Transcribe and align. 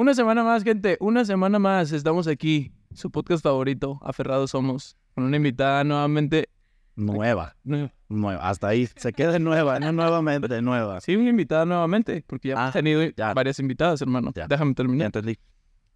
Una 0.00 0.14
semana 0.14 0.42
más, 0.42 0.64
gente. 0.64 0.96
Una 0.98 1.26
semana 1.26 1.58
más. 1.58 1.92
Estamos 1.92 2.26
aquí. 2.26 2.72
Su 2.94 3.10
podcast 3.10 3.42
favorito, 3.42 4.00
Aferrados 4.02 4.52
Somos. 4.52 4.96
Con 5.14 5.24
una 5.24 5.36
invitada 5.36 5.84
nuevamente. 5.84 6.48
Nueva, 6.96 7.54
nueva. 7.64 7.92
nueva. 8.08 8.48
Hasta 8.48 8.68
ahí 8.68 8.86
se 8.96 9.12
queda 9.12 9.38
nueva, 9.38 9.78
no 9.78 9.92
nuevamente, 9.92 10.62
nueva. 10.62 11.02
Sí, 11.02 11.16
una 11.16 11.28
invitada 11.28 11.66
nuevamente. 11.66 12.24
Porque 12.26 12.48
ya 12.48 12.54
Ah, 12.56 12.62
hemos 12.62 12.72
tenido 12.72 13.02
ya. 13.14 13.34
varias 13.34 13.58
invitadas, 13.58 14.00
hermano. 14.00 14.32
Ya. 14.34 14.46
Déjame 14.48 14.70
Ya 14.70 14.74
terminar. 14.76 15.06
entendí. 15.08 15.38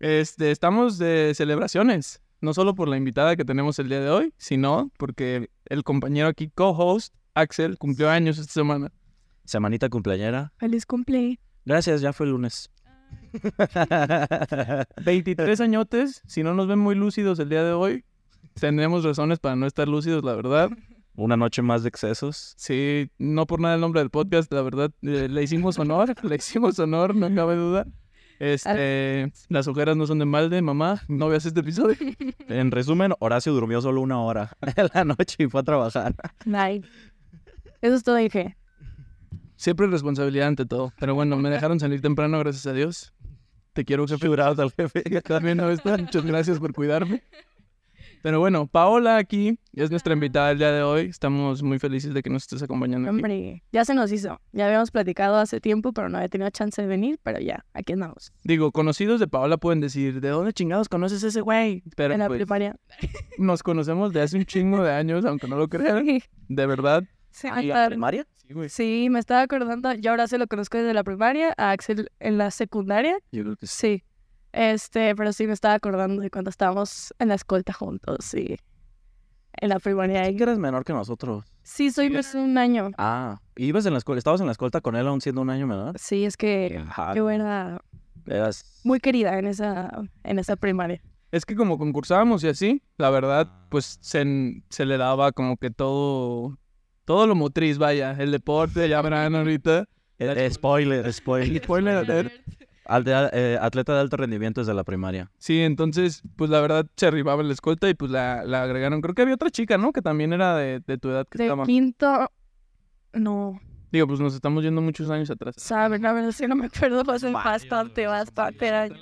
Este, 0.00 0.50
estamos 0.50 0.98
de 0.98 1.32
celebraciones. 1.34 2.20
No 2.42 2.52
solo 2.52 2.74
por 2.74 2.88
la 2.88 2.98
invitada 2.98 3.36
que 3.36 3.44
tenemos 3.46 3.78
el 3.78 3.88
día 3.88 4.00
de 4.00 4.10
hoy, 4.10 4.34
sino 4.36 4.90
porque 4.98 5.48
el 5.64 5.82
compañero 5.82 6.28
aquí, 6.28 6.50
co-host, 6.54 7.14
Axel, 7.32 7.78
cumplió 7.78 8.10
años 8.10 8.36
esta 8.36 8.52
semana. 8.52 8.92
Semanita 9.46 9.88
cumpleañera. 9.88 10.52
Feliz 10.58 10.84
cumple. 10.84 11.40
Gracias, 11.64 12.02
ya 12.02 12.12
fue 12.12 12.26
el 12.26 12.32
lunes. 12.32 12.70
23 15.04 15.60
añotes. 15.60 16.22
Si 16.26 16.42
no 16.42 16.54
nos 16.54 16.68
ven 16.68 16.78
muy 16.78 16.94
lúcidos 16.94 17.38
el 17.38 17.48
día 17.48 17.64
de 17.64 17.72
hoy, 17.72 18.04
tenemos 18.54 19.04
razones 19.04 19.38
para 19.38 19.56
no 19.56 19.66
estar 19.66 19.88
lúcidos, 19.88 20.24
la 20.24 20.34
verdad. 20.34 20.70
Una 21.16 21.36
noche 21.36 21.62
más 21.62 21.82
de 21.82 21.88
excesos. 21.88 22.54
Sí, 22.56 23.10
no 23.18 23.46
por 23.46 23.60
nada 23.60 23.76
el 23.76 23.80
nombre 23.80 24.00
del 24.00 24.10
podcast, 24.10 24.52
la 24.52 24.62
verdad, 24.62 24.90
eh, 25.02 25.28
le 25.28 25.42
hicimos 25.42 25.78
honor, 25.78 26.14
le 26.24 26.36
hicimos 26.36 26.78
honor, 26.78 27.14
no 27.14 27.32
cabe 27.34 27.54
duda. 27.56 27.86
Este, 28.40 29.32
las 29.48 29.68
ojeras 29.68 29.96
no 29.96 30.06
son 30.06 30.18
de 30.18 30.24
malde, 30.24 30.60
mamá, 30.60 31.02
no 31.08 31.28
veas 31.28 31.46
este 31.46 31.60
episodio. 31.60 31.96
En 32.48 32.70
resumen, 32.70 33.14
Horacio 33.20 33.52
durmió 33.52 33.80
solo 33.80 34.00
una 34.00 34.20
hora 34.20 34.50
en 34.76 34.88
la 34.92 35.04
noche 35.04 35.36
y 35.38 35.46
fue 35.46 35.60
a 35.60 35.64
trabajar. 35.64 36.14
Nice. 36.44 36.86
Eso 37.80 37.94
es 37.94 38.02
todo, 38.02 38.16
dije. 38.16 38.56
Siempre 39.56 39.86
responsabilidad 39.86 40.48
ante 40.48 40.66
todo. 40.66 40.92
Pero 40.98 41.14
bueno, 41.14 41.36
me 41.36 41.50
dejaron 41.50 41.80
salir 41.80 42.00
temprano, 42.00 42.38
gracias 42.38 42.66
a 42.66 42.72
Dios. 42.72 43.12
Te 43.72 43.84
quiero, 43.84 44.06
jefe. 44.06 44.28
Shout 44.28 44.58
al 44.58 44.70
jefe. 44.70 45.02
También 45.22 45.58
no 45.58 45.70
está. 45.70 45.96
Muchas 45.96 46.24
gracias 46.24 46.58
por 46.58 46.72
cuidarme. 46.72 47.22
Pero 48.24 48.40
bueno, 48.40 48.66
Paola 48.66 49.18
aquí 49.18 49.58
es 49.74 49.90
nuestra 49.90 50.14
invitada 50.14 50.52
el 50.52 50.56
día 50.56 50.72
de 50.72 50.82
hoy. 50.82 51.02
Estamos 51.10 51.62
muy 51.62 51.78
felices 51.78 52.14
de 52.14 52.22
que 52.22 52.30
nos 52.30 52.44
estés 52.44 52.62
acompañando 52.62 53.06
aquí. 53.06 53.16
Hombre, 53.16 53.62
ya 53.70 53.84
se 53.84 53.94
nos 53.94 54.10
hizo. 54.12 54.40
Ya 54.52 54.64
habíamos 54.64 54.90
platicado 54.90 55.36
hace 55.36 55.60
tiempo, 55.60 55.92
pero 55.92 56.08
no 56.08 56.16
había 56.16 56.30
tenido 56.30 56.48
chance 56.48 56.80
de 56.80 56.88
venir, 56.88 57.18
pero 57.22 57.38
ya, 57.38 57.66
aquí 57.74 57.92
andamos. 57.92 58.32
Digo, 58.42 58.72
conocidos 58.72 59.20
de 59.20 59.28
Paola 59.28 59.58
pueden 59.58 59.80
decir, 59.80 60.22
¿de 60.22 60.30
dónde 60.30 60.54
chingados 60.54 60.88
conoces 60.88 61.22
a 61.22 61.28
ese 61.28 61.42
güey? 61.42 61.82
Pero 61.96 62.14
en 62.14 62.20
la 62.20 62.28
pues, 62.28 62.38
primaria. 62.38 62.76
nos 63.36 63.62
conocemos 63.62 64.14
de 64.14 64.22
hace 64.22 64.38
un 64.38 64.46
chingo 64.46 64.82
de 64.82 64.92
años, 64.92 65.26
aunque 65.26 65.46
no 65.46 65.56
lo 65.56 65.68
crean. 65.68 66.06
De 66.48 66.66
verdad. 66.66 67.04
Sí, 67.34 67.48
¿Y 67.48 67.50
hasta- 67.50 67.82
la 67.82 67.86
primaria? 67.88 68.26
Sí, 68.36 68.54
güey. 68.54 68.68
sí, 68.68 69.08
me 69.10 69.18
estaba 69.18 69.42
acordando. 69.42 69.92
Yo 69.94 70.10
ahora 70.12 70.28
se 70.28 70.38
lo 70.38 70.46
conozco 70.46 70.78
desde 70.78 70.94
la 70.94 71.02
primaria, 71.02 71.52
a 71.56 71.72
Axel 71.72 72.10
en 72.20 72.38
la 72.38 72.50
secundaria. 72.52 73.18
Yo 73.32 73.42
creo 73.42 73.56
que 73.56 73.66
sí. 73.66 73.74
Sí. 73.98 74.04
Este, 74.52 75.16
pero 75.16 75.32
sí 75.32 75.48
me 75.48 75.52
estaba 75.52 75.74
acordando 75.74 76.22
de 76.22 76.30
cuando 76.30 76.48
estábamos 76.48 77.12
en 77.18 77.26
la 77.28 77.34
escolta 77.34 77.72
juntos, 77.72 78.18
sí. 78.20 78.56
En 79.60 79.68
la 79.68 79.80
primaria. 79.80 80.22
Que 80.32 80.42
eres 80.44 80.58
menor 80.58 80.84
que 80.84 80.92
nosotros. 80.92 81.44
Sí, 81.64 81.90
soy 81.90 82.08
más 82.10 82.34
un 82.36 82.56
año. 82.56 82.90
Ah, 82.98 83.40
ibas 83.56 83.84
en 83.86 83.92
la 83.94 83.98
escuela, 83.98 84.18
estabas 84.18 84.40
en 84.40 84.46
la 84.46 84.52
escolta 84.52 84.80
con 84.80 84.94
él 84.94 85.06
aún 85.08 85.20
siendo 85.20 85.40
un 85.40 85.50
año 85.50 85.66
menor. 85.66 85.98
Sí, 85.98 86.24
es 86.24 86.36
que 86.36 86.80
Ajá. 86.88 87.14
yo 87.14 87.28
era 87.30 87.80
Eras... 88.26 88.80
muy 88.84 89.00
querida 89.00 89.38
en 89.38 89.46
esa, 89.46 90.02
en 90.22 90.38
esa 90.38 90.54
primaria. 90.54 91.02
Es 91.32 91.44
que 91.44 91.56
como 91.56 91.78
concursábamos 91.78 92.44
y 92.44 92.48
así, 92.48 92.82
la 92.96 93.10
verdad, 93.10 93.50
pues 93.70 93.98
se, 94.00 94.62
se 94.70 94.84
le 94.86 94.98
daba 94.98 95.32
como 95.32 95.56
que 95.56 95.70
todo, 95.70 96.58
todo 97.04 97.26
lo 97.26 97.34
motriz, 97.34 97.78
vaya, 97.78 98.12
el 98.18 98.30
deporte, 98.30 98.88
ya 98.88 99.00
verán 99.02 99.34
ahorita. 99.34 99.86
Eh, 100.18 100.50
spoiler, 100.50 101.12
spoiler. 101.12 101.62
Spoiler 101.62 101.96
alert. 101.96 102.32
Al 102.86 103.02
de- 103.02 103.30
eh, 103.32 103.58
atleta 103.60 103.94
de 103.94 104.00
alto 104.00 104.16
rendimiento 104.18 104.60
desde 104.60 104.74
la 104.74 104.84
primaria. 104.84 105.30
Sí, 105.38 105.60
entonces, 105.62 106.22
pues 106.36 106.50
la 106.50 106.60
verdad 106.60 106.86
se 106.96 107.06
arribaba 107.06 107.40
en 107.40 107.48
la 107.48 107.54
escolta 107.54 107.88
y 107.88 107.94
pues 107.94 108.10
la, 108.10 108.44
la 108.44 108.62
agregaron. 108.62 109.00
Creo 109.00 109.14
que 109.14 109.22
había 109.22 109.34
otra 109.34 109.50
chica, 109.50 109.78
¿no? 109.78 109.90
Que 109.92 110.02
también 110.02 110.32
era 110.34 110.54
de, 110.56 110.80
de 110.86 110.98
tu 110.98 111.08
edad 111.08 111.26
que 111.26 111.38
De 111.38 111.44
estaba. 111.46 111.64
quinto, 111.64 112.30
no, 113.14 113.58
Digo, 113.90 114.08
pues 114.08 114.18
nos 114.18 114.34
estamos 114.34 114.64
yendo 114.64 114.80
muchos 114.82 115.08
años 115.08 115.30
atrás. 115.30 115.54
saben, 115.56 116.02
la 116.02 116.12
verdad 116.12 116.32
sí 116.32 116.46
no 116.48 116.56
me 116.56 116.66
acuerdo, 116.66 117.08
hace 117.12 117.30
bastante, 117.30 118.06
bastante 118.08 118.68
años. 118.70 118.98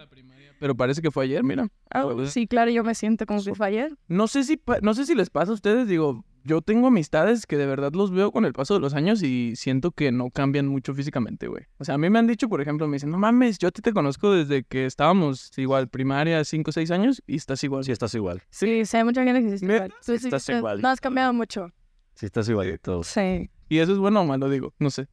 Pero 0.58 0.76
parece 0.76 1.00
que 1.02 1.10
fue 1.10 1.24
ayer, 1.24 1.42
mira. 1.42 1.66
Ah, 1.92 2.06
sí, 2.28 2.46
claro, 2.46 2.70
yo 2.70 2.84
me 2.84 2.94
siento 2.94 3.24
como 3.26 3.42
que 3.42 3.54
fue 3.54 3.66
ayer. 3.68 3.96
No 4.06 4.28
sé 4.28 4.44
si 4.44 4.60
no 4.82 4.94
sé 4.94 5.06
si 5.06 5.14
les 5.14 5.30
pasa 5.30 5.50
a 5.50 5.54
ustedes, 5.54 5.88
digo, 5.88 6.24
yo 6.44 6.60
tengo 6.62 6.88
amistades 6.88 7.46
que 7.46 7.56
de 7.56 7.66
verdad 7.66 7.92
los 7.92 8.10
veo 8.10 8.32
con 8.32 8.44
el 8.44 8.52
paso 8.52 8.74
de 8.74 8.80
los 8.80 8.94
años 8.94 9.22
y 9.22 9.54
siento 9.56 9.92
que 9.92 10.12
no 10.12 10.30
cambian 10.30 10.66
mucho 10.66 10.94
físicamente, 10.94 11.46
güey. 11.48 11.64
O 11.78 11.84
sea, 11.84 11.94
a 11.94 11.98
mí 11.98 12.10
me 12.10 12.18
han 12.18 12.26
dicho, 12.26 12.48
por 12.48 12.60
ejemplo, 12.60 12.86
me 12.88 12.96
dicen, 12.96 13.10
no 13.10 13.18
mames, 13.18 13.58
yo 13.58 13.68
a 13.68 13.70
ti 13.70 13.82
te 13.82 13.92
conozco 13.92 14.32
desde 14.32 14.64
que 14.64 14.86
estábamos 14.86 15.56
igual, 15.56 15.88
primaria, 15.88 16.44
5 16.44 16.70
o 16.70 16.72
6 16.72 16.90
años 16.90 17.22
y 17.26 17.36
estás 17.36 17.62
igual. 17.64 17.84
Sí, 17.84 17.92
estás 17.92 18.14
igual. 18.14 18.42
Sí, 18.50 18.84
sí, 18.84 18.96
hay 18.96 19.04
mucha 19.04 19.24
gente 19.24 19.42
que 19.42 19.48
sí 19.48 19.54
está 19.64 19.74
igual. 19.74 19.94
Sí 20.00 20.12
estás 20.12 20.48
igual. 20.48 20.82
No 20.82 20.88
has 20.88 21.00
cambiado 21.00 21.32
mucho. 21.32 21.68
Sí, 22.14 22.26
estás 22.26 22.48
igualito. 22.48 23.02
Sí. 23.02 23.50
Y 23.68 23.78
eso 23.78 23.92
es 23.92 23.98
bueno 23.98 24.20
o 24.20 24.24
malo, 24.24 24.50
digo, 24.50 24.74
no 24.78 24.90
sé. 24.90 25.08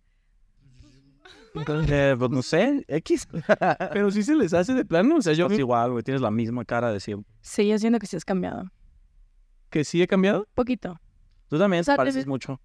Eh, 1.55 2.15
pues 2.17 2.31
no 2.31 2.41
sé, 2.41 2.85
X. 2.87 3.27
Pero 3.93 4.11
sí 4.11 4.23
se 4.23 4.35
les 4.35 4.53
hace 4.53 4.73
de 4.73 4.85
plano, 4.85 5.17
o 5.17 5.21
sea, 5.21 5.33
yo 5.33 5.45
Estás 5.45 5.59
igual, 5.59 5.91
güey. 5.91 6.03
Tienes 6.03 6.21
la 6.21 6.31
misma 6.31 6.63
cara 6.65 6.91
de 6.91 6.99
siempre. 6.99 7.31
Sí, 7.41 7.67
yo 7.67 7.77
siento 7.79 7.99
que 7.99 8.07
sí 8.07 8.15
has 8.15 8.25
cambiado. 8.25 8.65
que 9.69 9.83
sí 9.83 10.01
he 10.01 10.07
cambiado. 10.07 10.47
Poquito. 10.53 10.99
Tú 11.49 11.57
también 11.57 11.81
O 11.81 11.83
sea, 11.83 11.95
te 11.95 11.97
pareces 11.97 12.23
te- 12.25 12.29
mucho. 12.29 12.61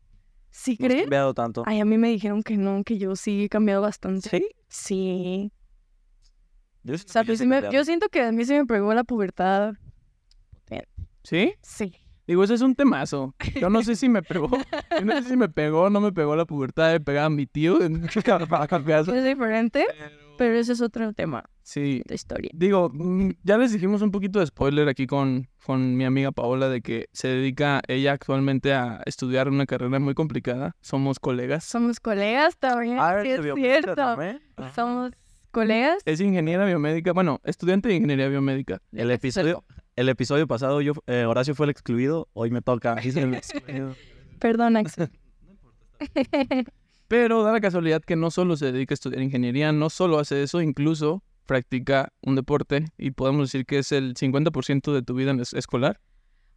¿Sí 0.50 0.76
No 0.78 0.86
has 0.86 0.90
crees? 0.90 1.02
cambiado 1.04 1.34
tanto. 1.34 1.62
Ay, 1.66 1.80
a 1.80 1.84
mí 1.84 1.98
me 1.98 2.08
dijeron 2.10 2.42
que 2.42 2.56
no, 2.56 2.84
que 2.84 2.96
yo 2.98 3.16
sí 3.16 3.44
he 3.44 3.48
cambiado 3.48 3.82
bastante. 3.82 4.28
¿Sí? 4.28 4.46
Sí. 4.68 5.52
Yo, 6.84 6.94
O 6.94 6.98
sea, 6.98 7.24
pues 7.24 7.38
sí 7.38 7.46
me- 7.46 7.62
yo 7.72 7.84
siento 7.84 8.08
que 8.08 8.20
a 8.22 8.30
mí 8.30 8.44
se 8.44 8.58
me 8.58 8.66
pegó 8.66 8.92
la 8.94 9.04
pubertad. 9.04 9.74
¿Sí? 11.22 11.54
Sí. 11.62 11.94
Digo, 12.26 12.44
ese 12.44 12.54
es 12.54 12.60
un 12.60 12.74
temazo. 12.74 13.34
Yo 13.60 13.70
no 13.70 13.82
sé 13.82 13.96
si 13.96 14.08
me 14.10 14.22
pegó. 14.22 14.48
Yo 14.98 15.04
no 15.04 15.12
sé 15.22 15.28
si 15.30 15.36
me 15.36 15.48
pegó 15.48 15.82
o 15.84 15.90
no 15.90 16.00
me 16.00 16.12
pegó 16.12 16.36
la 16.36 16.44
pubertad. 16.44 16.92
Me 16.92 17.00
pegaba 17.00 17.30
mi 17.30 17.46
tío 17.46 17.82
en 17.82 18.06
casa. 18.24 19.16
Es 19.16 19.24
diferente, 19.24 19.86
pero 19.98 20.23
ese 20.38 20.72
es 20.72 20.80
otro 20.80 21.12
tema 21.12 21.44
Sí. 21.62 22.02
de 22.06 22.14
historia. 22.14 22.50
Digo, 22.54 22.90
mm, 22.92 23.30
ya 23.42 23.56
les 23.58 23.72
dijimos 23.72 24.02
un 24.02 24.10
poquito 24.10 24.40
de 24.40 24.46
spoiler 24.46 24.88
aquí 24.88 25.06
con, 25.06 25.48
con 25.64 25.96
mi 25.96 26.04
amiga 26.04 26.30
Paola 26.32 26.68
de 26.68 26.82
que 26.82 27.08
se 27.12 27.28
dedica 27.28 27.80
ella 27.88 28.12
actualmente 28.12 28.74
a 28.74 29.00
estudiar 29.06 29.48
una 29.48 29.64
carrera 29.66 29.98
muy 29.98 30.14
complicada. 30.14 30.76
Somos 30.80 31.18
colegas. 31.18 31.64
Somos 31.64 32.00
colegas 32.00 32.58
también. 32.58 32.98
Ah, 32.98 33.18
sí, 33.22 33.28
¿eres 33.30 33.46
es 33.46 33.54
cierto. 33.54 33.94
también? 33.94 34.40
Somos 34.74 35.12
colegas. 35.50 35.98
Es 36.04 36.20
ingeniera 36.20 36.66
biomédica, 36.66 37.12
bueno, 37.12 37.40
estudiante 37.44 37.88
de 37.88 37.94
ingeniería 37.94 38.28
biomédica. 38.28 38.82
El 38.92 39.10
episodio, 39.10 39.64
el 39.96 40.08
episodio 40.08 40.46
pasado, 40.46 40.80
yo, 40.82 40.92
eh, 41.06 41.24
Horacio 41.24 41.54
fue 41.54 41.66
el 41.66 41.70
excluido. 41.70 42.28
Hoy 42.32 42.50
me 42.50 42.60
toca. 42.60 42.96
Perdón, 44.40 44.76
Axel. 44.76 45.10
Pero 47.08 47.42
da 47.42 47.52
la 47.52 47.60
casualidad 47.60 48.02
que 48.02 48.16
no 48.16 48.30
solo 48.30 48.56
se 48.56 48.72
dedica 48.72 48.92
a 48.92 48.96
estudiar 48.96 49.22
ingeniería, 49.22 49.72
no 49.72 49.90
solo 49.90 50.18
hace 50.18 50.42
eso, 50.42 50.60
incluso 50.62 51.22
practica 51.46 52.08
un 52.22 52.34
deporte 52.36 52.86
y 52.96 53.10
podemos 53.10 53.48
decir 53.52 53.66
que 53.66 53.78
es 53.78 53.92
el 53.92 54.14
50% 54.14 54.92
de 54.94 55.02
tu 55.02 55.14
vida 55.14 55.30
en 55.32 55.40
es- 55.40 55.52
escolar. 55.52 56.00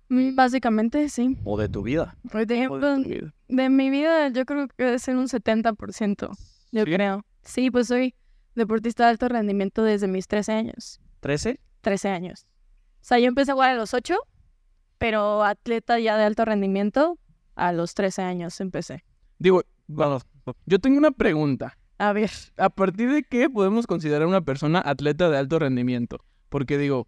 Mm, 0.09 0.36
Básicamente, 0.36 1.09
sí. 1.09 1.38
o 1.44 1.57
de 1.57 1.68
tu 1.68 1.84
vida. 1.84 2.16
O 2.34 2.38
de 2.46 2.56
ejemplo, 2.56 2.96
tu 2.96 3.09
vida. 3.09 3.34
de 3.50 3.69
mi 3.69 3.90
vida 3.90 4.30
yo 4.30 4.46
creo 4.46 4.68
que 4.69 4.84
debe 4.86 5.00
ser 5.00 5.18
un 5.18 5.28
70%. 5.28 6.30
Yo 6.72 6.84
¿Sí? 6.86 6.91
creo. 6.94 7.25
Sí, 7.44 7.69
pues 7.72 7.88
soy 7.88 8.16
deportista 8.56 9.03
de 9.03 9.09
alto 9.12 9.28
rendimiento 9.28 9.84
desde 9.84 10.07
mis 10.07 10.28
13 10.28 10.53
años. 10.53 11.02
¿13? 11.22 11.59
13 11.81 12.09
años. 12.09 12.46
O 13.02 13.06
sea, 13.07 13.19
yo 13.19 13.28
empecé 13.28 13.52
a 13.52 13.56
jugar 13.56 13.72
a 13.72 13.75
los 13.75 13.94
8, 13.94 14.16
pero 14.97 15.44
atleta 15.44 16.00
ya 16.00 16.18
de 16.18 16.24
alto 16.24 16.46
rendimiento 16.46 17.19
a 17.56 17.74
los 17.74 17.94
13 17.94 18.22
años 18.22 18.59
empecé. 18.62 19.03
Digo, 19.40 19.63
bueno, 19.88 20.19
yo 20.66 20.80
tengo 20.80 20.97
una 20.97 21.12
pregunta. 21.12 21.78
A 22.00 22.13
ver, 22.13 22.30
¿A 22.58 22.69
partir 22.69 23.12
de 23.12 23.24
qué 23.24 23.50
podemos 23.50 23.88
considerar 23.88 24.24
a 24.24 24.28
una 24.28 24.41
persona 24.41 24.81
atleta 24.85 25.30
de 25.30 25.38
alto 25.38 25.57
rendimiento? 25.57 26.19
Porque 26.50 26.77
digo, 26.77 27.07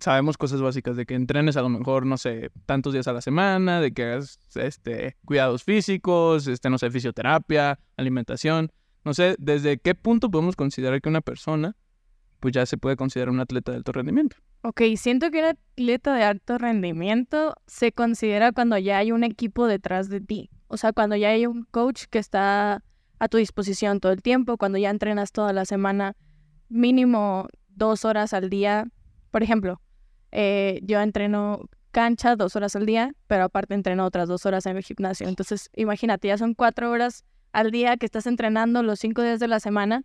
sabemos 0.00 0.38
cosas 0.38 0.62
básicas 0.62 0.96
de 0.96 1.04
que 1.04 1.14
entrenes 1.14 1.56
a 1.56 1.62
lo 1.62 1.68
mejor, 1.68 2.06
no 2.06 2.16
sé, 2.16 2.50
tantos 2.64 2.94
días 2.94 3.06
a 3.06 3.12
la 3.12 3.20
semana, 3.20 3.80
de 3.80 3.92
que 3.92 4.04
hagas 4.04 4.38
este, 4.54 5.16
cuidados 5.24 5.62
físicos, 5.62 6.46
este, 6.46 6.70
no 6.70 6.78
sé, 6.78 6.90
fisioterapia, 6.90 7.78
alimentación. 7.96 8.72
No 9.04 9.14
sé, 9.14 9.36
¿desde 9.38 9.78
qué 9.78 9.94
punto 9.94 10.30
podemos 10.30 10.56
considerar 10.56 11.00
que 11.00 11.08
una 11.08 11.20
persona 11.20 11.76
pues 12.40 12.54
ya 12.54 12.64
se 12.66 12.78
puede 12.78 12.96
considerar 12.96 13.30
un 13.30 13.40
atleta 13.40 13.72
de 13.72 13.78
alto 13.78 13.92
rendimiento? 13.92 14.36
ok, 14.62 14.82
siento 14.96 15.30
que 15.30 15.38
un 15.38 15.44
atleta 15.46 16.14
de 16.14 16.22
alto 16.24 16.58
rendimiento 16.58 17.54
se 17.66 17.92
considera 17.92 18.52
cuando 18.52 18.76
ya 18.78 18.98
hay 18.98 19.12
un 19.12 19.24
equipo 19.24 19.66
detrás 19.66 20.08
de 20.08 20.20
ti. 20.20 20.50
O 20.68 20.76
sea, 20.76 20.92
cuando 20.92 21.16
ya 21.16 21.30
hay 21.30 21.46
un 21.46 21.64
coach 21.64 22.04
que 22.10 22.18
está 22.18 22.82
a 23.18 23.28
tu 23.28 23.38
disposición 23.38 24.00
todo 24.00 24.12
el 24.12 24.22
tiempo, 24.22 24.56
cuando 24.56 24.78
ya 24.78 24.90
entrenas 24.90 25.32
toda 25.32 25.52
la 25.52 25.64
semana, 25.64 26.14
mínimo 26.68 27.48
dos 27.68 28.04
horas 28.04 28.32
al 28.32 28.50
día. 28.50 28.86
Por 29.30 29.42
ejemplo, 29.42 29.80
eh, 30.30 30.80
yo 30.82 31.00
entreno 31.00 31.68
cancha 31.90 32.36
dos 32.36 32.54
horas 32.54 32.76
al 32.76 32.86
día, 32.86 33.12
pero 33.26 33.44
aparte 33.44 33.74
entreno 33.74 34.04
otras 34.04 34.28
dos 34.28 34.46
horas 34.46 34.66
en 34.66 34.76
el 34.76 34.84
gimnasio. 34.84 35.28
Entonces, 35.28 35.70
imagínate, 35.74 36.28
ya 36.28 36.38
son 36.38 36.54
cuatro 36.54 36.90
horas 36.90 37.24
al 37.52 37.70
día 37.70 37.96
que 37.96 38.06
estás 38.06 38.26
entrenando 38.26 38.82
los 38.82 39.00
cinco 39.00 39.22
días 39.22 39.40
de 39.40 39.48
la 39.48 39.60
semana. 39.60 40.04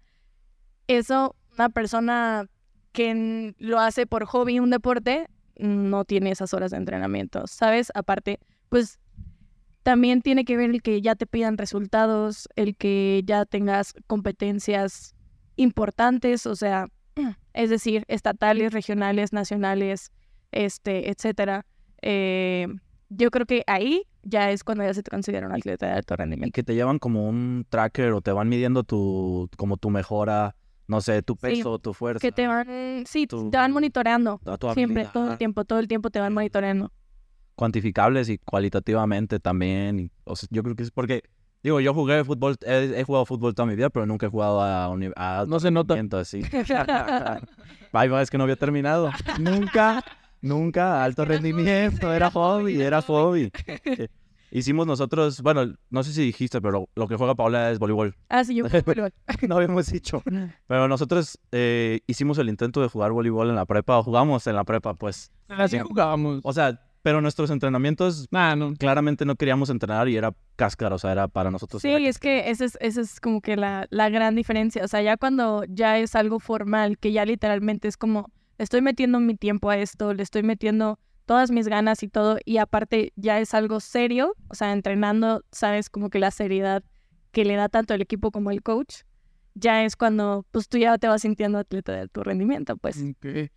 Eso, 0.87 1.35
una 1.53 1.69
persona 1.69 2.47
quien 2.93 3.55
lo 3.59 3.79
hace 3.79 4.07
por 4.07 4.25
hobby, 4.25 4.59
un 4.59 4.69
deporte, 4.69 5.27
no 5.57 6.05
tiene 6.05 6.31
esas 6.31 6.53
horas 6.53 6.71
de 6.71 6.77
entrenamiento, 6.77 7.45
¿sabes? 7.47 7.91
Aparte, 7.93 8.39
pues 8.69 8.99
también 9.83 10.21
tiene 10.21 10.45
que 10.45 10.57
ver 10.57 10.69
el 10.69 10.81
que 10.81 11.01
ya 11.01 11.15
te 11.15 11.25
pidan 11.27 11.57
resultados, 11.57 12.47
el 12.55 12.75
que 12.75 13.21
ya 13.25 13.45
tengas 13.45 13.93
competencias 14.07 15.13
importantes, 15.57 16.45
o 16.45 16.55
sea, 16.55 16.87
es 17.53 17.69
decir, 17.69 18.03
estatales, 18.07 18.73
regionales, 18.73 19.33
nacionales, 19.33 20.11
este, 20.51 21.09
etcétera. 21.09 21.65
Eh, 22.01 22.67
yo 23.09 23.29
creo 23.29 23.45
que 23.45 23.63
ahí 23.67 24.03
ya 24.23 24.51
es 24.51 24.63
cuando 24.63 24.83
ya 24.83 24.93
se 24.93 25.03
te 25.03 25.11
considera 25.11 25.45
un 25.47 25.53
atleta 25.53 25.85
de 25.87 25.91
alto 25.93 26.13
Y 26.15 26.17
rendimiento. 26.17 26.53
que 26.55 26.63
te 26.63 26.73
llevan 26.75 26.97
como 26.99 27.27
un 27.27 27.65
tracker 27.69 28.13
o 28.13 28.21
te 28.21 28.31
van 28.31 28.49
midiendo 28.49 28.83
tu, 28.83 29.49
como 29.57 29.77
tu 29.77 29.89
mejora, 29.89 30.55
no 30.87 31.01
sé, 31.01 31.21
tu 31.21 31.35
peso, 31.35 31.77
tu 31.79 31.93
fuerza. 31.93 32.19
Que 32.19 32.31
te 32.31 32.47
van, 32.47 33.03
sí, 33.05 33.27
tu- 33.27 33.49
te 33.51 33.57
van 33.57 33.71
monitoreando. 33.71 34.41
Siempre, 34.73 35.05
todo 35.13 35.31
el 35.33 35.37
tiempo, 35.37 35.65
todo 35.65 35.79
el 35.79 35.87
tiempo 35.87 36.09
te 36.09 36.19
van 36.19 36.33
monitoreando. 36.33 36.91
Cuantificables 37.55 38.29
y 38.29 38.37
cualitativamente 38.37 39.39
también. 39.39 39.99
y, 39.99 40.11
o 40.25 40.35
sea, 40.35 40.47
yo 40.51 40.63
creo 40.63 40.75
que 40.75 40.83
es 40.83 40.91
porque, 40.91 41.23
digo, 41.63 41.79
yo 41.79 41.93
jugué 41.93 42.23
fútbol, 42.23 42.55
he, 42.65 42.93
he 42.97 43.03
jugado 43.03 43.25
fútbol 43.25 43.53
toda 43.55 43.65
mi 43.65 43.75
vida, 43.75 43.89
pero 43.89 44.05
nunca 44.05 44.25
he 44.27 44.29
jugado 44.29 44.61
a, 44.61 44.85
a 45.15 45.45
No 45.45 45.59
se 45.59 45.71
nota. 45.71 45.95
así. 46.19 46.41
Ay, 47.91 48.09
es 48.21 48.29
que 48.29 48.37
no 48.37 48.43
había 48.43 48.55
terminado. 48.55 49.11
Nunca, 49.39 50.03
nunca, 50.41 51.03
alto 51.03 51.25
rendimiento, 51.25 52.11
era 52.13 52.31
hobby, 52.31 52.81
era 52.81 53.01
hobby. 53.01 53.51
Eh, 53.67 54.07
Hicimos 54.55 54.85
nosotros, 54.85 55.41
bueno, 55.41 55.73
no 55.89 56.03
sé 56.03 56.13
si 56.13 56.21
dijiste, 56.21 56.61
pero 56.61 56.87
lo 56.93 57.07
que 57.07 57.15
juega 57.15 57.33
Paola 57.33 57.71
es 57.71 57.79
voleibol. 57.79 58.15
ah, 58.29 58.43
sí, 58.43 58.53
yo 58.53 58.65
No 59.47 59.55
habíamos 59.55 59.87
dicho. 59.91 60.21
Pero 60.67 60.87
nosotros 60.87 61.39
eh, 61.51 62.01
hicimos 62.05 62.37
el 62.37 62.49
intento 62.49 62.79
de 62.79 62.87
jugar 62.87 63.11
voleibol 63.13 63.49
en 63.49 63.55
la 63.55 63.65
prepa, 63.65 63.97
o 63.97 64.03
jugamos 64.03 64.45
en 64.45 64.55
la 64.55 64.63
prepa, 64.63 64.93
pues. 64.93 65.31
Así 65.47 65.79
jugábamos. 65.79 66.41
O 66.43 66.53
sea, 66.53 66.79
pero 67.03 67.21
nuestros 67.21 67.51
entrenamientos, 67.51 68.27
Nah, 68.31 68.55
no. 68.55 68.73
claramente 68.73 69.25
no 69.25 69.35
queríamos 69.35 69.69
entrenar 69.69 70.07
y 70.09 70.15
era 70.15 70.33
cáscara, 70.55 70.95
o 70.95 70.97
sea, 70.97 71.11
era 71.11 71.27
para 71.27 71.51
nosotros. 71.51 71.81
Sí, 71.81 71.89
era- 71.89 72.07
es 72.09 72.17
que 72.17 72.49
esa 72.49 72.65
es, 72.65 72.77
esa 72.81 73.01
es 73.01 73.19
como 73.19 73.41
que 73.41 73.55
la, 73.57 73.85
la 73.91 74.09
gran 74.09 74.35
diferencia. 74.35 74.83
O 74.83 74.87
sea, 74.87 75.01
ya 75.01 75.17
cuando 75.17 75.63
ya 75.67 75.99
es 75.99 76.15
algo 76.15 76.39
formal, 76.39 76.97
que 76.97 77.11
ya 77.11 77.25
literalmente 77.25 77.87
es 77.87 77.97
como, 77.97 78.31
estoy 78.57 78.81
metiendo 78.81 79.19
mi 79.19 79.35
tiempo 79.35 79.69
a 79.69 79.77
esto, 79.77 80.13
le 80.13 80.23
estoy 80.23 80.43
metiendo 80.43 80.97
todas 81.25 81.51
mis 81.51 81.67
ganas 81.67 82.03
y 82.03 82.07
todo, 82.07 82.37
y 82.45 82.57
aparte 82.57 83.11
ya 83.15 83.39
es 83.39 83.53
algo 83.53 83.79
serio, 83.79 84.33
o 84.47 84.55
sea, 84.55 84.71
entrenando, 84.73 85.43
sabes, 85.51 85.89
como 85.89 86.09
que 86.09 86.19
la 86.19 86.31
seriedad 86.31 86.83
que 87.31 87.45
le 87.45 87.55
da 87.55 87.67
tanto 87.69 87.93
el 87.93 88.01
equipo 88.01 88.31
como 88.31 88.49
el 88.51 88.61
coach, 88.61 89.01
ya 89.55 89.83
es 89.85 89.95
cuando 89.95 90.45
pues 90.51 90.67
tú 90.69 90.77
ya 90.77 90.97
te 90.97 91.07
vas 91.07 91.21
sintiendo 91.21 91.57
atleta 91.59 91.91
de 91.93 92.07
tu 92.07 92.23
rendimiento, 92.23 92.75
pues. 92.77 92.97
Ok. 93.01 93.49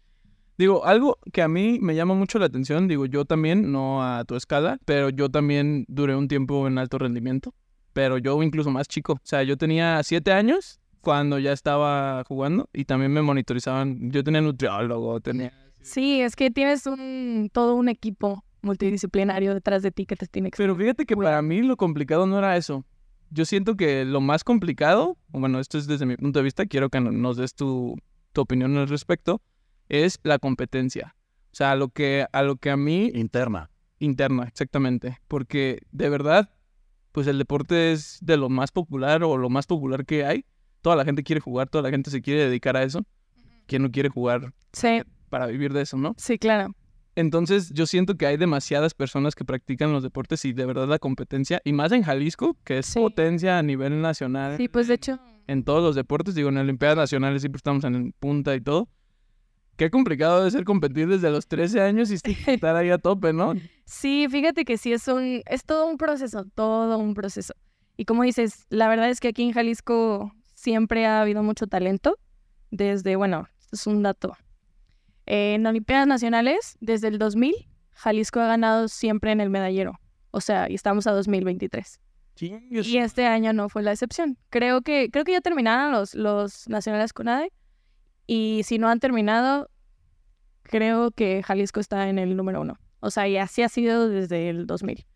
Digo, 0.58 0.86
algo 0.86 1.18
que 1.32 1.42
a 1.42 1.48
mí 1.48 1.78
me 1.80 1.94
llama 1.94 2.14
mucho 2.14 2.38
la 2.38 2.46
atención, 2.46 2.88
digo, 2.88 3.04
yo 3.06 3.24
también, 3.26 3.70
no 3.72 4.02
a 4.02 4.24
tu 4.24 4.36
escala, 4.36 4.78
pero 4.84 5.10
yo 5.10 5.28
también 5.28 5.84
duré 5.88 6.16
un 6.16 6.28
tiempo 6.28 6.66
en 6.66 6.78
alto 6.78 6.98
rendimiento, 6.98 7.52
pero 7.92 8.16
yo 8.18 8.42
incluso 8.42 8.70
más 8.70 8.88
chico. 8.88 9.14
O 9.14 9.20
sea, 9.22 9.42
yo 9.42 9.56
tenía 9.58 10.02
siete 10.02 10.32
años 10.32 10.80
cuando 11.02 11.38
ya 11.38 11.52
estaba 11.52 12.24
jugando 12.26 12.68
y 12.72 12.84
también 12.86 13.12
me 13.12 13.22
monitorizaban. 13.22 14.10
Yo 14.10 14.24
tenía 14.24 14.40
nutriólogo, 14.40 15.20
tenía... 15.20 15.52
Sí, 15.82 16.20
es 16.20 16.34
que 16.34 16.50
tienes 16.50 16.86
un 16.86 17.48
todo 17.52 17.74
un 17.74 17.88
equipo 17.88 18.42
multidisciplinario 18.62 19.54
detrás 19.54 19.82
de 19.82 19.92
ti 19.92 20.06
que 20.06 20.16
te 20.16 20.26
tiene 20.26 20.50
que... 20.50 20.56
Pero 20.56 20.74
fíjate 20.74 21.06
que 21.06 21.16
para 21.16 21.40
mí 21.42 21.62
lo 21.62 21.76
complicado 21.76 22.26
no 22.26 22.38
era 22.38 22.56
eso. 22.56 22.84
Yo 23.30 23.44
siento 23.44 23.76
que 23.76 24.04
lo 24.04 24.20
más 24.20 24.42
complicado, 24.42 25.16
bueno, 25.28 25.60
esto 25.60 25.78
es 25.78 25.86
desde 25.86 26.06
mi 26.06 26.16
punto 26.16 26.38
de 26.38 26.44
vista, 26.44 26.66
quiero 26.66 26.88
que 26.90 27.00
no- 27.00 27.12
nos 27.12 27.36
des 27.36 27.54
tu, 27.54 27.96
tu 28.32 28.40
opinión 28.40 28.76
al 28.76 28.88
respecto, 28.88 29.40
es 29.88 30.18
la 30.22 30.38
competencia. 30.38 31.14
O 31.52 31.56
sea, 31.56 31.72
a 31.72 31.76
lo 31.76 31.88
que 31.88 32.26
a, 32.32 32.42
lo 32.42 32.56
que 32.56 32.70
a 32.70 32.76
mí 32.76 33.10
interna. 33.14 33.70
interna, 33.98 34.44
exactamente. 34.44 35.18
Porque 35.28 35.80
de 35.90 36.08
verdad, 36.08 36.50
pues 37.12 37.26
el 37.26 37.38
deporte 37.38 37.92
es 37.92 38.18
de 38.20 38.36
lo 38.36 38.48
más 38.50 38.72
popular 38.72 39.22
o 39.24 39.36
lo 39.38 39.48
más 39.48 39.66
popular 39.66 40.04
que 40.04 40.24
hay. 40.24 40.44
Toda 40.82 40.96
la 40.96 41.04
gente 41.04 41.22
quiere 41.22 41.40
jugar, 41.40 41.68
toda 41.68 41.82
la 41.82 41.90
gente 41.90 42.10
se 42.10 42.20
quiere 42.20 42.46
dedicar 42.46 42.76
a 42.76 42.82
eso. 42.82 43.04
¿Quién 43.66 43.82
no 43.82 43.90
quiere 43.90 44.08
jugar 44.10 44.52
Sí, 44.72 45.02
para 45.30 45.46
vivir 45.46 45.72
de 45.72 45.82
eso, 45.82 45.96
no? 45.96 46.14
sí, 46.18 46.38
claro. 46.38 46.74
Entonces 47.16 47.70
yo 47.72 47.86
siento 47.86 48.16
que 48.16 48.26
hay 48.26 48.36
demasiadas 48.36 48.92
personas 48.92 49.34
que 49.34 49.44
practican 49.46 49.90
los 49.90 50.02
deportes 50.02 50.44
y 50.44 50.52
de 50.52 50.66
verdad 50.66 50.86
la 50.86 50.98
competencia, 50.98 51.62
y 51.64 51.72
más 51.72 51.90
en 51.92 52.02
Jalisco, 52.02 52.56
que 52.62 52.78
es 52.78 52.86
Sí. 52.86 53.00
potencia 53.00 53.58
a 53.58 53.62
nivel 53.62 54.02
nacional 54.02 54.58
Sí, 54.58 54.68
pues 54.68 54.86
de 54.86 54.94
hecho... 54.94 55.18
en 55.46 55.64
todos 55.64 55.82
los 55.82 55.94
deportes, 55.96 56.34
digo, 56.34 56.50
en 56.50 56.58
Olimpiadas 56.58 56.98
Nacionales 56.98 57.40
siempre 57.40 57.56
estamos 57.56 57.82
en 57.84 58.12
punta 58.20 58.54
y 58.54 58.60
todo. 58.60 58.88
Qué 59.76 59.90
complicado 59.90 60.38
debe 60.38 60.50
ser 60.50 60.64
competir 60.64 61.06
desde 61.06 61.30
los 61.30 61.46
13 61.46 61.80
años 61.82 62.10
y 62.10 62.14
estar 62.46 62.76
ahí 62.76 62.90
a 62.90 62.98
tope, 62.98 63.32
¿no? 63.32 63.54
Sí, 63.84 64.26
fíjate 64.30 64.64
que 64.64 64.78
sí 64.78 64.92
es 64.92 65.06
un, 65.08 65.42
es 65.46 65.64
todo 65.64 65.86
un 65.86 65.98
proceso, 65.98 66.44
todo 66.54 66.98
un 66.98 67.14
proceso. 67.14 67.54
Y 67.96 68.04
como 68.04 68.22
dices, 68.22 68.66
la 68.68 68.88
verdad 68.88 69.10
es 69.10 69.20
que 69.20 69.28
aquí 69.28 69.42
en 69.42 69.52
Jalisco 69.52 70.32
siempre 70.54 71.06
ha 71.06 71.20
habido 71.20 71.42
mucho 71.42 71.66
talento. 71.66 72.18
Desde, 72.70 73.16
bueno, 73.16 73.48
esto 73.60 73.76
es 73.76 73.86
un 73.86 74.02
dato. 74.02 74.36
En 75.24 75.66
Olimpiadas 75.66 76.06
Nacionales, 76.06 76.76
desde 76.80 77.08
el 77.08 77.18
2000, 77.18 77.54
Jalisco 77.92 78.40
ha 78.40 78.46
ganado 78.46 78.88
siempre 78.88 79.32
en 79.32 79.40
el 79.40 79.50
medallero. 79.50 79.98
O 80.30 80.40
sea, 80.40 80.70
y 80.70 80.74
estamos 80.74 81.06
a 81.06 81.12
2023. 81.12 82.00
Y 82.38 82.98
este 82.98 83.26
año 83.26 83.52
no 83.52 83.68
fue 83.68 83.82
la 83.82 83.92
excepción. 83.92 84.36
Creo 84.50 84.82
que, 84.82 85.10
creo 85.10 85.24
que 85.24 85.32
ya 85.32 85.40
terminaron 85.40 85.92
los, 85.92 86.14
los 86.14 86.68
nacionales 86.68 87.12
con 87.12 87.28
ADE. 87.28 87.50
Y 88.26 88.62
si 88.64 88.78
no 88.78 88.88
han 88.88 89.00
terminado, 89.00 89.70
creo 90.62 91.10
que 91.10 91.42
Jalisco 91.42 91.80
está 91.80 92.08
en 92.08 92.18
el 92.18 92.36
número 92.36 92.60
uno. 92.60 92.78
O 93.00 93.10
sea, 93.10 93.28
y 93.28 93.36
así 93.36 93.62
ha 93.62 93.68
sido 93.68 94.08
desde 94.08 94.48
el 94.48 94.66
2000. 94.66 95.06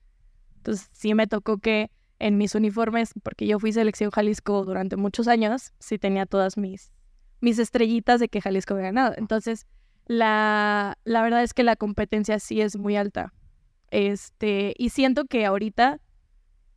Entonces, 0.57 0.89
sí 0.93 1.15
me 1.15 1.27
tocó 1.27 1.59
que 1.59 1.91
en 2.19 2.37
mis 2.37 2.55
uniformes, 2.55 3.13
porque 3.23 3.47
yo 3.47 3.59
fui 3.59 3.73
selección 3.73 4.11
Jalisco 4.11 4.65
durante 4.65 4.97
muchos 4.97 5.27
años, 5.27 5.73
sí 5.79 5.99
tenía 5.99 6.27
todas 6.27 6.57
mis, 6.57 6.93
mis 7.41 7.59
estrellitas 7.59 8.21
de 8.21 8.29
que 8.29 8.43
Jalisco 8.43 8.75
había 8.75 8.87
ganado. 8.87 9.15
Entonces, 9.17 9.67
la, 10.07 10.99
la 11.05 11.23
verdad 11.23 11.43
es 11.43 11.55
que 11.55 11.63
la 11.63 11.77
competencia 11.77 12.39
sí 12.39 12.61
es 12.61 12.77
muy 12.77 12.97
alta. 12.97 13.33
Este, 13.91 14.75
y 14.77 14.91
siento 14.91 15.25
que 15.25 15.47
ahorita 15.47 16.01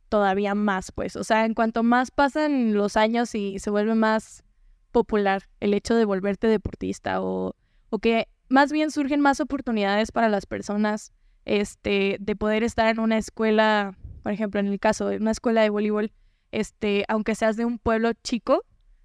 todavía 0.08 0.54
más, 0.54 0.92
pues. 0.92 1.16
O 1.16 1.24
sea, 1.24 1.44
en 1.44 1.54
cuanto 1.54 1.82
más 1.82 2.10
pasan 2.10 2.74
los 2.74 2.96
años 2.96 3.34
y 3.34 3.58
se 3.58 3.70
vuelve 3.70 3.94
más 3.94 4.44
popular 4.94 5.42
el 5.60 5.74
hecho 5.74 5.94
de 5.94 6.06
volverte 6.06 6.46
deportista 6.46 7.20
o, 7.20 7.54
o 7.90 7.98
que 7.98 8.28
más 8.48 8.72
bien 8.72 8.90
surgen 8.90 9.20
más 9.20 9.40
oportunidades 9.40 10.12
para 10.12 10.28
las 10.28 10.46
personas 10.46 11.12
este, 11.44 12.16
de 12.20 12.36
poder 12.36 12.62
estar 12.62 12.88
en 12.88 13.00
una 13.00 13.18
escuela, 13.18 13.98
por 14.22 14.32
ejemplo, 14.32 14.60
en 14.60 14.68
el 14.68 14.78
caso 14.78 15.08
de 15.08 15.16
una 15.18 15.32
escuela 15.32 15.62
de 15.62 15.70
voleibol, 15.70 16.12
este, 16.52 17.04
aunque 17.08 17.34
seas 17.34 17.56
de 17.56 17.64
un 17.64 17.78
pueblo 17.78 18.12
chico, 18.22 18.62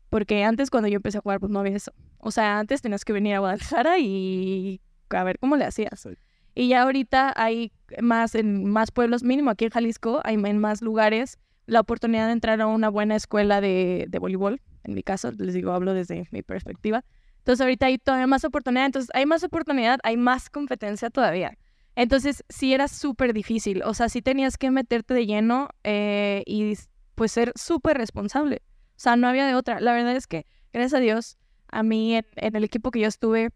porque 0.10 0.44
antes 0.44 0.70
cuando 0.70 0.88
yo 0.88 0.98
empecé 0.98 1.18
a 1.18 1.22
jugar, 1.22 1.40
pues 1.40 1.52
no 1.52 1.60
había 1.60 1.76
eso. 1.76 1.92
O 2.20 2.32
sea, 2.32 2.60
antes 2.60 2.82
tenías 2.82 3.04
que 3.04 3.14
venir 3.14 3.36
a 3.36 3.40
Guadalajara 3.40 3.98
y 4.00 4.82
a 5.10 5.24
ver 5.24 5.40
cómo 5.40 5.58
le 5.58 5.66
hacías. 5.66 6.08
Y 6.54 6.70
ya 6.70 6.84
ahorita 6.84 7.34
hay 7.36 7.72
más 8.02 8.36
en 8.36 8.66
más 8.66 8.92
pueblos, 8.92 9.24
mínimo 9.24 9.50
aquí 9.50 9.66
en 9.66 9.72
Jalisco, 9.72 10.22
hay 10.24 10.36
en 10.36 10.60
más 10.60 10.82
lugares 10.82 11.40
la 11.66 11.80
oportunidad 11.80 12.28
de 12.28 12.34
entrar 12.34 12.62
a 12.62 12.68
una 12.68 12.90
buena 12.90 13.16
escuela 13.16 13.62
de, 13.62 14.06
de 14.10 14.20
voleibol. 14.20 14.62
En 14.84 14.94
mi 14.94 15.04
caso, 15.04 15.32
les 15.32 15.54
digo, 15.54 15.72
hablo 15.72 15.94
desde 15.94 16.28
mi 16.32 16.42
perspectiva. 16.42 17.04
Entonces 17.40 17.62
ahorita 17.62 17.88
hay 17.88 17.98
todavía 17.98 18.28
más 18.28 18.44
oportunidad, 18.46 18.86
entonces 18.86 19.10
hay 19.14 19.26
más 19.26 19.44
oportunidad, 19.44 20.00
hay 20.04 20.18
más 20.18 20.50
competencia 20.50 21.10
todavía. 21.10 21.58
Entonces 21.96 22.44
sí 22.50 22.74
era 22.74 22.88
súper 22.88 23.34
difícil, 23.34 23.82
o 23.84 23.94
sea, 23.94 24.10
sí 24.10 24.22
tenías 24.22 24.58
que 24.58 24.72
meterte 24.72 25.14
de 25.14 25.26
lleno 25.26 25.70
eh, 25.84 26.44
y 26.46 26.78
pues 27.16 27.32
ser 27.32 27.52
súper 27.56 27.98
responsable. 27.98 28.62
O 28.92 29.02
sea, 29.02 29.16
no 29.16 29.28
había 29.28 29.48
de 29.48 29.56
otra. 29.56 29.80
La 29.80 29.94
verdad 29.94 30.16
es 30.16 30.28
que, 30.28 30.46
gracias 30.72 30.94
a 30.94 31.00
Dios, 31.00 31.38
a 31.68 31.84
mí 31.84 32.16
en, 32.16 32.26
en 32.36 32.56
el 32.56 32.64
equipo 32.64 32.92
que 32.92 33.00
yo 33.00 33.08
estuve 33.08 33.52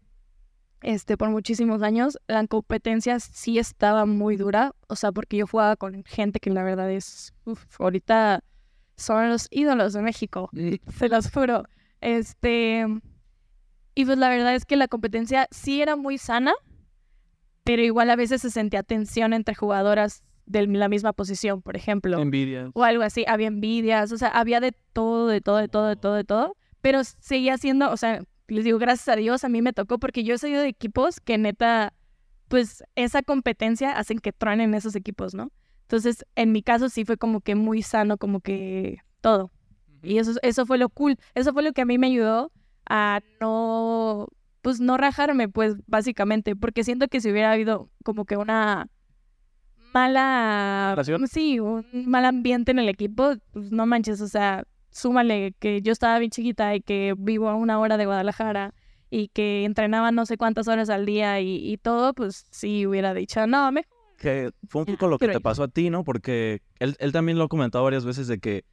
este, 0.84 1.16
por 1.16 1.30
muchísimos 1.30 1.82
años, 1.82 2.18
la 2.26 2.46
competencia 2.46 3.18
sí 3.18 3.58
estaba 3.58 4.04
muy 4.04 4.36
dura, 4.36 4.74
o 4.86 4.96
sea, 4.96 5.12
porque 5.12 5.38
yo 5.38 5.46
jugaba 5.46 5.76
con 5.76 6.04
gente 6.04 6.40
que 6.40 6.50
la 6.50 6.62
verdad 6.62 6.90
es, 6.90 7.32
uf, 7.44 7.64
ahorita 7.80 8.44
son 8.96 9.28
los 9.28 9.48
ídolos 9.50 9.92
de 9.92 10.02
México, 10.02 10.50
se 10.96 11.08
los 11.08 11.30
juro. 11.30 11.64
Este, 12.00 12.86
y 13.94 14.04
pues 14.04 14.18
la 14.18 14.28
verdad 14.28 14.54
es 14.54 14.64
que 14.64 14.76
la 14.76 14.88
competencia 14.88 15.48
sí 15.50 15.80
era 15.80 15.96
muy 15.96 16.18
sana, 16.18 16.52
pero 17.64 17.82
igual 17.82 18.10
a 18.10 18.16
veces 18.16 18.42
se 18.42 18.50
sentía 18.50 18.82
tensión 18.82 19.32
entre 19.32 19.54
jugadoras 19.54 20.22
de 20.46 20.66
la 20.66 20.88
misma 20.88 21.12
posición, 21.12 21.62
por 21.62 21.76
ejemplo 21.76 22.20
Envidia. 22.20 22.70
o 22.74 22.84
algo 22.84 23.02
así, 23.02 23.24
había 23.26 23.48
envidias, 23.48 24.12
o 24.12 24.18
sea, 24.18 24.28
había 24.28 24.60
de 24.60 24.72
todo, 24.92 25.28
de 25.28 25.40
todo, 25.40 25.56
de 25.56 25.68
todo, 25.68 25.88
de 25.88 25.96
todo, 25.96 26.14
de 26.14 26.24
todo, 26.24 26.56
pero 26.82 27.02
seguía 27.04 27.56
siendo, 27.56 27.90
o 27.90 27.96
sea, 27.96 28.22
les 28.48 28.64
digo, 28.64 28.78
gracias 28.78 29.08
a 29.08 29.16
Dios 29.16 29.44
a 29.44 29.48
mí 29.48 29.62
me 29.62 29.72
tocó 29.72 29.98
porque 29.98 30.22
yo 30.22 30.34
he 30.34 30.38
sido 30.38 30.60
de 30.60 30.68
equipos 30.68 31.20
que 31.20 31.38
neta, 31.38 31.94
pues 32.48 32.84
esa 32.94 33.22
competencia 33.22 33.96
hacen 33.96 34.18
que 34.18 34.32
truenen 34.32 34.74
esos 34.74 34.94
equipos, 34.94 35.34
¿no? 35.34 35.50
Entonces, 35.84 36.24
en 36.34 36.52
mi 36.52 36.62
caso 36.62 36.88
sí 36.88 37.04
fue 37.04 37.16
como 37.16 37.40
que 37.40 37.54
muy 37.54 37.82
sano, 37.82 38.16
como 38.16 38.40
que 38.40 38.98
todo. 39.20 39.50
Y 40.02 40.18
eso, 40.18 40.32
eso 40.42 40.66
fue 40.66 40.78
lo 40.78 40.88
cool, 40.88 41.16
eso 41.34 41.52
fue 41.52 41.62
lo 41.62 41.72
que 41.72 41.82
a 41.82 41.86
mí 41.86 41.98
me 41.98 42.08
ayudó 42.08 42.52
a 42.86 43.20
no 43.40 44.28
pues 44.64 44.80
no 44.80 44.96
rajarme, 44.96 45.48
pues 45.50 45.76
básicamente, 45.86 46.56
porque 46.56 46.84
siento 46.84 47.06
que 47.08 47.20
si 47.20 47.30
hubiera 47.30 47.52
habido 47.52 47.90
como 48.02 48.24
que 48.24 48.38
una 48.38 48.88
mala, 49.92 50.92
¿Relación? 50.92 51.28
sí, 51.28 51.60
un 51.60 51.84
mal 52.06 52.24
ambiente 52.24 52.72
en 52.72 52.78
el 52.78 52.88
equipo, 52.88 53.34
pues 53.52 53.70
no 53.70 53.84
manches, 53.84 54.22
o 54.22 54.26
sea, 54.26 54.64
súmale 54.90 55.52
que 55.58 55.82
yo 55.82 55.92
estaba 55.92 56.18
bien 56.18 56.30
chiquita 56.30 56.74
y 56.74 56.80
que 56.80 57.14
vivo 57.16 57.50
a 57.50 57.54
una 57.56 57.78
hora 57.78 57.98
de 57.98 58.06
Guadalajara 58.06 58.72
y 59.10 59.28
que 59.28 59.64
entrenaba 59.64 60.12
no 60.12 60.24
sé 60.24 60.38
cuántas 60.38 60.66
horas 60.66 60.88
al 60.88 61.04
día 61.04 61.40
y, 61.40 61.56
y 61.56 61.76
todo, 61.76 62.14
pues 62.14 62.46
sí 62.50 62.86
hubiera 62.86 63.12
dicho, 63.12 63.46
no, 63.46 63.70
me... 63.70 63.84
que 64.16 64.50
fue 64.68 64.82
un 64.82 64.86
poco 64.86 65.08
lo 65.08 65.18
que 65.18 65.26
Pero- 65.26 65.38
te 65.38 65.42
pasó 65.42 65.62
a 65.64 65.68
ti, 65.68 65.90
¿no? 65.90 66.04
Porque 66.04 66.62
él, 66.78 66.96
él 66.98 67.12
también 67.12 67.38
lo 67.38 67.44
ha 67.44 67.48
comentado 67.48 67.84
varias 67.84 68.04
veces 68.04 68.26
de 68.26 68.38
que 68.38 68.64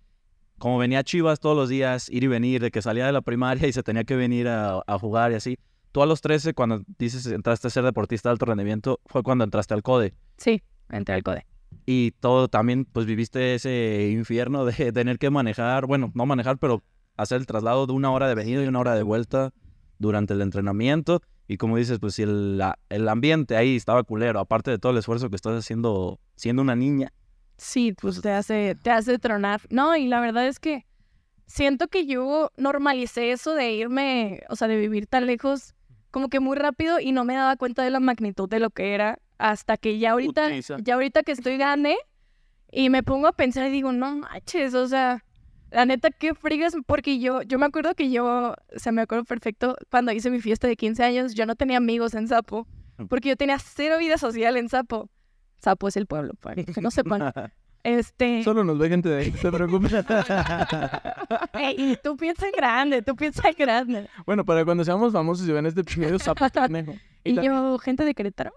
como 0.57 0.77
venía 0.77 0.99
a 0.99 1.03
Chivas 1.03 1.39
todos 1.39 1.55
los 1.55 1.69
días, 1.69 2.07
ir 2.09 2.23
y 2.23 2.27
venir, 2.27 2.61
de 2.61 2.69
que 2.69 2.81
salía 2.83 3.05
de 3.07 3.11
la 3.11 3.21
primaria 3.21 3.67
y 3.67 3.73
se 3.73 3.81
tenía 3.81 4.03
que 4.03 4.15
venir 4.15 4.47
a, 4.47 4.81
a 4.85 4.99
jugar 4.99 5.31
y 5.31 5.35
así. 5.35 5.57
Tú 5.91 6.03
a 6.03 6.05
los 6.05 6.21
13, 6.21 6.53
cuando 6.53 6.83
dices 6.99 7.25
entraste 7.25 7.67
a 7.67 7.71
ser 7.71 7.83
deportista 7.83 8.29
de 8.29 8.33
alto 8.33 8.45
rendimiento, 8.45 8.99
fue 9.07 9.23
cuando 9.23 9.43
entraste 9.43 9.73
al 9.73 9.81
CODE. 9.81 10.13
Sí, 10.37 10.61
entré 10.89 11.15
al 11.15 11.23
CODE. 11.23 11.45
Y 11.87 12.11
todo 12.19 12.47
también, 12.47 12.85
pues 12.85 13.07
viviste 13.07 13.55
ese 13.55 14.09
infierno 14.13 14.63
de 14.65 14.91
tener 14.93 15.17
que 15.17 15.29
manejar, 15.31 15.87
bueno, 15.87 16.11
no 16.13 16.25
manejar, 16.27 16.59
pero 16.59 16.83
hacer 17.17 17.39
el 17.39 17.47
traslado 17.47 17.87
de 17.87 17.93
una 17.93 18.11
hora 18.11 18.27
de 18.27 18.35
venida 18.35 18.63
y 18.63 18.67
una 18.67 18.79
hora 18.79 18.93
de 18.93 19.03
vuelta 19.03 19.51
durante 19.97 20.33
el 20.35 20.41
entrenamiento. 20.41 21.21
Y 21.51 21.57
como 21.57 21.75
dices, 21.75 21.99
pues 21.99 22.15
si 22.15 22.21
el, 22.21 22.57
la- 22.57 22.79
el 22.87 23.09
ambiente 23.09 23.57
ahí 23.57 23.75
estaba 23.75 24.03
culero, 24.03 24.39
aparte 24.39 24.71
de 24.71 24.79
todo 24.79 24.93
el 24.93 24.99
esfuerzo 24.99 25.29
que 25.29 25.35
estás 25.35 25.53
haciendo 25.59 26.17
siendo 26.37 26.61
una 26.61 26.77
niña. 26.77 27.11
Sí, 27.57 27.91
pues 27.91 28.21
te 28.21 28.31
hace, 28.31 28.77
te 28.81 28.89
hace 28.89 29.19
tronar. 29.19 29.59
No, 29.69 29.97
y 29.97 30.07
la 30.07 30.21
verdad 30.21 30.47
es 30.47 30.59
que 30.61 30.85
siento 31.47 31.89
que 31.89 32.05
yo 32.05 32.51
normalicé 32.55 33.33
eso 33.33 33.53
de 33.53 33.73
irme, 33.73 34.43
o 34.47 34.55
sea, 34.55 34.69
de 34.69 34.77
vivir 34.77 35.07
tan 35.07 35.25
lejos, 35.25 35.75
como 36.09 36.29
que 36.29 36.39
muy 36.39 36.55
rápido 36.55 37.01
y 37.01 37.11
no 37.11 37.25
me 37.25 37.33
daba 37.33 37.57
cuenta 37.57 37.83
de 37.83 37.89
la 37.89 37.99
magnitud 37.99 38.47
de 38.47 38.61
lo 38.61 38.69
que 38.69 38.93
era 38.93 39.19
hasta 39.37 39.75
que 39.75 39.99
ya 39.99 40.11
ahorita, 40.11 40.47
ya 40.81 40.93
ahorita 40.93 41.23
que 41.23 41.33
estoy 41.33 41.57
grande 41.57 41.97
y 42.71 42.89
me 42.89 43.03
pongo 43.03 43.27
a 43.27 43.33
pensar 43.33 43.67
y 43.67 43.71
digo, 43.71 43.91
no 43.91 44.15
manches, 44.15 44.73
o 44.73 44.87
sea, 44.87 45.25
la 45.71 45.85
neta, 45.85 46.09
qué 46.11 46.33
frigas, 46.35 46.75
porque 46.85 47.19
yo, 47.19 47.41
yo 47.43 47.57
me 47.57 47.65
acuerdo 47.65 47.95
que 47.95 48.11
yo, 48.11 48.25
o 48.51 48.55
sea, 48.79 48.91
me 48.91 49.01
acuerdo 49.01 49.23
perfecto, 49.25 49.75
cuando 49.89 50.11
hice 50.11 50.29
mi 50.29 50.39
fiesta 50.41 50.67
de 50.67 50.75
15 50.75 51.03
años, 51.03 51.33
yo 51.33 51.45
no 51.45 51.55
tenía 51.55 51.77
amigos 51.77 52.13
en 52.13 52.27
Sapo, 52.27 52.67
porque 53.09 53.29
yo 53.29 53.35
tenía 53.37 53.57
cero 53.59 53.97
vida 53.97 54.17
social 54.17 54.57
en 54.57 54.69
Sapo. 54.69 55.09
Sapo 55.61 55.87
es 55.87 55.95
el 55.97 56.05
pueblo, 56.07 56.33
para 56.39 56.63
que 56.63 56.81
no 56.81 56.91
sepan. 56.91 57.33
Este, 57.83 58.43
Solo 58.43 58.63
nos 58.63 58.77
ve 58.77 58.89
gente 58.89 59.09
de 59.09 59.21
ahí, 59.23 59.31
no 59.31 59.39
te 59.39 59.51
preocupes. 59.57 59.91
ey, 61.53 61.97
tú 62.03 62.15
piensas 62.15 62.45
en 62.45 62.51
grande, 62.51 63.01
tú 63.01 63.15
piensas 63.15 63.43
en 63.45 63.55
grande. 63.57 64.07
bueno, 64.25 64.45
para 64.45 64.63
cuando 64.65 64.83
seamos 64.83 65.11
famosos 65.13 65.47
y 65.47 65.51
ven 65.51 65.65
este 65.65 65.81
episodio, 65.81 66.19
Zapotlanejo. 66.19 66.93
Y 67.23 67.35
ta- 67.35 67.43
yo, 67.43 67.77
gente 67.77 68.03
de 68.03 68.15
Querétaro, 68.15 68.51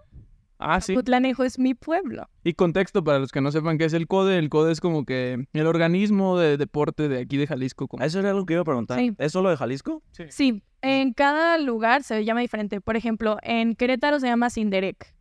Ah, 0.57 0.79
sí. 0.81 0.93
Zapotlanejo 0.93 1.43
es 1.43 1.59
mi 1.59 1.73
pueblo. 1.73 2.29
Y 2.43 2.53
contexto 2.53 3.03
para 3.03 3.19
los 3.19 3.31
que 3.31 3.41
no 3.41 3.51
sepan 3.51 3.77
qué 3.77 3.85
es 3.85 3.93
el 3.93 4.07
CODE. 4.07 4.37
El 4.37 4.49
CODE 4.49 4.71
es 4.71 4.79
como 4.79 5.05
que 5.05 5.45
el 5.53 5.67
organismo 5.67 6.37
de 6.39 6.57
deporte 6.57 7.09
de 7.09 7.19
aquí 7.19 7.37
de 7.37 7.47
Jalisco. 7.47 7.87
como- 7.87 8.03
Eso 8.03 8.19
era 8.19 8.29
algo 8.31 8.45
que 8.45 8.53
iba 8.53 8.61
a 8.61 8.65
preguntar. 8.65 8.97
Sí. 8.99 9.13
¿Es 9.17 9.31
solo 9.33 9.49
de 9.49 9.57
Jalisco? 9.57 10.01
Sí, 10.29 10.63
en 10.81 11.13
cada 11.13 11.57
lugar 11.57 12.03
se 12.03 12.23
llama 12.23 12.41
diferente. 12.41 12.79
Por 12.81 12.95
ejemplo, 12.95 13.37
en 13.41 13.75
Querétaro 13.75 14.19
se 14.19 14.27
llama 14.27 14.49
Sinderec. 14.49 15.13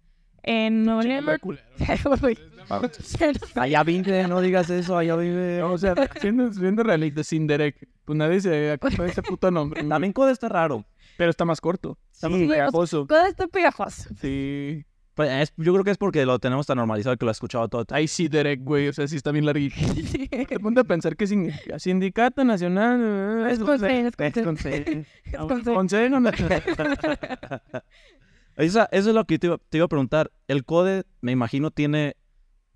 En 0.42 0.84
Nuevo 0.84 1.00
León... 1.02 1.24
Allá 3.56 3.82
vive, 3.82 4.26
no 4.28 4.40
digas 4.40 4.70
eso, 4.70 4.96
allá 4.96 5.16
vive. 5.16 5.62
O 5.62 5.76
sea, 5.78 5.94
siendo, 6.20 6.52
siendo 6.52 6.82
realista, 6.82 7.22
sin 7.24 7.46
Derek, 7.46 7.88
pues 8.04 8.16
nadie 8.16 8.40
se 8.40 8.72
acuerda 8.72 9.04
de 9.04 9.10
ese 9.10 9.22
puto 9.22 9.50
nombre. 9.50 9.82
También 9.84 10.12
Code 10.12 10.32
está 10.32 10.48
raro. 10.48 10.84
Pero 11.16 11.30
está 11.30 11.44
más 11.44 11.60
corto. 11.60 11.98
Está 12.12 12.28
más 12.28 12.40
Sí. 12.40 12.48
pegajoso. 12.48 13.06
Todo 13.06 13.26
está 13.26 13.46
pegajoso. 13.46 14.10
Sí. 14.20 14.84
Pues, 15.14 15.30
es- 15.30 15.52
yo 15.56 15.72
creo 15.72 15.84
que 15.84 15.90
es 15.92 15.98
porque 15.98 16.26
lo 16.26 16.38
tenemos 16.40 16.66
tan 16.66 16.76
normalizado 16.76 17.16
que 17.16 17.24
lo 17.24 17.30
he 17.30 17.32
escuchado 17.32 17.68
todo. 17.68 17.84
Ay, 17.90 18.08
sí, 18.08 18.28
Derek, 18.28 18.60
güey. 18.62 18.88
O 18.88 18.92
sea, 18.92 19.06
sí 19.06 19.16
está 19.16 19.30
bien 19.30 19.46
larguito. 19.46 19.76
Te 20.48 20.58
ponte 20.58 20.80
a 20.80 20.84
pensar 20.84 21.16
que 21.16 21.26
significa 21.26 21.78
Sindicato 21.78 22.44
Nacional. 22.44 23.46
eh, 23.48 23.52
Es 23.52 23.58
con 23.60 23.78
C, 23.78 24.06
es. 24.08 24.16
Consejo. 24.16 25.04
Esa- 28.56 28.88
eso 28.92 29.08
es 29.10 29.14
lo 29.14 29.24
que 29.24 29.38
te 29.38 29.46
iba, 29.48 29.58
te 29.68 29.78
iba 29.78 29.84
a 29.86 29.88
preguntar. 29.88 30.30
El 30.48 30.64
CODE, 30.64 31.04
me 31.20 31.32
imagino, 31.32 31.70
tiene 31.70 32.16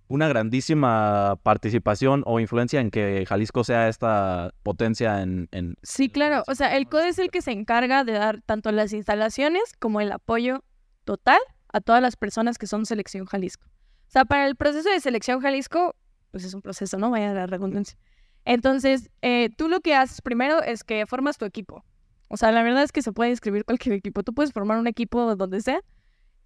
una 0.09 0.27
grandísima 0.27 1.37
participación 1.43 2.23
o 2.25 2.41
influencia 2.41 2.81
en 2.81 2.91
que 2.91 3.27
Jalisco 3.29 3.63
sea 3.63 3.89
esta 3.89 4.53
potencia 4.63 5.23
en... 5.23 5.49
en- 5.53 5.77
Sí, 5.83 6.09
claro. 6.09 6.43
O 6.47 6.55
sea, 6.55 6.77
el 6.77 6.89
CODE 6.89 7.09
es 7.09 7.19
el 7.19 7.31
que 7.31 7.43
se 7.43 7.53
encarga 7.53 8.05
de 8.05 8.13
dar 8.13 8.41
tanto 8.43 8.73
las 8.73 8.93
instalaciones 8.93 9.63
como 9.79 10.01
el 10.01 10.11
apoyo 10.13 10.65
total 11.05 11.39
a 11.73 11.81
todas 11.81 12.01
las 12.03 12.17
personas 12.17 12.59
que 12.59 12.67
son 12.67 12.87
Selección 12.87 13.27
Jalisco. 13.27 13.67
O 13.67 14.11
sea, 14.11 14.25
para 14.25 14.47
el 14.47 14.57
proceso 14.57 14.89
de 14.91 15.01
Selección 15.01 15.41
Jalisco, 15.41 15.95
pues 16.31 16.45
es 16.45 16.55
un 16.55 16.63
proceso, 16.63 16.99
¿no? 16.99 17.11
Vaya 17.11 17.33
la 17.35 17.47
redundancia. 17.47 17.99
Entonces, 18.45 19.11
eh, 19.23 19.51
tú 19.57 19.69
lo 19.69 19.81
que 19.81 19.95
haces 19.95 20.23
primero 20.23 20.63
es 20.63 20.85
que 20.85 21.05
formas 21.07 21.37
tu 21.37 21.45
equipo. 21.45 21.85
O 22.29 22.37
sea, 22.37 22.53
la 22.53 22.63
verdad 22.63 22.83
es 22.83 22.93
que 22.93 23.03
se 23.03 23.13
puede 23.13 23.31
inscribir 23.31 23.65
cualquier 23.65 23.95
equipo. 23.95 24.23
Tú 24.23 24.33
puedes 24.35 24.53
formar 24.53 24.79
un 24.79 24.87
equipo 24.87 25.37
donde 25.37 25.61
sea 25.61 25.81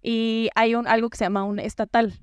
y 0.01 0.49
hay 0.55 0.75
un, 0.75 0.87
algo 0.87 1.09
que 1.09 1.17
se 1.17 1.23
llama 1.25 1.43
un 1.45 1.59
estatal 1.59 2.19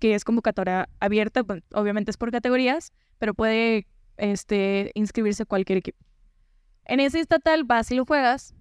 que 0.00 0.14
es 0.14 0.24
convocatoria 0.24 0.88
abierta, 0.98 1.44
pues, 1.44 1.62
obviamente 1.74 2.10
es 2.10 2.16
por 2.16 2.30
categorías, 2.32 2.92
pero 3.18 3.34
puede 3.34 3.86
este, 4.16 4.90
inscribirse 4.94 5.44
cualquier 5.46 5.78
equipo. 5.78 5.98
En 6.84 6.98
ese 6.98 7.20
estatal 7.20 7.62
vas 7.64 7.90
y 7.92 7.94
lo 7.94 8.04
juegas, 8.04 8.54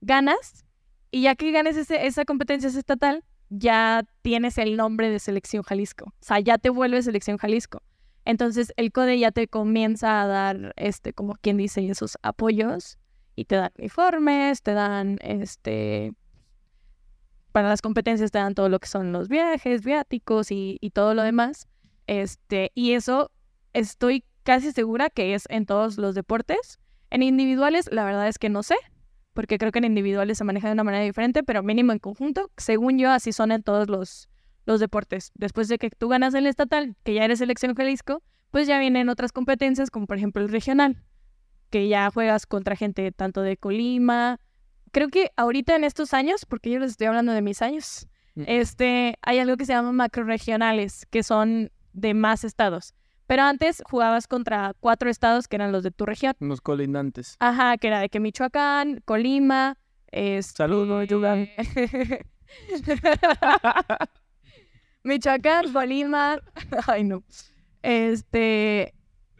ganas, 0.00 0.64
y 1.12 1.22
ya 1.22 1.36
que 1.36 1.52
ganes 1.52 1.76
ese- 1.76 2.06
esa 2.06 2.24
competencia 2.24 2.68
ese 2.68 2.80
estatal, 2.80 3.22
ya 3.50 4.04
tienes 4.22 4.58
el 4.58 4.76
nombre 4.76 5.10
de 5.10 5.18
Selección 5.18 5.62
Jalisco. 5.62 6.06
O 6.06 6.24
sea, 6.24 6.40
ya 6.40 6.58
te 6.58 6.70
vuelve 6.70 7.02
Selección 7.02 7.38
Jalisco. 7.38 7.82
Entonces 8.24 8.72
el 8.76 8.90
CODE 8.90 9.18
ya 9.18 9.30
te 9.30 9.46
comienza 9.46 10.22
a 10.22 10.26
dar, 10.26 10.74
este, 10.76 11.12
como 11.12 11.34
quien 11.34 11.56
dice, 11.56 11.88
esos 11.88 12.18
apoyos 12.22 12.98
y 13.36 13.44
te 13.44 13.56
dan 13.56 13.70
uniformes, 13.78 14.62
te 14.62 14.72
dan, 14.72 15.18
este, 15.20 16.12
para 17.52 17.68
las 17.68 17.82
competencias 17.82 18.32
te 18.32 18.38
dan 18.38 18.54
todo 18.54 18.68
lo 18.68 18.80
que 18.80 18.88
son 18.88 19.12
los 19.12 19.28
viajes, 19.28 19.84
viáticos 19.84 20.50
y, 20.50 20.78
y 20.80 20.90
todo 20.90 21.14
lo 21.14 21.22
demás. 21.22 21.68
Este, 22.08 22.72
y 22.74 22.92
eso 22.92 23.30
estoy 23.72 24.24
casi 24.42 24.72
segura 24.72 25.08
que 25.10 25.34
es 25.34 25.44
en 25.48 25.64
todos 25.64 25.96
los 25.96 26.14
deportes. 26.14 26.80
En 27.10 27.22
individuales, 27.22 27.88
la 27.92 28.04
verdad 28.04 28.26
es 28.26 28.38
que 28.38 28.48
no 28.48 28.64
sé, 28.64 28.76
porque 29.36 29.58
creo 29.58 29.70
que 29.70 29.78
en 29.78 29.84
individuales 29.84 30.38
se 30.38 30.42
maneja 30.42 30.66
de 30.66 30.72
una 30.72 30.82
manera 30.82 31.04
diferente, 31.04 31.44
pero 31.44 31.62
mínimo 31.62 31.92
en 31.92 32.00
conjunto, 32.00 32.50
según 32.56 32.98
yo, 32.98 33.10
así 33.12 33.30
son 33.32 33.52
en 33.52 33.62
todos 33.62 33.88
los, 33.88 34.28
los 34.64 34.80
deportes. 34.80 35.30
Después 35.34 35.68
de 35.68 35.78
que 35.78 35.90
tú 35.90 36.08
ganas 36.08 36.34
el 36.34 36.48
estatal, 36.48 36.96
que 37.04 37.14
ya 37.14 37.24
eres 37.24 37.38
selección 37.38 37.76
Jalisco, 37.76 38.24
pues 38.50 38.66
ya 38.66 38.80
vienen 38.80 39.08
otras 39.08 39.30
competencias, 39.30 39.92
como 39.92 40.06
por 40.08 40.16
ejemplo 40.16 40.42
el 40.42 40.48
regional, 40.48 41.04
que 41.70 41.86
ya 41.86 42.10
juegas 42.10 42.46
contra 42.46 42.74
gente 42.74 43.12
tanto 43.12 43.42
de 43.42 43.56
Colima. 43.56 44.40
Creo 44.90 45.08
que 45.08 45.30
ahorita 45.36 45.76
en 45.76 45.84
estos 45.84 46.12
años, 46.14 46.44
porque 46.46 46.70
yo 46.70 46.80
les 46.80 46.90
estoy 46.92 47.06
hablando 47.06 47.30
de 47.30 47.42
mis 47.42 47.62
años, 47.62 48.08
Mm. 48.36 48.44
este, 48.46 49.18
hay 49.22 49.38
algo 49.38 49.56
que 49.56 49.64
se 49.64 49.72
llama 49.72 49.92
macroregionales, 49.92 51.06
que 51.06 51.22
son 51.22 51.72
de 51.94 52.12
más 52.14 52.44
estados. 52.44 52.94
Pero 53.26 53.42
antes 53.42 53.82
jugabas 53.90 54.28
contra 54.28 54.72
cuatro 54.78 55.10
estados 55.10 55.48
que 55.48 55.56
eran 55.56 55.72
los 55.72 55.82
de 55.82 55.90
tu 55.90 56.06
región. 56.06 56.34
Los 56.40 56.60
colindantes. 56.60 57.36
Ajá, 57.40 57.76
que 57.76 57.88
era 57.88 58.00
de 58.00 58.08
que 58.08 58.20
Michoacán, 58.20 59.00
Colima, 59.04 59.76
este... 60.08 60.56
Saludos, 60.56 61.08
Yugan. 61.08 61.48
Michoacán, 65.02 65.72
Colima, 65.72 66.38
ay 66.86 67.04
no, 67.04 67.22
este, 67.82 68.94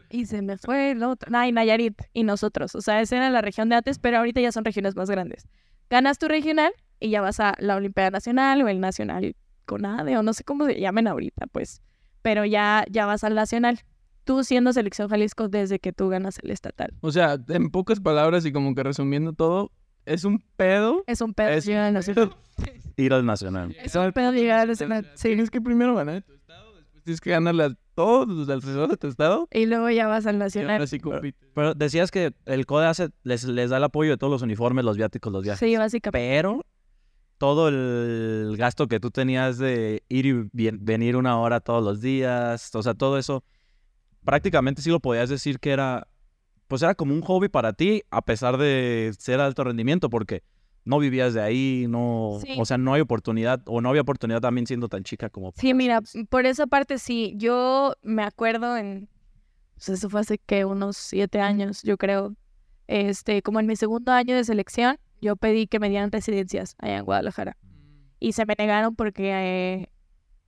y 0.09 0.25
se 0.25 0.41
me 0.41 0.57
fue 0.57 0.91
el 0.91 1.03
otro, 1.03 1.29
ay, 1.33 1.51
Nayarit, 1.51 2.01
y 2.13 2.23
nosotros, 2.23 2.75
o 2.75 2.81
sea, 2.81 3.01
esa 3.01 3.17
era 3.17 3.29
la 3.29 3.41
región 3.41 3.67
de 3.69 3.75
antes, 3.75 3.99
pero 3.99 4.17
ahorita 4.17 4.39
ya 4.39 4.51
son 4.51 4.63
regiones 4.63 4.95
más 4.95 5.09
grandes. 5.09 5.47
Ganas 5.89 6.17
tu 6.17 6.27
regional 6.27 6.71
y 6.99 7.09
ya 7.09 7.21
vas 7.21 7.39
a 7.39 7.53
la 7.59 7.75
Olimpiada 7.75 8.11
Nacional 8.11 8.61
o 8.61 8.67
el 8.69 8.79
Nacional 8.79 9.35
CONADE, 9.65 10.17
o 10.17 10.23
no 10.23 10.33
sé 10.33 10.43
cómo 10.43 10.65
se 10.65 10.79
llamen 10.79 11.07
ahorita, 11.07 11.47
pues, 11.47 11.81
pero 12.27 12.43
ya, 12.43 12.83
ya 12.91 13.05
vas 13.05 13.23
al 13.23 13.35
Nacional. 13.35 13.79
Tú 14.25 14.43
siendo 14.43 14.73
Selección 14.73 15.07
Jalisco 15.07 15.47
desde 15.47 15.79
que 15.79 15.93
tú 15.93 16.09
ganas 16.09 16.39
el 16.43 16.51
estatal. 16.51 16.93
O 16.99 17.09
sea, 17.13 17.37
en 17.47 17.69
pocas 17.69 18.01
palabras 18.01 18.45
y 18.45 18.51
como 18.51 18.75
que 18.75 18.83
resumiendo 18.83 19.31
todo, 19.31 19.71
es 20.05 20.25
un 20.25 20.43
pedo. 20.57 21.05
Es 21.07 21.21
un 21.21 21.33
pedo 21.33 21.47
Es 21.51 21.65
llegar 21.65 21.85
al 21.85 21.93
Nacional. 21.93 22.35
Ir 22.97 23.13
al 23.13 23.25
nacional. 23.25 23.73
Es 23.81 23.95
un 23.95 24.11
pedo 24.11 24.33
llegar 24.33 24.59
al 24.59 24.67
Nacional, 24.67 25.09
sí. 25.15 25.29
Tienes 25.29 25.49
que 25.49 25.61
primero 25.61 25.95
ganar 25.95 26.21
tu 26.23 26.33
estado, 26.33 26.75
después 26.75 27.01
tienes 27.05 27.21
que 27.21 27.29
ganarle 27.29 27.63
a 27.63 27.69
todos 27.95 28.27
los 28.27 28.49
alrededor 28.49 28.89
de 28.89 28.97
tu 28.97 29.07
estado. 29.07 29.47
Y 29.53 29.65
luego 29.65 29.89
ya 29.89 30.07
vas 30.07 30.25
al 30.25 30.35
Y 30.35 30.39
Nacional. 30.39 30.71
ahora 30.71 30.87
sí 30.87 30.99
compites. 30.99 31.49
Pero 31.55 31.75
decías 31.75 32.11
que 32.11 32.33
el 32.45 32.65
CODE 32.65 32.87
hace, 32.87 33.09
les, 33.23 33.45
les 33.45 33.69
da 33.69 33.77
el 33.77 33.85
apoyo 33.85 34.11
de 34.11 34.17
todos 34.17 34.31
los 34.31 34.41
uniformes, 34.41 34.83
los 34.83 34.97
viáticos, 34.97 35.31
los 35.31 35.43
viajes. 35.43 35.59
Sí, 35.59 35.77
básicamente. 35.77 36.27
Pero 36.27 36.65
todo 37.37 37.69
el 37.69 38.55
gasto 38.57 38.87
que 38.87 38.99
tú 38.99 39.11
tenías 39.11 39.57
de 39.57 40.03
ir 40.09 40.25
y 40.25 40.33
venir 40.53 41.15
una 41.15 41.39
hora 41.39 41.59
todos 41.59 41.83
los 41.83 42.01
días, 42.01 42.73
o 42.75 42.83
sea, 42.83 42.93
todo 42.93 43.17
eso, 43.17 43.43
prácticamente 44.23 44.81
sí 44.81 44.89
lo 44.89 44.99
podías 44.99 45.29
decir 45.29 45.59
que 45.59 45.71
era, 45.71 46.07
pues 46.67 46.81
era 46.81 46.95
como 46.95 47.13
un 47.13 47.21
hobby 47.21 47.47
para 47.49 47.73
ti, 47.73 48.03
a 48.11 48.21
pesar 48.21 48.57
de 48.57 49.13
ser 49.17 49.39
alto 49.39 49.63
rendimiento, 49.63 50.09
porque 50.09 50.43
no 50.83 50.99
vivías 50.99 51.33
de 51.33 51.41
ahí, 51.41 51.85
no, 51.89 52.39
Sí. 52.41 52.55
o 52.57 52.65
sea, 52.65 52.77
no 52.77 52.93
hay 52.93 53.01
oportunidad, 53.01 53.61
o 53.65 53.81
no 53.81 53.89
había 53.89 54.01
oportunidad 54.01 54.41
también 54.41 54.65
siendo 54.65 54.87
tan 54.87 55.03
chica 55.03 55.29
como... 55.29 55.51
Sí, 55.55 55.73
mira, 55.73 56.01
por 56.29 56.45
esa 56.45 56.65
parte 56.65 56.97
sí. 56.97 57.33
Yo 57.35 57.93
me 58.03 58.23
acuerdo 58.23 58.77
en. 58.77 59.09
Pues 59.75 59.89
eso 59.89 60.09
fue 60.09 60.21
hace 60.21 60.37
que 60.39 60.63
unos 60.65 60.95
siete 60.97 61.41
años, 61.41 61.83
yo 61.83 61.97
creo. 61.97 62.35
Este, 62.87 63.41
como 63.41 63.59
en 63.59 63.67
mi 63.67 63.75
segundo 63.75 64.13
año 64.13 64.33
de 64.33 64.45
selección, 64.45 64.97
yo 65.21 65.35
pedí 65.35 65.67
que 65.67 65.79
me 65.79 65.89
dieran 65.89 66.11
residencias 66.11 66.75
allá 66.79 66.97
en 66.97 67.05
Guadalajara. 67.05 67.57
Y 68.19 68.33
se 68.33 68.45
me 68.45 68.55
negaron 68.57 68.95
porque. 68.95 69.31
eh, 69.33 69.87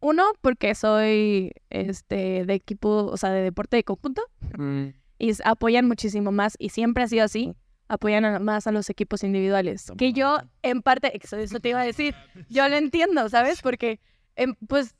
uno, 0.01 0.23
porque 0.39 0.75
soy 0.75 1.51
este 1.69 2.45
de 2.45 2.53
equipo, 2.53 3.05
o 3.07 3.17
sea, 3.17 3.31
de 3.31 3.41
deporte 3.41 3.75
de 3.75 3.83
conjunto. 3.83 4.21
Mm. 4.57 4.87
Y 5.17 5.33
apoyan 5.43 5.87
muchísimo 5.87 6.31
más, 6.31 6.55
y 6.57 6.69
siempre 6.69 7.03
ha 7.03 7.07
sido 7.09 7.25
así. 7.25 7.53
Apoyan 7.89 8.23
a- 8.23 8.39
más 8.39 8.65
a 8.67 8.71
los 8.71 8.89
equipos 8.89 9.23
individuales. 9.25 9.91
Que 9.97 10.13
yo, 10.13 10.37
en 10.61 10.81
parte, 10.81 11.11
eso, 11.21 11.35
eso 11.35 11.59
te 11.59 11.69
iba 11.69 11.81
a 11.81 11.83
decir, 11.85 12.15
yo 12.49 12.69
lo 12.69 12.77
entiendo, 12.77 13.27
¿sabes? 13.27 13.61
Porque, 13.61 13.99
em, 14.37 14.55
pues, 14.67 14.95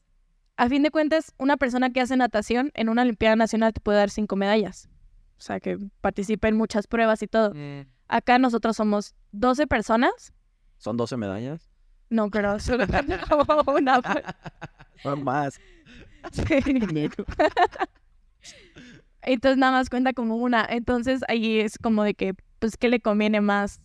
a 0.57 0.67
fin 0.67 0.83
de 0.83 0.91
cuentas, 0.91 1.33
una 1.38 1.55
persona 1.55 1.91
que 1.91 2.01
hace 2.01 2.17
natación 2.17 2.71
en 2.73 2.89
una 2.89 3.03
Olimpiada 3.03 3.38
Nacional 3.38 3.71
te 3.71 3.79
puede 3.79 3.99
dar 3.99 4.09
cinco 4.09 4.35
medallas. 4.35 4.89
O 5.38 5.41
sea, 5.41 5.61
que 5.61 5.77
participa 6.01 6.49
en 6.49 6.57
muchas 6.57 6.88
pruebas 6.88 7.21
y 7.23 7.27
todo. 7.27 7.53
Mm. 7.55 7.85
Acá 8.09 8.39
nosotros 8.39 8.75
somos 8.75 9.15
12 9.31 9.67
personas. 9.67 10.33
Son 10.77 10.97
12 10.97 11.15
medallas. 11.15 11.69
No, 12.09 12.29
pero 12.29 12.59
solo 12.59 12.85
una. 13.67 14.01
Son 15.01 15.23
más. 15.23 15.59
Sí. 16.33 16.43
Entonces 19.21 19.57
nada 19.57 19.71
más 19.73 19.89
cuenta 19.89 20.13
como 20.13 20.37
una. 20.37 20.65
Entonces 20.67 21.21
ahí 21.27 21.59
es 21.59 21.77
como 21.77 22.03
de 22.03 22.13
que, 22.13 22.33
pues, 22.59 22.77
¿qué 22.77 22.89
le 22.89 22.99
conviene 22.99 23.41
más 23.41 23.79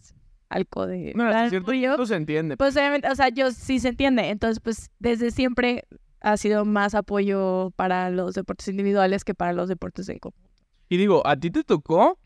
al 0.49 0.67
code? 0.67 1.13
No, 1.15 1.25
¿Dar 1.25 1.51
cierto 1.51 1.71
punto 1.73 2.07
se 2.07 2.17
entiende. 2.17 2.57
Pues 2.57 2.77
obviamente, 2.77 3.09
o 3.11 3.15
sea, 3.15 3.29
yo 3.29 3.51
sí 3.51 3.79
se 3.79 3.89
entiende. 3.89 4.31
Entonces, 4.31 4.61
pues, 4.61 4.91
desde 4.99 5.31
siempre 5.31 5.85
ha 6.21 6.37
sido 6.39 6.65
más 6.65 6.95
apoyo 6.95 7.73
para 7.77 8.09
los 8.11 8.35
deportes 8.35 8.69
individuales 8.69 9.25
que 9.25 9.35
para 9.35 9.53
los 9.53 9.69
deportes 9.69 10.09
en 10.09 10.19
conjunto. 10.19 10.49
Y 10.89 10.97
digo, 10.97 11.27
a 11.27 11.37
ti 11.37 11.51
te 11.51 11.65
tocó, 11.65 12.19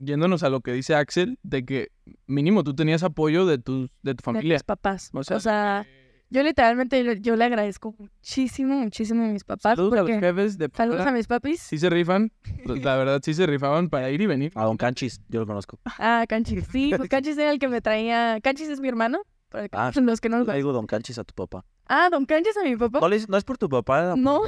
yéndonos 0.00 0.42
a 0.42 0.48
lo 0.50 0.60
que 0.60 0.72
dice 0.72 0.94
Axel, 0.94 1.38
de 1.42 1.64
que 1.64 1.88
mínimo 2.26 2.64
tú 2.64 2.74
tenías 2.74 3.02
apoyo 3.02 3.46
de 3.46 3.58
tu, 3.58 3.88
de 4.02 4.14
tu 4.14 4.16
De 4.18 4.22
familia. 4.22 4.54
mis 4.54 4.62
papás. 4.62 5.10
O 5.12 5.18
O 5.20 5.24
sea, 5.24 5.40
sea, 5.40 5.86
yo 6.30 6.42
literalmente, 6.42 7.02
yo, 7.02 7.12
yo 7.14 7.36
le 7.36 7.44
agradezco 7.44 7.94
muchísimo, 7.98 8.74
muchísimo 8.80 9.24
a 9.24 9.28
mis 9.28 9.44
papás. 9.44 9.76
Saludos 9.76 9.98
a 9.98 10.02
los 10.02 10.20
jefes 10.20 10.58
de 10.58 10.68
Saludos 10.74 11.06
a 11.06 11.10
mis 11.12 11.26
papis. 11.26 11.60
Sí 11.60 11.78
se 11.78 11.88
rifan, 11.90 12.30
la 12.66 12.96
verdad 12.96 13.20
sí 13.24 13.32
se 13.34 13.46
rifaban 13.46 13.88
para 13.88 14.10
ir 14.10 14.20
y 14.20 14.26
venir. 14.26 14.52
A 14.54 14.64
Don 14.64 14.76
Canchis, 14.76 15.20
yo 15.28 15.40
lo 15.40 15.46
conozco. 15.46 15.78
Ah, 15.84 16.24
Canchis. 16.28 16.66
Sí, 16.70 16.92
pues 16.96 17.08
Canchis 17.10 17.38
era 17.38 17.50
el 17.50 17.58
que 17.58 17.68
me 17.68 17.80
traía. 17.80 18.40
Canchis 18.42 18.68
es 18.68 18.80
mi 18.80 18.88
hermano. 18.88 19.20
Para 19.48 19.68
Ah, 19.72 19.90
los 20.02 20.20
que 20.20 20.28
no 20.28 20.38
lo 20.38 20.44
Le 20.44 20.54
digo 20.56 20.72
Don 20.74 20.86
Canchis 20.86 21.18
a 21.18 21.24
tu 21.24 21.34
papá. 21.34 21.64
Ah, 21.86 22.08
Don 22.10 22.26
Canchis 22.26 22.54
a 22.58 22.62
mi 22.64 22.76
papá. 22.76 23.00
¿No, 23.00 23.08
le 23.08 23.18
no 23.26 23.36
es 23.38 23.44
por 23.44 23.56
tu 23.56 23.68
papá? 23.70 24.14
No. 24.14 24.42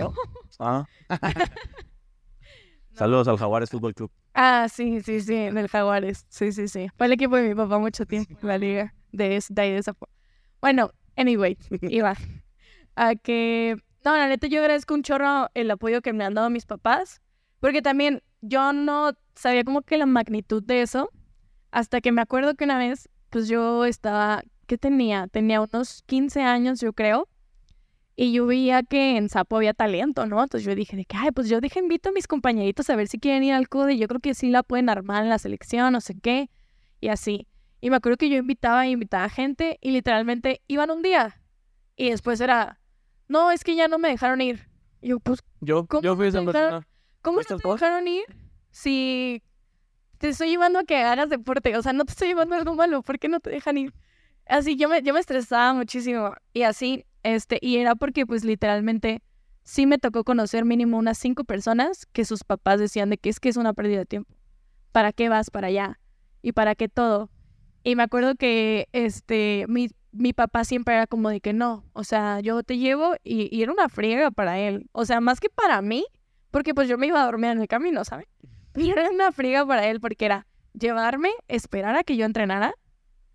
Ah. 0.58 0.84
Saludos 2.92 3.28
al 3.28 3.38
Jaguares 3.38 3.70
Fútbol 3.70 3.94
Club. 3.94 4.10
Ah, 4.34 4.68
sí, 4.72 5.00
sí, 5.00 5.20
sí, 5.20 5.34
del 5.50 5.68
Jaguares. 5.68 6.24
Sí, 6.28 6.52
sí, 6.52 6.68
sí. 6.68 6.88
Fue 6.96 7.06
el 7.06 7.12
equipo 7.12 7.36
de 7.36 7.48
mi 7.48 7.54
papá 7.54 7.78
mucho 7.78 8.06
tiempo 8.06 8.32
en 8.42 8.48
la 8.48 8.58
liga. 8.58 8.94
De, 9.12 9.36
es- 9.36 9.48
de 9.52 9.62
ahí 9.62 9.72
de 9.72 9.78
esa 9.78 9.92
fo- 9.94 10.08
Bueno, 10.60 10.92
anyway, 11.16 11.58
iba. 11.82 12.14
A 12.96 13.14
que. 13.16 13.76
No, 14.04 14.16
la 14.16 14.28
neta, 14.28 14.46
yo 14.46 14.60
agradezco 14.60 14.94
un 14.94 15.02
chorro 15.02 15.48
el 15.54 15.70
apoyo 15.70 16.00
que 16.02 16.12
me 16.12 16.24
han 16.24 16.34
dado 16.34 16.50
mis 16.50 16.66
papás. 16.66 17.20
Porque 17.60 17.82
también 17.82 18.22
yo 18.40 18.72
no 18.72 19.12
sabía 19.34 19.64
como 19.64 19.82
que 19.82 19.98
la 19.98 20.06
magnitud 20.06 20.62
de 20.62 20.82
eso. 20.82 21.10
Hasta 21.72 22.00
que 22.00 22.12
me 22.12 22.22
acuerdo 22.22 22.54
que 22.56 22.64
una 22.64 22.78
vez, 22.78 23.08
pues 23.30 23.48
yo 23.48 23.84
estaba. 23.86 24.42
¿Qué 24.66 24.78
tenía? 24.78 25.26
Tenía 25.28 25.60
unos 25.62 26.02
15 26.06 26.42
años, 26.42 26.80
yo 26.80 26.92
creo. 26.92 27.28
Y 28.22 28.32
yo 28.32 28.44
veía 28.44 28.82
que 28.82 29.16
en 29.16 29.30
Sapo 29.30 29.56
había 29.56 29.72
talento, 29.72 30.26
¿no? 30.26 30.42
Entonces 30.42 30.66
yo 30.66 30.74
dije 30.74 30.94
de 30.94 31.06
que, 31.06 31.16
ay, 31.16 31.30
pues 31.30 31.48
yo 31.48 31.58
dije, 31.62 31.78
invito 31.78 32.10
a 32.10 32.12
mis 32.12 32.26
compañeritos 32.26 32.90
a 32.90 32.94
ver 32.94 33.08
si 33.08 33.18
quieren 33.18 33.42
ir 33.44 33.54
al 33.54 33.70
CODE. 33.70 33.96
Yo 33.96 34.08
creo 34.08 34.20
que 34.20 34.34
sí 34.34 34.50
la 34.50 34.62
pueden 34.62 34.90
armar 34.90 35.22
en 35.22 35.30
la 35.30 35.38
selección, 35.38 35.94
no 35.94 36.02
sé 36.02 36.20
qué. 36.20 36.50
Y 37.00 37.08
así. 37.08 37.48
Y 37.80 37.88
me 37.88 37.96
acuerdo 37.96 38.18
que 38.18 38.28
yo 38.28 38.36
invitaba 38.36 38.84
e 38.84 38.90
invitaba 38.90 39.26
gente 39.30 39.78
y 39.80 39.92
literalmente 39.92 40.60
iban 40.66 40.90
un 40.90 41.00
día. 41.00 41.40
Y 41.96 42.10
después 42.10 42.42
era, 42.42 42.78
no, 43.26 43.52
es 43.52 43.64
que 43.64 43.74
ya 43.74 43.88
no 43.88 43.98
me 43.98 44.08
dejaron 44.08 44.42
ir. 44.42 44.68
Y 45.00 45.08
yo, 45.08 45.20
pues, 45.20 45.42
Yo, 45.62 45.86
¿Cómo 45.86 46.02
yo 46.02 46.14
fui 46.14 46.26
dejaron? 46.26 46.52
persona. 46.52 46.88
¿cómo 47.22 47.36
¿Fuiste 47.36 47.54
no 47.54 47.60
te 47.60 47.68
dejaron 47.70 48.06
ir? 48.06 48.24
Si 48.70 49.42
te 50.18 50.28
estoy 50.28 50.50
llevando 50.50 50.80
a 50.80 50.84
que 50.84 50.98
hagas 50.98 51.30
deporte. 51.30 51.74
O 51.74 51.80
sea, 51.80 51.94
no 51.94 52.04
te 52.04 52.10
estoy 52.10 52.28
llevando 52.28 52.54
a 52.54 52.58
algo 52.58 52.74
malo. 52.74 53.00
¿Por 53.00 53.18
qué 53.18 53.28
no 53.28 53.40
te 53.40 53.48
dejan 53.48 53.78
ir? 53.78 53.94
Así, 54.50 54.74
yo 54.74 54.88
me, 54.88 55.00
yo 55.02 55.14
me 55.14 55.20
estresaba 55.20 55.72
muchísimo. 55.74 56.34
Y 56.52 56.62
así, 56.62 57.06
este, 57.22 57.58
y 57.62 57.76
era 57.76 57.94
porque, 57.94 58.26
pues, 58.26 58.44
literalmente, 58.44 59.22
sí 59.62 59.86
me 59.86 59.96
tocó 59.96 60.24
conocer 60.24 60.64
mínimo 60.64 60.98
unas 60.98 61.18
cinco 61.18 61.44
personas 61.44 62.04
que 62.06 62.24
sus 62.24 62.42
papás 62.42 62.80
decían 62.80 63.10
de 63.10 63.16
que 63.16 63.28
es 63.28 63.38
que 63.38 63.48
es 63.48 63.56
una 63.56 63.74
pérdida 63.74 63.98
de 63.98 64.06
tiempo. 64.06 64.34
¿Para 64.90 65.12
qué 65.12 65.28
vas 65.28 65.50
para 65.50 65.68
allá? 65.68 66.00
¿Y 66.42 66.50
para 66.50 66.74
qué 66.74 66.88
todo? 66.88 67.30
Y 67.84 67.94
me 67.94 68.02
acuerdo 68.02 68.34
que, 68.34 68.88
este, 68.90 69.66
mi, 69.68 69.90
mi 70.10 70.32
papá 70.32 70.64
siempre 70.64 70.96
era 70.96 71.06
como 71.06 71.28
de 71.28 71.40
que 71.40 71.52
no. 71.52 71.84
O 71.92 72.02
sea, 72.02 72.40
yo 72.40 72.64
te 72.64 72.76
llevo 72.76 73.14
y, 73.22 73.56
y 73.56 73.62
era 73.62 73.70
una 73.70 73.88
friega 73.88 74.32
para 74.32 74.58
él. 74.58 74.88
O 74.90 75.04
sea, 75.04 75.20
más 75.20 75.38
que 75.38 75.48
para 75.48 75.80
mí, 75.80 76.04
porque 76.50 76.74
pues 76.74 76.88
yo 76.88 76.98
me 76.98 77.06
iba 77.06 77.22
a 77.22 77.26
dormir 77.26 77.52
en 77.52 77.60
el 77.60 77.68
camino, 77.68 78.04
¿sabes? 78.04 78.26
Pero 78.72 79.00
era 79.00 79.10
una 79.10 79.30
friega 79.30 79.64
para 79.64 79.86
él 79.86 80.00
porque 80.00 80.24
era 80.24 80.48
llevarme, 80.72 81.30
esperar 81.46 81.94
a 81.94 82.02
que 82.02 82.16
yo 82.16 82.26
entrenara 82.26 82.74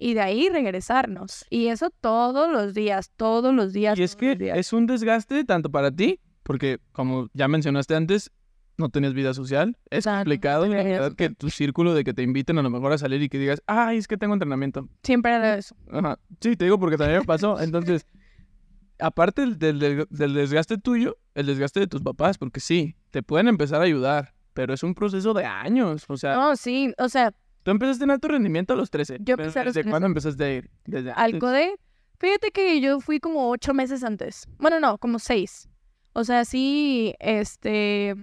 y 0.05 0.13
de 0.13 0.21
ahí 0.21 0.49
regresarnos. 0.49 1.45
Y 1.49 1.67
eso 1.67 1.89
todos 2.01 2.51
los 2.51 2.73
días, 2.75 3.11
todos 3.15 3.53
los 3.55 3.73
días. 3.73 3.97
Y 3.97 4.03
es 4.03 4.15
que 4.15 4.37
es 4.53 4.71
un 4.73 4.85
desgaste 4.85 5.43
tanto 5.45 5.71
para 5.71 5.89
ti, 5.91 6.19
porque 6.43 6.77
como 6.91 7.27
ya 7.33 7.47
mencionaste 7.47 7.95
antes, 7.95 8.31
no 8.77 8.89
tenías 8.89 9.13
vida 9.15 9.33
social. 9.33 9.77
Es 9.89 10.03
Claro, 10.03 10.19
complicado, 10.19 10.67
la 10.67 10.83
verdad, 10.83 11.13
que 11.15 11.29
tu 11.31 11.49
círculo 11.49 11.93
de 11.95 12.03
que 12.03 12.13
te 12.13 12.21
inviten 12.21 12.57
a 12.59 12.61
lo 12.61 12.69
mejor 12.69 12.91
a 12.93 12.97
salir 12.99 13.21
y 13.23 13.29
que 13.29 13.39
digas, 13.39 13.63
ay, 13.65 13.97
es 13.97 14.07
que 14.07 14.17
tengo 14.17 14.33
entrenamiento. 14.33 14.87
Siempre 15.01 15.33
era 15.33 15.57
eso. 15.57 15.75
Ajá. 15.91 16.19
Sí, 16.39 16.55
te 16.55 16.65
digo 16.65 16.77
porque 16.77 16.97
también 16.97 17.19
me 17.21 17.25
pasó. 17.25 17.59
Entonces, 17.59 18.05
aparte 18.99 19.41
del, 19.41 19.57
del- 19.59 19.79
del- 19.79 20.07
del 20.09 20.33
desgaste 20.33 20.77
tuyo, 20.77 21.17
el 21.33 21.47
desgaste 21.47 21.79
de 21.79 21.87
tus 21.87 22.01
papás, 22.01 22.37
porque 22.37 22.59
sí, 22.59 22.95
te 23.11 23.23
pueden 23.23 23.47
empezar 23.47 23.81
a 23.81 23.85
ayudar, 23.85 24.33
pero 24.53 24.73
es 24.73 24.83
un 24.83 24.93
proceso 24.93 25.33
de 25.33 25.45
años. 25.45 26.05
O 26.09 26.17
sea, 26.17 26.35
No, 26.35 26.55
sí, 26.55 26.93
o 26.97 27.09
sea, 27.09 27.33
tú 27.65 27.71
empezaste 27.71 28.03
en 28.03 28.11
alto 28.11 28.27
rendimiento 28.27 28.73
a 28.73 28.77
los 28.77 28.91
13. 28.91 29.17
Yo 29.21 29.33
empecé 29.33 29.59
a 29.59 29.63
los 29.65 29.73
¿Desde 29.73 29.81
13. 29.81 29.89
cuándo 29.89 30.05
empezaste 30.05 30.43
a 30.43 30.53
ir? 30.53 30.69
Desde 30.85 31.11
al. 31.11 31.39
CODE, 31.39 31.75
fíjate 32.19 32.51
que 32.51 32.79
yo 32.79 32.99
fui 33.01 33.19
como 33.19 33.49
ocho 33.49 33.73
meses 33.73 34.03
antes. 34.03 34.47
Bueno, 34.59 34.79
no, 34.79 34.99
como 34.99 35.17
seis. 35.17 35.67
O 36.13 36.23
sea, 36.23 36.45
sí, 36.45 37.15
este... 37.19 38.15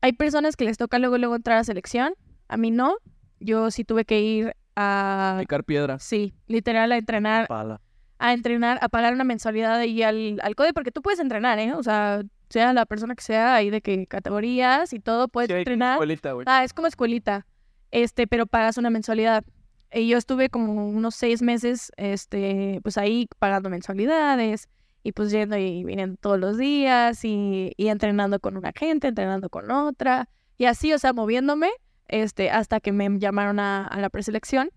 Hay 0.00 0.12
personas 0.12 0.56
que 0.56 0.64
les 0.64 0.76
toca 0.76 0.98
luego, 0.98 1.16
luego 1.18 1.36
entrar 1.36 1.56
a 1.58 1.64
selección. 1.64 2.12
A 2.48 2.56
mí 2.56 2.70
no. 2.70 2.96
Yo 3.40 3.70
sí 3.70 3.84
tuve 3.84 4.04
que 4.04 4.20
ir 4.20 4.56
a... 4.76 5.36
Picar 5.40 5.62
piedra. 5.64 5.98
Sí, 6.00 6.34
literal, 6.46 6.90
a 6.92 6.96
entrenar, 6.98 7.46
Pala. 7.46 7.80
a 8.18 8.32
entrenar, 8.34 8.78
a 8.82 8.88
pagar 8.88 9.14
una 9.14 9.24
mensualidad 9.24 9.76
ahí 9.76 10.02
al, 10.02 10.40
al 10.42 10.54
CODE, 10.56 10.72
porque 10.74 10.90
tú 10.90 11.00
puedes 11.00 11.20
entrenar, 11.20 11.58
¿eh? 11.60 11.72
O 11.74 11.82
sea, 11.82 12.22
sea 12.50 12.72
la 12.74 12.84
persona 12.86 13.14
que 13.14 13.22
sea, 13.22 13.54
ahí 13.54 13.70
de 13.70 13.80
qué 13.80 14.06
categorías 14.06 14.92
y 14.92 14.98
todo, 15.00 15.28
puedes 15.28 15.48
Sí, 15.48 15.54
entrenar. 15.54 15.92
escuelita, 15.94 16.32
güey. 16.32 16.44
Ah, 16.48 16.64
es 16.64 16.74
como 16.74 16.86
escuelita, 16.88 17.46
este, 17.90 18.26
pero 18.26 18.46
pagas 18.46 18.76
una 18.76 18.90
mensualidad. 18.90 19.44
Y 19.92 20.08
yo 20.08 20.18
estuve 20.18 20.48
como 20.48 20.88
unos 20.88 21.14
seis 21.14 21.40
meses, 21.42 21.92
este, 21.96 22.80
pues 22.82 22.98
ahí 22.98 23.28
pagando 23.38 23.70
mensualidades 23.70 24.68
y 25.02 25.12
pues 25.12 25.30
yendo 25.30 25.56
y 25.56 25.84
viniendo 25.84 26.16
todos 26.16 26.38
los 26.38 26.58
días 26.58 27.24
y, 27.24 27.72
y 27.76 27.88
entrenando 27.88 28.40
con 28.40 28.56
una 28.56 28.72
gente, 28.74 29.08
entrenando 29.08 29.50
con 29.50 29.70
otra 29.70 30.28
y 30.56 30.66
así, 30.66 30.92
o 30.92 30.98
sea, 30.98 31.12
moviéndome, 31.12 31.70
este, 32.06 32.50
hasta 32.50 32.80
que 32.80 32.92
me 32.92 33.18
llamaron 33.18 33.60
a, 33.60 33.86
a 33.86 34.00
la 34.00 34.10
preselección. 34.10 34.70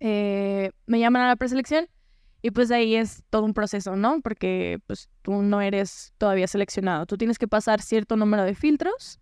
Eh, 0.00 0.72
me 0.86 0.98
llaman 0.98 1.22
a 1.22 1.28
la 1.28 1.36
preselección 1.36 1.88
y 2.42 2.50
pues 2.50 2.72
ahí 2.72 2.96
es 2.96 3.22
todo 3.30 3.44
un 3.44 3.54
proceso, 3.54 3.94
¿no? 3.94 4.20
Porque 4.20 4.80
pues 4.88 5.08
tú 5.22 5.42
no 5.42 5.60
eres 5.60 6.12
todavía 6.18 6.48
seleccionado, 6.48 7.06
tú 7.06 7.16
tienes 7.16 7.38
que 7.38 7.46
pasar 7.46 7.80
cierto 7.80 8.16
número 8.16 8.42
de 8.42 8.56
filtros, 8.56 9.20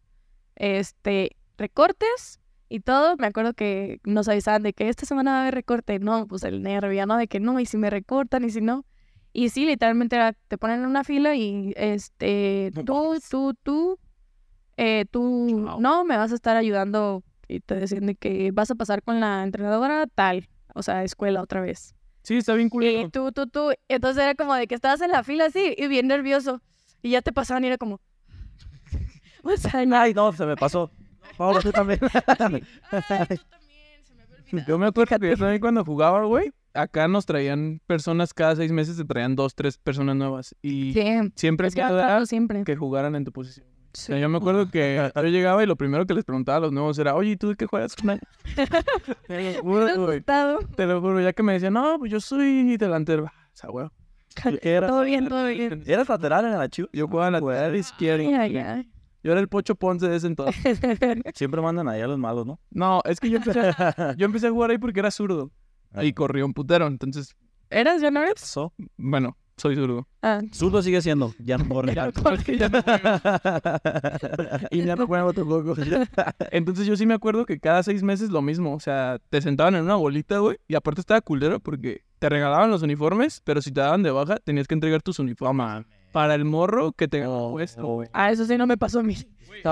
este, 0.57 1.37
recortes 1.59 2.40
y 2.71 2.81
todo. 2.81 3.17
Me 3.19 3.27
acuerdo 3.27 3.53
que 3.53 4.01
nos 4.05 4.29
avisaban 4.29 4.63
de 4.63 4.73
que 4.73 4.89
esta 4.89 5.05
semana 5.05 5.33
va 5.33 5.39
a 5.39 5.41
haber 5.43 5.55
recorte. 5.55 5.99
No, 5.99 6.27
pues 6.27 6.45
el 6.45 6.63
nervio, 6.63 7.05
¿no? 7.05 7.19
De 7.19 7.27
que 7.29 7.41
no, 7.41 7.61
y 7.61 7.67
si 7.67 7.77
me 7.77 7.91
recortan, 7.91 8.45
y 8.45 8.51
si 8.51 8.63
no. 8.63 8.87
Y 9.33 9.51
sí, 9.51 9.67
literalmente 9.67 10.17
era, 10.17 10.33
te 10.49 10.57
ponen 10.57 10.81
en 10.81 10.87
una 10.87 11.05
fila 11.05 11.35
y 11.37 11.73
este, 11.77 12.73
tú, 12.87 13.19
tú, 13.29 13.55
tú, 13.63 13.99
eh, 14.77 15.05
tú, 15.11 15.79
no, 15.79 16.05
me 16.05 16.17
vas 16.17 16.33
a 16.33 16.35
estar 16.35 16.57
ayudando 16.57 17.23
y 17.47 17.61
te 17.61 17.75
decían 17.77 18.07
de 18.07 18.15
que 18.17 18.51
vas 18.53 18.71
a 18.71 18.75
pasar 18.75 19.03
con 19.03 19.21
la 19.21 19.43
entrenadora 19.45 20.07
tal, 20.07 20.49
o 20.75 20.83
sea, 20.83 21.05
escuela 21.05 21.43
otra 21.43 21.61
vez. 21.61 21.95
Sí, 22.23 22.39
está 22.39 22.55
bien 22.55 22.67
Y 22.67 22.71
culero. 22.71 23.11
tú, 23.11 23.31
tú, 23.33 23.47
tú. 23.47 23.73
Entonces 23.89 24.23
era 24.23 24.35
como 24.35 24.55
de 24.55 24.67
que 24.67 24.75
estabas 24.75 25.01
en 25.01 25.11
la 25.11 25.23
fila 25.23 25.47
así 25.47 25.75
y 25.77 25.87
bien 25.87 26.07
nervioso. 26.09 26.61
Y 27.03 27.11
ya 27.11 27.23
te 27.23 27.33
pasaban 27.33 27.65
y 27.65 27.69
era 27.69 27.79
como. 27.79 28.01
O 29.43 29.57
sea, 29.57 29.85
Ay, 29.93 30.13
no, 30.13 30.33
se 30.33 30.45
me 30.45 30.57
pasó. 30.57 30.91
Tú 31.63 31.73
también. 31.73 32.01
Ay, 32.23 32.61
tú 33.37 33.45
también, 33.51 34.05
se 34.05 34.15
me 34.15 34.23
había 34.23 34.67
Yo 34.67 34.79
me 34.79 34.87
acuerdo 34.87 35.19
que 35.19 35.29
yo 35.31 35.37
también 35.37 35.61
cuando 35.61 35.85
jugaba, 35.85 36.25
güey, 36.25 36.51
acá 36.75 37.09
nos 37.09 37.27
traían 37.27 37.81
personas 37.87 38.33
cada 38.35 38.57
seis 38.57 38.73
meses, 38.73 38.97
te 38.97 39.05
traían 39.05 39.37
dos, 39.37 39.55
tres 39.55 39.79
personas 39.79 40.17
nuevas. 40.17 40.55
Y 40.63 40.93
Sí, 40.93 41.05
siempre 41.37 41.69
es 41.69 41.75
que 41.75 41.81
el 41.81 41.89
pedo 41.89 41.99
era 42.01 42.27
siempre. 42.27 42.65
que 42.65 42.77
jugaran 42.77 43.15
en 43.17 43.25
tu 43.25 43.33
posición. 43.33 43.67
O 43.67 43.71
Sí. 43.93 44.07
sea, 44.07 44.19
yo 44.19 44.29
me 44.29 44.39
acuerdo 44.39 44.71
que 44.71 45.11
yo 45.17 45.23
llegaba 45.25 45.65
y 45.65 45.67
lo 45.67 45.75
primero 45.75 46.07
que 46.07 46.15
les 46.15 46.25
preguntaba 46.25 46.59
a 46.59 46.61
los 46.61 46.73
nuevos 46.73 46.97
era, 47.01 47.17
oye, 47.17 47.33
¿y 47.33 47.37
tú 47.37 47.49
de 47.49 47.57
qué 47.57 47.67
juegas? 47.67 47.97
Fortnite?" 47.97 48.25
Te 49.27 49.55
lo 49.55 49.63
juro, 49.63 50.07
güey. 50.07 50.21
Te 50.77 50.87
lo 50.87 51.01
juro, 51.01 51.21
ya 51.21 51.33
que 51.33 51.43
me 51.43 51.55
decían, 51.55 51.73
no, 51.73 51.99
pues 51.99 52.13
yo 52.13 52.21
soy 52.21 52.77
delantero. 52.77 53.27
Ah, 53.29 53.49
O 53.53 53.57
sea, 53.57 53.71
güey. 53.71 53.89
¿Qué 54.63 54.71
era? 54.75 54.87
Todo 54.87 55.03
bien, 55.03 55.29
todo 55.29 55.45
bien. 55.47 55.83
¿Eras 55.87 56.09
lateral 56.09 56.45
en 56.45 56.57
la 56.57 56.69
Chivas? 56.69 56.91
Yo 56.93 57.09
jugaba 57.09 57.27
en 57.27 57.33
la 57.33 57.41
lateral 57.41 57.75
izquierda. 57.75 58.43
Ay, 58.43 58.57
ay, 58.59 58.89
Yo 59.23 59.33
era 59.33 59.41
el 59.41 59.49
Pocho 59.49 59.75
Ponce 59.75 60.09
de 60.09 60.17
ese 60.17 60.27
entonces. 60.27 60.81
Siempre 61.35 61.61
mandan 61.61 61.89
ahí 61.89 62.01
a 62.01 62.07
los 62.07 62.19
malos, 62.19 62.47
¿no? 62.47 62.61
No, 62.71 63.03
es 63.05 63.21
que 63.21 63.29
yo 63.29 63.39
empecé, 63.39 63.61
yo 64.17 64.27
empecé 64.27 64.47
a 64.47 64.51
jugar 64.51 64.71
ahí 64.71 64.79
porque 64.79 65.01
era 65.01 65.11
zurdo. 65.11 65.51
Y 66.01 66.13
corría 66.13 66.45
un 66.45 66.55
putero. 66.55 66.87
Entonces, 66.87 67.37
¿Eras 67.69 68.01
ya 68.01 68.11
no 68.11 68.23
eres? 68.23 68.43
Eso. 68.43 68.73
bueno, 68.97 69.37
soy 69.57 69.77
zurdo. 69.77 70.09
Ah, 70.23 70.41
Zurdo 70.53 70.83
sigue 70.83 71.03
siendo. 71.03 71.35
Ya 71.39 71.59
no 71.59 71.69
corre. 71.69 71.95
Porque 72.23 72.57
ya 72.59 72.69
no 72.69 72.83
y 74.71 74.85
ya 74.85 74.97
no 74.97 75.07
juego 75.07 75.33
tampoco. 75.33 75.75
Entonces 76.51 76.87
yo 76.87 76.97
sí 76.97 77.05
me 77.07 77.15
acuerdo 77.15 77.45
que 77.45 77.61
cada 77.61 77.83
seis 77.83 78.03
meses 78.03 78.31
lo 78.31 78.41
mismo. 78.41 78.75
O 78.75 78.81
sea, 78.81 79.19
te 79.29 79.43
sentaban 79.43 79.75
en 79.75 79.83
una 79.85 79.97
bolita, 79.97 80.39
güey. 80.39 80.57
Y 80.67 80.75
aparte 80.75 81.01
estaba 81.01 81.21
culero 81.21 81.61
porque 81.61 82.03
te 82.19 82.29
regalaban 82.29 82.71
los 82.71 82.83
uniformes, 82.83 83.41
pero 83.45 83.61
si 83.61 83.71
te 83.71 83.81
daban 83.81 84.03
de 84.03 84.11
baja, 84.11 84.37
tenías 84.39 84.67
que 84.67 84.75
entregar 84.75 85.03
tus 85.03 85.19
uniformes. 85.19 85.85
Para 86.13 86.35
el 86.35 86.45
morro 86.45 86.93
que 86.93 87.09
te 87.09 87.27
Oh, 87.27 87.53
puesto. 87.53 87.87
oh, 87.87 88.05
ah, 88.13 88.31
eso 88.31 88.45
sí 88.47 88.57
no 88.57 88.67
me 88.67 88.77
pasó 88.77 89.01
a 89.01 89.03
mí. 89.03 89.17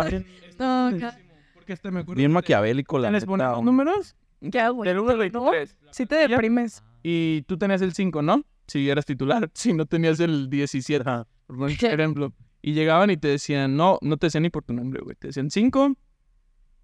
No, 0.58 0.90
ca- 0.98 1.16
Porque 1.54 1.72
este 1.72 1.90
me 1.90 2.00
acuerdo. 2.00 2.18
Bien 2.18 2.32
maquiavélico, 2.32 2.98
la 2.98 3.10
Les 3.10 3.24
hombre. 3.26 3.46
números. 3.62 4.16
¿Qué 4.50 4.60
hago? 4.60 4.82
Del 4.84 4.98
1 4.98 5.10
al 5.10 5.18
23. 5.18 5.78
Sí 5.92 6.04
te 6.06 6.16
deprimes. 6.28 6.82
Y 7.02 7.42
tú 7.42 7.56
tenías 7.58 7.80
el 7.82 7.92
5, 7.94 8.22
¿no? 8.22 8.42
Si 8.66 8.88
eras 8.90 9.04
titular. 9.06 9.48
Si 9.54 9.72
no 9.72 9.86
tenías 9.86 10.18
el 10.20 10.50
17. 10.50 11.08
Ajá. 11.08 11.26
por 11.46 11.70
ejemplo. 11.70 12.32
Y 12.60 12.72
llegaban 12.72 13.10
y 13.10 13.16
te 13.16 13.28
decían, 13.28 13.76
no, 13.76 13.98
no 14.02 14.16
te 14.16 14.26
decían 14.26 14.42
ni 14.42 14.50
por 14.50 14.64
tu 14.64 14.72
nombre, 14.74 15.00
güey. 15.02 15.14
Te 15.16 15.28
decían 15.28 15.48
cinco, 15.50 15.94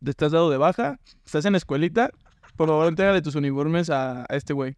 te 0.02 0.10
estás 0.10 0.30
dado 0.32 0.48
de 0.50 0.56
baja, 0.56 0.98
estás 1.26 1.44
en 1.46 1.56
escuelita, 1.56 2.10
por 2.56 2.68
favor 2.68 2.86
entrégale 2.86 3.20
tus 3.22 3.34
uniformes 3.34 3.90
a, 3.90 4.22
a 4.22 4.36
este 4.36 4.52
güey. 4.52 4.76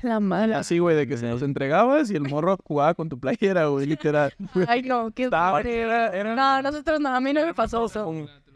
La 0.02 0.20
mala. 0.20 0.58
Así, 0.58 0.78
güey, 0.78 0.96
de 0.96 1.06
que 1.06 1.16
se 1.16 1.28
los 1.28 1.42
entregabas 1.42 2.10
y 2.10 2.16
el 2.16 2.22
morro 2.22 2.56
jugaba 2.64 2.94
con 2.94 3.08
tu 3.08 3.18
playera, 3.18 3.66
güey, 3.66 3.86
literal. 3.86 4.32
Ay, 4.68 4.82
no, 4.82 5.10
qué 5.12 5.24
Estaba- 5.24 5.60
era, 5.60 6.08
era- 6.08 6.34
No, 6.34 6.62
nosotros 6.62 7.00
no, 7.00 7.08
a 7.14 7.20
mí 7.20 7.32
no 7.32 7.44
me 7.44 7.54
pasó 7.54 7.84
eso. 7.86 8.10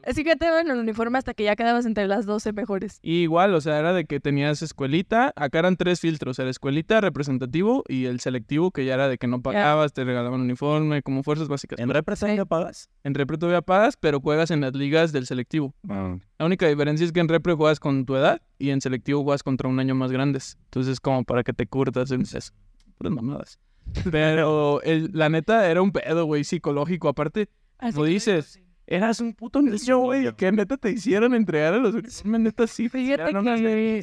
Así 0.07 0.23
que 0.25 0.37
te 0.37 0.45
daban 0.47 0.69
el 0.71 0.79
uniforme 0.79 1.19
hasta 1.19 1.35
que 1.35 1.45
ya 1.45 1.57
quedabas 1.57 1.87
entre 1.87 2.07
las 2.07 2.27
12 2.27 2.53
mejores. 2.53 2.99
Y 3.03 3.23
igual, 3.23 3.55
o 3.55 3.61
sea, 3.61 3.79
era 3.79 3.93
de 3.93 4.05
que 4.05 4.21
tenías 4.21 4.61
escuelita, 4.63 5.33
acá 5.37 5.61
eran 5.61 5.77
tres 5.77 6.01
filtros, 6.01 6.39
el 6.39 6.49
escuelita 6.49 7.01
representativo 7.01 7.85
y 7.89 8.05
el 8.07 8.21
selectivo, 8.21 8.71
que 8.71 8.85
ya 8.85 8.95
era 8.95 9.09
de 9.09 9.19
que 9.19 9.27
no 9.27 9.41
pagabas, 9.43 9.93
te 9.93 10.05
regalaban 10.05 10.41
uniforme, 10.43 11.03
como 11.03 11.23
fuerzas 11.23 11.49
básicas. 11.49 11.79
¿En 11.79 11.89
repre 11.89 12.17
Sí. 12.17 12.27
ya 12.37 12.45
pagas? 12.45 12.91
En 13.03 13.15
repre 13.15 13.39
todavía 13.39 13.63
pagas, 13.63 13.97
pero 13.97 14.21
juegas 14.21 14.51
en 14.51 14.61
las 14.61 14.75
ligas 14.75 15.13
del 15.13 15.27
selectivo. 15.27 15.75
La 15.83 16.47
única 16.47 16.69
diferencia 16.69 17.05
es 17.07 17.13
que 17.13 17.21
en 17.21 17.29
repre 17.29 17.55
juegas 17.55 17.81
con 17.81 18.05
tu 18.05 18.15
edad 18.17 18.43
y 18.59 18.71
en 18.71 18.81
selectivo 18.81 19.23
juegas 19.23 19.43
contra 19.43 19.69
un 19.69 19.79
año 19.81 19.95
más 19.95 20.13
grandes. 20.13 20.59
Entonces, 20.65 21.01
como 21.01 21.25
para 21.25 21.43
que 21.45 21.53
te 21.53 21.67
curtas 21.67 22.11
en 22.11 22.23
eso. 22.23 22.53
Puras 22.99 23.13
mamadas. 23.13 23.59
Pero 24.11 24.83
el- 24.83 25.11
la 25.13 25.29
neta 25.29 25.71
era 25.71 25.83
un 25.83 25.93
pedo, 25.93 26.25
güey, 26.27 26.45
psicológico. 26.45 27.09
Aparte, 27.09 27.49
Así 27.79 27.93
como 27.95 28.05
dices, 28.07 28.61
eras 28.87 29.21
un 29.21 29.33
puto 29.35 29.61
niño, 29.63 29.99
güey. 29.99 30.33
Que 30.35 30.53
neta 30.53 30.77
te 30.77 30.91
hicieron 30.91 31.35
entregar 31.35 31.75
a 31.75 31.79
los 31.79 31.95
uniformes, 31.95 32.41
neta 32.41 32.67
sí. 32.67 32.89
Fíjate 32.89 33.33
no 33.33 33.43
que- 33.57 34.03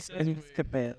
Qué 0.56 0.63
pedo. 0.63 0.96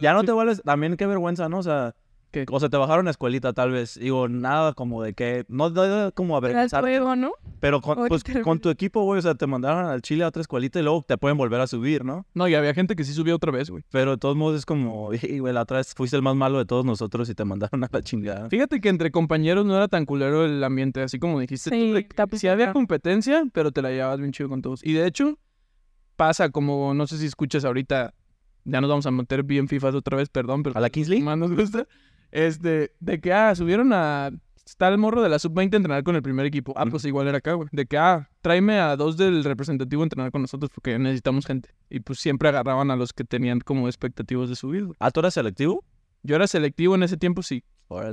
Ya 0.00 0.12
no 0.14 0.24
te 0.24 0.32
vuelves, 0.32 0.62
también 0.62 0.96
qué 0.96 1.06
vergüenza, 1.06 1.48
¿no? 1.48 1.58
O 1.58 1.62
sea, 1.62 1.94
¿Qué? 2.32 2.44
o 2.50 2.58
sea, 2.58 2.68
te 2.68 2.76
bajaron 2.76 3.06
a 3.06 3.10
escuelita 3.10 3.52
tal 3.52 3.70
vez. 3.70 3.98
Digo, 4.00 4.26
nada 4.28 4.72
como 4.72 5.02
de 5.02 5.12
que, 5.14 5.44
no, 5.48 5.70
no, 5.70 5.86
no, 5.86 6.12
como 6.12 6.36
Era 6.38 6.48
el 6.48 6.52
avergonzar, 6.54 6.80
juego, 6.82 7.14
¿no? 7.14 7.32
pero 7.60 7.80
con, 7.80 8.08
pues, 8.08 8.24
con 8.42 8.58
tu 8.58 8.70
equipo, 8.70 9.04
güey, 9.04 9.18
o 9.18 9.22
sea, 9.22 9.34
te 9.36 9.46
mandaron 9.46 9.84
al 9.86 10.02
Chile 10.02 10.24
a 10.24 10.28
otra 10.28 10.40
escuelita 10.40 10.80
y 10.80 10.82
luego 10.82 11.04
te 11.06 11.16
pueden 11.18 11.36
volver 11.38 11.60
a 11.60 11.66
subir, 11.66 12.04
¿no? 12.04 12.26
No, 12.34 12.48
y 12.48 12.54
había 12.54 12.74
gente 12.74 12.96
que 12.96 13.04
sí 13.04 13.12
subía 13.12 13.36
otra 13.36 13.52
vez, 13.52 13.70
güey. 13.70 13.84
Pero 13.90 14.12
de 14.12 14.16
todos 14.16 14.34
modos 14.34 14.58
es 14.58 14.66
como, 14.66 15.12
"Ey, 15.12 15.38
güey, 15.38 15.52
la 15.54 15.62
otra 15.62 15.76
vez 15.76 15.94
fuiste 15.94 16.16
el 16.16 16.22
más 16.22 16.34
malo 16.34 16.58
de 16.58 16.64
todos 16.64 16.84
nosotros 16.84 17.28
y 17.28 17.34
te 17.34 17.44
mandaron 17.44 17.84
a 17.84 17.88
la 17.92 18.02
chingada. 18.02 18.48
Fíjate 18.48 18.80
que 18.80 18.88
entre 18.88 19.10
compañeros 19.10 19.64
no 19.66 19.76
era 19.76 19.86
tan 19.88 20.06
culero 20.06 20.44
el 20.44 20.64
ambiente, 20.64 21.02
así 21.02 21.18
como 21.18 21.38
dijiste. 21.38 21.70
tú, 21.70 21.76
Sí, 22.30 22.38
sí 22.38 22.48
había 22.48 22.72
competencia, 22.72 23.44
pero 23.52 23.70
te 23.72 23.82
la 23.82 23.90
llevabas 23.90 24.18
bien 24.20 24.32
chido 24.32 24.48
con 24.48 24.62
todos. 24.62 24.84
Y 24.84 24.94
de 24.94 25.06
hecho, 25.06 25.38
pasa 26.16 26.50
como, 26.50 26.94
no 26.94 27.06
sé 27.06 27.18
si 27.18 27.26
escuchas 27.26 27.64
ahorita, 27.64 28.14
ya 28.64 28.80
nos 28.80 28.88
vamos 28.90 29.06
a 29.06 29.10
meter 29.10 29.42
bien 29.42 29.68
FIFAs 29.68 29.94
otra 29.94 30.16
vez, 30.16 30.28
perdón, 30.28 30.62
pero 30.62 30.76
¿A 30.76 30.80
la 30.80 30.90
Kingsley? 30.90 31.20
más 31.20 31.36
nos 31.38 31.52
gusta. 31.52 31.86
Este, 32.32 32.92
de 32.98 33.20
que, 33.20 33.32
ah, 33.32 33.54
subieron 33.54 33.92
a. 33.92 34.30
Está 34.66 34.88
el 34.88 34.96
morro 34.96 35.22
de 35.22 35.28
la 35.28 35.38
sub-20 35.38 35.74
a 35.74 35.76
entrenar 35.76 36.02
con 36.02 36.16
el 36.16 36.22
primer 36.22 36.46
equipo. 36.46 36.72
Ah, 36.76 36.86
pues 36.86 37.04
igual 37.04 37.28
era 37.28 37.38
acá, 37.38 37.52
güey. 37.52 37.68
De 37.72 37.84
que, 37.84 37.98
ah, 37.98 38.30
tráeme 38.40 38.78
a 38.78 38.96
dos 38.96 39.16
del 39.16 39.44
representativo 39.44 40.02
a 40.02 40.06
entrenar 40.06 40.30
con 40.32 40.40
nosotros 40.40 40.70
porque 40.74 40.98
necesitamos 40.98 41.46
gente. 41.46 41.70
Y 41.90 42.00
pues 42.00 42.20
siempre 42.20 42.48
agarraban 42.48 42.90
a 42.90 42.96
los 42.96 43.12
que 43.12 43.24
tenían 43.24 43.60
como 43.60 43.86
expectativos 43.86 44.48
de 44.48 44.56
subir, 44.56 44.86
güey. 44.86 44.96
¿Ah, 44.98 45.10
tú 45.10 45.20
eras 45.20 45.34
selectivo? 45.34 45.84
Yo 46.22 46.36
era 46.36 46.46
selectivo 46.46 46.94
en 46.94 47.02
ese 47.02 47.16
tiempo, 47.16 47.42
sí. 47.42 47.64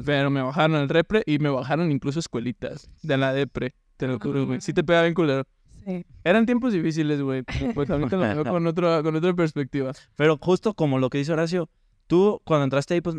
Pero 0.05 0.29
me 0.29 0.41
bajaron 0.41 0.75
al 0.75 0.89
repre 0.89 1.23
y 1.25 1.39
me 1.39 1.49
bajaron 1.49 1.91
incluso 1.91 2.19
escuelitas 2.19 2.89
de 3.03 3.17
la 3.17 3.31
depre. 3.31 3.75
Te 3.97 4.07
lo 4.07 4.19
juro, 4.19 4.45
güey. 4.45 4.61
Sí 4.61 4.73
te 4.73 4.83
pega 4.83 5.03
bien 5.03 5.13
culero. 5.13 5.43
Sí. 5.85 6.05
Eran 6.23 6.45
tiempos 6.45 6.73
difíciles, 6.73 7.21
güey. 7.21 7.43
pero, 7.43 7.73
Pues 7.73 7.89
ahorita 7.89 8.17
lo 8.17 8.21
veo 8.21 8.43
con, 8.51 8.67
otro, 8.67 9.03
con 9.03 9.15
otra 9.15 9.33
perspectiva. 9.33 9.93
Pero 10.15 10.37
justo 10.41 10.73
como 10.73 10.99
lo 10.99 11.09
que 11.09 11.19
dice 11.19 11.31
Horacio, 11.31 11.69
tú 12.07 12.41
cuando 12.43 12.65
entraste 12.65 12.95
ahí, 12.95 13.01
pues 13.01 13.17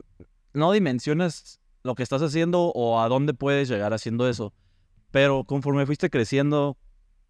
no 0.55 0.73
dimensionas 0.73 1.61
lo 1.83 1.95
que 1.95 2.03
estás 2.03 2.23
haciendo 2.23 2.73
o 2.75 3.01
a 3.01 3.09
dónde 3.09 3.35
puedes 3.35 3.69
llegar 3.69 3.93
haciendo 3.95 4.29
eso. 4.29 4.53
Pero 5.11 5.45
conforme 5.45 5.87
fuiste 5.87 6.11
creciendo 6.11 6.77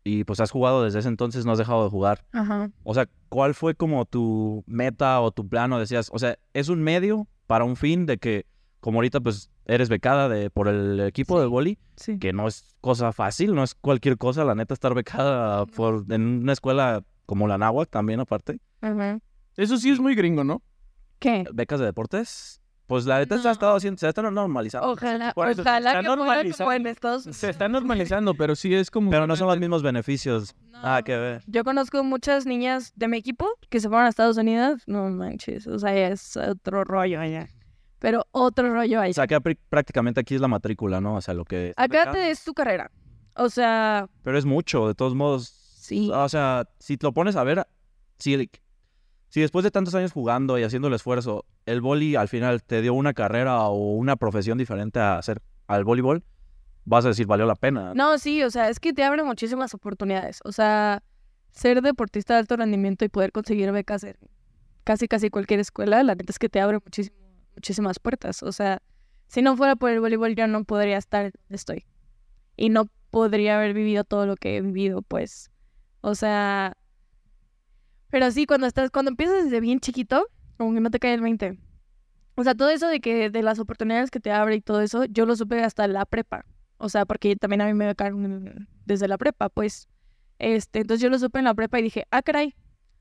y 0.04 0.24
pues 0.24 0.40
has 0.40 0.50
jugado 0.50 0.82
desde 0.82 0.98
ese 1.00 1.08
entonces, 1.08 1.44
no 1.46 1.52
has 1.52 1.58
dejado 1.58 1.84
de 1.84 1.90
jugar. 1.90 2.24
Ajá. 2.32 2.70
O 2.82 2.94
sea, 2.94 3.08
¿cuál 3.28 3.54
fue 3.54 3.74
como 3.74 4.04
tu 4.06 4.64
meta 4.66 5.20
o 5.20 5.30
tu 5.30 5.48
plano? 5.48 5.78
Decías, 5.78 6.10
o 6.12 6.18
sea, 6.18 6.38
es 6.54 6.68
un 6.68 6.82
medio 6.82 7.28
para 7.46 7.64
un 7.64 7.76
fin 7.76 8.06
de 8.06 8.18
que, 8.18 8.46
como 8.80 8.98
ahorita 8.98 9.20
pues 9.20 9.50
eres 9.66 9.88
becada 9.88 10.28
de, 10.28 10.50
por 10.50 10.68
el 10.68 11.00
equipo 11.00 11.36
Sí. 11.36 11.40
del 11.40 11.48
boli, 11.48 11.78
Sí. 11.96 12.18
que 12.18 12.32
no 12.32 12.48
es 12.48 12.74
cosa 12.80 13.12
fácil, 13.12 13.54
no 13.54 13.62
es 13.62 13.74
cualquier 13.74 14.16
cosa, 14.18 14.44
la 14.44 14.54
neta, 14.54 14.74
estar 14.74 14.94
becada 14.94 15.66
por, 15.66 16.04
en 16.10 16.22
una 16.42 16.52
escuela 16.54 17.04
como 17.26 17.46
la 17.46 17.58
Náhuac 17.58 17.88
también 17.90 18.20
aparte. 18.20 18.58
Ajá. 18.80 19.20
Eso 19.56 19.76
sí 19.76 19.90
es 19.90 20.00
muy 20.00 20.14
gringo, 20.14 20.42
¿no? 20.44 20.62
¿Qué? 21.18 21.44
becas 21.52 21.78
de 21.78 21.86
deportes. 21.86 22.59
Pues 22.90 23.06
la 23.06 23.20
neta 23.20 23.36
se 23.36 23.42
ha 23.42 23.44
No. 23.44 23.52
estado 23.52 23.76
haciendo, 23.76 23.98
se 24.00 24.06
ha 24.06 24.08
estado 24.08 24.32
normalizando. 24.32 24.90
Ojalá, 24.90 25.32
Por 25.32 25.48
eso, 25.48 25.60
ojalá 25.62 25.90
está 25.90 26.00
que 26.00 26.06
fuera 26.08 26.16
normalizado. 26.16 26.58
como 26.66 26.72
en 26.72 26.86
Estados 26.88 27.22
Se 27.22 27.48
está 27.48 27.68
normalizando, 27.68 28.34
pero 28.34 28.56
sí 28.56 28.74
es 28.74 28.90
como... 28.90 29.12
Pero 29.12 29.28
no 29.28 29.36
son 29.36 29.46
los 29.46 29.60
mismos 29.60 29.84
beneficios. 29.84 30.56
Ah, 30.74 30.96
No. 30.98 31.04
que 31.04 31.16
ver. 31.16 31.42
Yo 31.46 31.62
conozco 31.62 32.02
muchas 32.02 32.46
niñas 32.46 32.92
de 32.96 33.06
mi 33.06 33.16
equipo 33.18 33.46
que 33.68 33.78
se 33.78 33.88
fueron 33.88 34.06
a 34.06 34.08
Estados 34.08 34.36
Unidos. 34.38 34.82
No 34.88 35.08
manches, 35.08 35.68
o 35.68 35.78
sea, 35.78 35.94
es 36.08 36.36
otro 36.36 36.82
rollo 36.82 37.20
allá. 37.20 37.48
Pero 38.00 38.26
otro 38.32 38.72
rollo 38.72 39.00
allá. 39.00 39.10
O 39.10 39.14
sea, 39.14 39.28
que 39.28 39.36
pr- 39.36 39.58
prácticamente 39.68 40.18
aquí 40.18 40.34
es 40.34 40.40
la 40.40 40.48
matrícula, 40.48 41.00
¿no? 41.00 41.14
O 41.14 41.20
sea, 41.20 41.32
lo 41.34 41.44
que... 41.44 41.72
Acá 41.76 42.10
te 42.10 42.30
es 42.32 42.42
tu 42.42 42.54
carrera. 42.54 42.90
O 43.36 43.48
sea, 43.50 44.08
Pero 44.24 44.36
es 44.36 44.44
mucho, 44.44 44.88
de 44.88 44.96
todos 44.96 45.14
modos. 45.14 45.44
sí. 45.78 46.10
O 46.12 46.28
sea, 46.28 46.64
si 46.80 46.96
te 46.96 47.06
lo 47.06 47.12
pones 47.12 47.36
a 47.36 47.44
ver, 47.44 47.64
si, 48.18 48.50
si 49.30 49.40
después 49.40 49.62
de 49.62 49.70
tantos 49.70 49.94
años 49.94 50.12
jugando 50.12 50.58
y 50.58 50.64
haciendo 50.64 50.88
el 50.88 50.94
esfuerzo, 50.94 51.46
el 51.64 51.80
boli 51.80 52.16
al 52.16 52.28
final 52.28 52.62
te 52.62 52.82
dio 52.82 52.94
una 52.94 53.14
carrera 53.14 53.62
o 53.62 53.94
una 53.94 54.16
profesión 54.16 54.58
diferente 54.58 54.98
a 54.98 55.18
hacer 55.18 55.40
al 55.68 55.84
voleibol, 55.84 56.24
vas 56.84 57.04
a 57.04 57.08
decir, 57.08 57.26
valió 57.26 57.46
la 57.46 57.54
pena. 57.54 57.94
No, 57.94 58.18
sí, 58.18 58.42
o 58.42 58.50
sea, 58.50 58.68
es 58.68 58.80
que 58.80 58.92
te 58.92 59.04
abre 59.04 59.22
muchísimas 59.22 59.72
oportunidades. 59.72 60.40
O 60.44 60.50
sea, 60.50 61.04
ser 61.52 61.80
deportista 61.80 62.34
de 62.34 62.40
alto 62.40 62.56
rendimiento 62.56 63.04
y 63.04 63.08
poder 63.08 63.30
conseguir 63.30 63.70
becas 63.70 64.02
en 64.02 64.16
casi 64.82 65.06
casi 65.06 65.30
cualquier 65.30 65.60
escuela, 65.60 66.02
la 66.02 66.16
neta 66.16 66.32
es 66.32 66.38
que 66.40 66.48
te 66.48 66.60
abre 66.60 66.80
muchísimas 67.54 68.00
puertas. 68.00 68.42
O 68.42 68.50
sea, 68.50 68.82
si 69.28 69.42
no 69.42 69.56
fuera 69.56 69.76
por 69.76 69.90
el 69.90 70.00
voleibol, 70.00 70.34
yo 70.34 70.48
no 70.48 70.64
podría 70.64 70.98
estar 70.98 71.30
donde 71.30 71.56
estoy. 71.56 71.86
Y 72.56 72.70
no 72.70 72.86
podría 73.12 73.58
haber 73.58 73.74
vivido 73.74 74.02
todo 74.02 74.26
lo 74.26 74.34
que 74.34 74.56
he 74.56 74.60
vivido, 74.60 75.02
pues. 75.02 75.52
O 76.00 76.16
sea, 76.16 76.76
pero 78.10 78.30
sí, 78.30 78.46
cuando 78.46 78.66
estás, 78.66 78.90
cuando 78.90 79.10
empiezas 79.10 79.44
desde 79.44 79.60
bien 79.60 79.80
chiquito, 79.80 80.26
como 80.58 80.74
que 80.74 80.80
no 80.80 80.90
te 80.90 80.98
cae 80.98 81.14
el 81.14 81.20
20. 81.20 81.58
O 82.36 82.44
sea, 82.44 82.54
todo 82.54 82.70
eso 82.70 82.86
de 82.88 83.00
que, 83.00 83.30
de 83.30 83.42
las 83.42 83.58
oportunidades 83.58 84.10
que 84.10 84.20
te 84.20 84.30
abre 84.32 84.56
y 84.56 84.60
todo 84.60 84.80
eso, 84.80 85.04
yo 85.04 85.26
lo 85.26 85.36
supe 85.36 85.62
hasta 85.62 85.86
la 85.88 86.04
prepa. 86.06 86.44
O 86.78 86.88
sea, 86.88 87.04
porque 87.04 87.36
también 87.36 87.60
a 87.60 87.66
mí 87.66 87.74
me 87.74 87.86
becaron 87.86 88.68
desde 88.86 89.08
la 89.08 89.18
prepa, 89.18 89.48
pues. 89.48 89.88
Este, 90.38 90.80
entonces 90.80 91.02
yo 91.02 91.10
lo 91.10 91.18
supe 91.18 91.38
en 91.38 91.44
la 91.44 91.54
prepa 91.54 91.78
y 91.78 91.82
dije, 91.82 92.06
ah, 92.10 92.22
caray, 92.22 92.54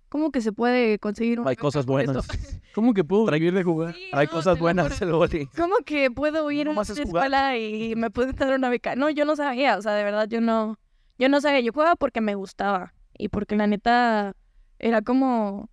¿cómo 0.09 0.31
que 0.31 0.41
se 0.41 0.51
puede 0.51 0.99
conseguir 0.99 1.39
una 1.39 1.49
Hay 1.51 1.55
cosas 1.55 1.85
buenas. 1.85 2.17
esto?" 2.17 2.33
¿Cómo 2.75 2.93
que 2.93 3.03
puedo 3.05 3.25
vivir 3.31 3.53
de 3.53 3.63
jugar? 3.63 3.93
Sí, 3.95 4.09
Hay 4.11 4.25
no, 4.25 4.31
cosas 4.31 4.59
buenas 4.59 5.01
el 5.01 5.11
boli. 5.13 5.45
¿Cómo 5.55 5.75
que 5.85 6.11
puedo 6.11 6.51
ir 6.51 6.67
a 6.67 6.71
una 6.71 6.81
escuela 6.81 7.57
y 7.57 7.95
me 7.95 8.09
pueden 8.11 8.35
dar 8.35 8.53
una 8.53 8.69
beca? 8.69 8.95
No, 8.95 9.09
yo 9.09 9.23
no 9.25 9.35
sabía, 9.37 9.77
o 9.77 9.81
sea, 9.81 9.93
de 9.93 10.03
verdad 10.03 10.27
yo 10.27 10.41
no, 10.41 10.77
yo 11.17 11.29
no 11.29 11.39
sabía, 11.39 11.61
yo 11.61 11.71
jugaba 11.71 11.95
porque 11.95 12.19
me 12.21 12.35
gustaba 12.35 12.93
y 13.17 13.29
porque 13.29 13.55
la 13.55 13.67
neta 13.67 14.35
era 14.79 15.01
como, 15.01 15.69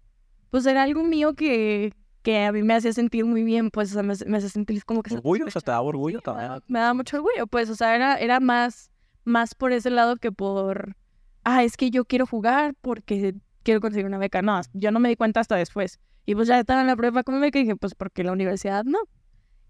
pues 0.51 0.67
era 0.67 0.83
algo 0.83 1.03
mío 1.05 1.35
que, 1.35 1.93
que 2.23 2.45
a 2.45 2.53
mí 2.53 2.63
me 2.63 2.75
hacía 2.75 2.93
sentir 2.93 3.25
muy 3.25 3.43
bien, 3.45 3.71
pues, 3.71 3.91
o 3.91 3.95
sea, 3.95 4.03
me, 4.03 4.15
me 4.27 4.37
hacía 4.37 4.51
sentir 4.51 4.85
como 4.85 5.03
que... 5.03 5.15
Orgullo, 5.15 5.47
o 5.47 5.51
sea, 5.51 5.63
te 5.63 5.71
da 5.71 5.81
orgullo 5.81 6.19
me, 6.19 6.23
también. 6.23 6.49
daba, 6.49 6.63
me 6.67 6.79
daba 6.81 6.95
mucho 6.95 7.17
orgullo, 7.17 7.47
pues, 7.47 7.71
o 7.71 7.75
sea, 7.75 7.95
era, 7.95 8.17
era 8.17 8.41
más, 8.41 8.91
más 9.25 9.55
por 9.55 9.73
ese 9.73 9.91
lado 9.91 10.17
que 10.17 10.33
por, 10.33 10.97
ah, 11.45 11.65
es 11.65 11.77
que 11.77 11.91
yo 11.91 12.05
quiero 12.05 12.27
jugar 12.27 12.75
porque 12.81 13.35
quiero 13.63 13.81
conseguir 13.81 14.07
una 14.07 14.19
beca. 14.19 14.43
No, 14.43 14.61
yo 14.75 14.91
no 14.91 15.01
me 15.01 15.09
di 15.09 15.17
cuenta 15.17 15.41
hasta 15.41 15.57
después. 15.57 15.99
Y 16.25 16.35
pues 16.35 16.49
ya 16.49 16.59
estaba 16.59 16.81
en 16.81 16.87
la 16.87 16.97
prueba 16.97 17.23
con 17.23 17.35
mi 17.35 17.41
beca 17.41 17.59
y 17.59 17.63
dije, 17.63 17.77
pues, 17.77 17.95
porque 17.95 18.25
la 18.25 18.33
universidad 18.33 18.85
no. 18.85 18.99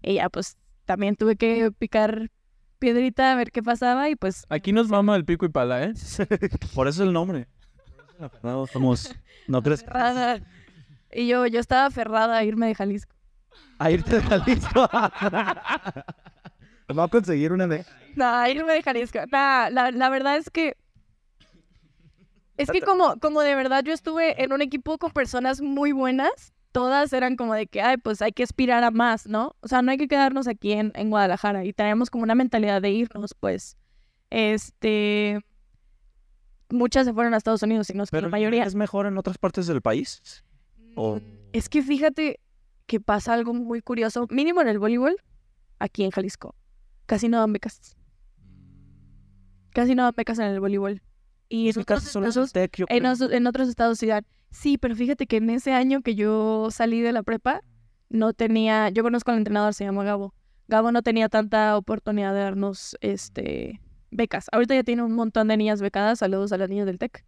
Y 0.01 0.15
ya, 0.15 0.29
pues, 0.29 0.57
también 0.85 1.15
tuve 1.15 1.35
que 1.35 1.71
picar 1.71 2.31
piedrita 2.79 3.31
a 3.31 3.35
ver 3.35 3.51
qué 3.51 3.63
pasaba 3.63 4.09
y 4.09 4.15
pues... 4.15 4.45
Aquí 4.49 4.71
nos 4.71 4.87
mama 4.87 5.15
el 5.15 5.25
pico 5.25 5.45
y 5.45 5.49
pala, 5.49 5.83
¿eh? 5.83 5.93
Por 6.75 6.87
eso 6.87 7.03
el 7.03 7.11
nombre. 7.13 7.47
No, 8.43 8.67
somos... 8.67 9.15
¿No 9.47 9.63
crees? 9.63 9.83
aferrada. 9.83 10.41
Y 11.11 11.27
yo, 11.27 11.45
yo 11.47 11.59
estaba 11.59 11.85
aferrada 11.85 12.37
a 12.37 12.43
irme 12.43 12.67
de 12.67 12.75
Jalisco. 12.75 13.13
A 13.79 13.91
irte 13.91 14.15
de 14.15 14.21
Jalisco. 14.23 14.89
Va 16.97 17.03
a 17.03 17.07
conseguir 17.09 17.51
una 17.51 17.67
de... 17.67 17.85
No, 18.15 18.47
irme 18.47 18.73
de 18.73 18.81
Jalisco. 18.81 19.19
Nah, 19.31 19.69
la, 19.69 19.91
la 19.91 20.09
verdad 20.09 20.37
es 20.37 20.49
que. 20.49 20.75
Es 22.57 22.71
que 22.71 22.81
como, 22.81 23.19
como 23.19 23.41
de 23.41 23.53
verdad 23.53 23.83
yo 23.83 23.93
estuve 23.93 24.43
en 24.43 24.51
un 24.51 24.63
equipo 24.63 24.97
con 24.97 25.11
personas 25.11 25.61
muy 25.61 25.91
buenas, 25.91 26.53
todas 26.71 27.13
eran 27.13 27.35
como 27.35 27.53
de 27.53 27.67
que, 27.67 27.81
ay, 27.81 27.97
pues 27.97 28.23
hay 28.23 28.31
que 28.31 28.41
aspirar 28.41 28.83
a 28.83 28.89
más, 28.89 29.27
¿no? 29.27 29.55
O 29.61 29.67
sea, 29.67 29.83
no 29.83 29.91
hay 29.91 29.97
que 29.97 30.07
quedarnos 30.07 30.47
aquí 30.47 30.73
en, 30.73 30.91
en 30.95 31.11
Guadalajara 31.11 31.65
y 31.65 31.73
traemos 31.73 32.09
como 32.09 32.23
una 32.23 32.35
mentalidad 32.35 32.81
de 32.81 32.89
irnos, 32.89 33.35
pues. 33.39 33.77
Este. 34.29 35.41
Muchas 36.69 37.05
se 37.05 37.13
fueron 37.13 37.33
a 37.33 37.37
Estados 37.37 37.63
Unidos 37.63 37.89
y 37.89 37.93
no 37.93 38.03
es 38.03 38.09
que 38.09 38.17
Pero 38.17 38.27
la 38.27 38.31
mayoría. 38.31 38.63
¿Es 38.65 38.75
mejor 38.75 39.05
en 39.05 39.17
otras 39.17 39.37
partes 39.37 39.67
del 39.67 39.81
país? 39.81 40.43
o- 40.95 41.19
Es 41.53 41.69
que 41.69 41.81
fíjate 41.81 42.39
que 42.87 42.99
pasa 42.99 43.33
algo 43.33 43.53
muy 43.53 43.81
curioso, 43.81 44.27
mínimo 44.29 44.61
en 44.61 44.67
el 44.67 44.79
voleibol, 44.79 45.15
aquí 45.79 46.03
en 46.03 46.11
Jalisco. 46.11 46.55
Casi 47.05 47.29
no 47.29 47.39
dan 47.39 47.53
becas. 47.53 47.95
Casi 49.71 49.95
no 49.95 50.03
dan 50.03 50.13
becas 50.15 50.39
en 50.39 50.45
el 50.45 50.59
voleibol. 50.59 51.01
Y 51.49 51.69
en 51.69 51.79
otros, 51.79 52.05
estados, 52.05 52.51
Tec, 52.51 52.75
yo 52.77 52.85
en, 52.89 52.99
creo. 52.99 53.11
os- 53.13 53.21
en 53.21 53.47
otros 53.47 53.69
estados 53.69 53.99
sí 53.99 54.07
dan. 54.07 54.25
Sí, 54.51 54.77
pero 54.77 54.95
fíjate 54.95 55.27
que 55.27 55.37
en 55.37 55.49
ese 55.49 55.71
año 55.73 56.01
que 56.01 56.15
yo 56.15 56.69
salí 56.71 57.01
de 57.01 57.11
la 57.13 57.23
prepa, 57.23 57.61
no 58.09 58.33
tenía, 58.33 58.89
yo 58.89 59.03
conozco 59.03 59.31
al 59.31 59.37
entrenador, 59.37 59.73
se 59.73 59.85
llama 59.85 60.03
Gabo. 60.03 60.33
Gabo 60.67 60.91
no 60.91 61.01
tenía 61.03 61.29
tanta 61.29 61.77
oportunidad 61.77 62.33
de 62.33 62.39
darnos 62.41 62.97
este 63.01 63.79
becas. 64.11 64.47
Ahorita 64.51 64.75
ya 64.75 64.83
tiene 64.83 65.03
un 65.03 65.13
montón 65.13 65.47
de 65.47 65.57
niñas 65.57 65.81
becadas. 65.81 66.19
Saludos 66.19 66.51
a 66.51 66.57
las 66.57 66.69
niñas 66.69 66.85
del 66.85 66.97
TEC. 66.97 67.23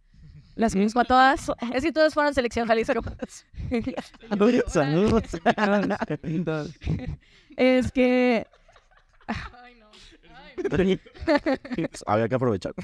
Las 0.56 0.74
conozco 0.74 1.00
a 1.00 1.04
todas. 1.04 1.50
Es 1.74 1.84
que 1.84 1.92
todas 1.92 2.12
fueron 2.14 2.34
selección 2.34 2.66
Jalisco. 2.66 3.00
Saludos. 4.66 5.24
es 7.56 7.92
que 7.92 8.46
Había 12.06 12.28
que 12.28 12.34
aprovechar. 12.34 12.74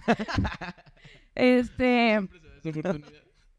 este 1.34 2.28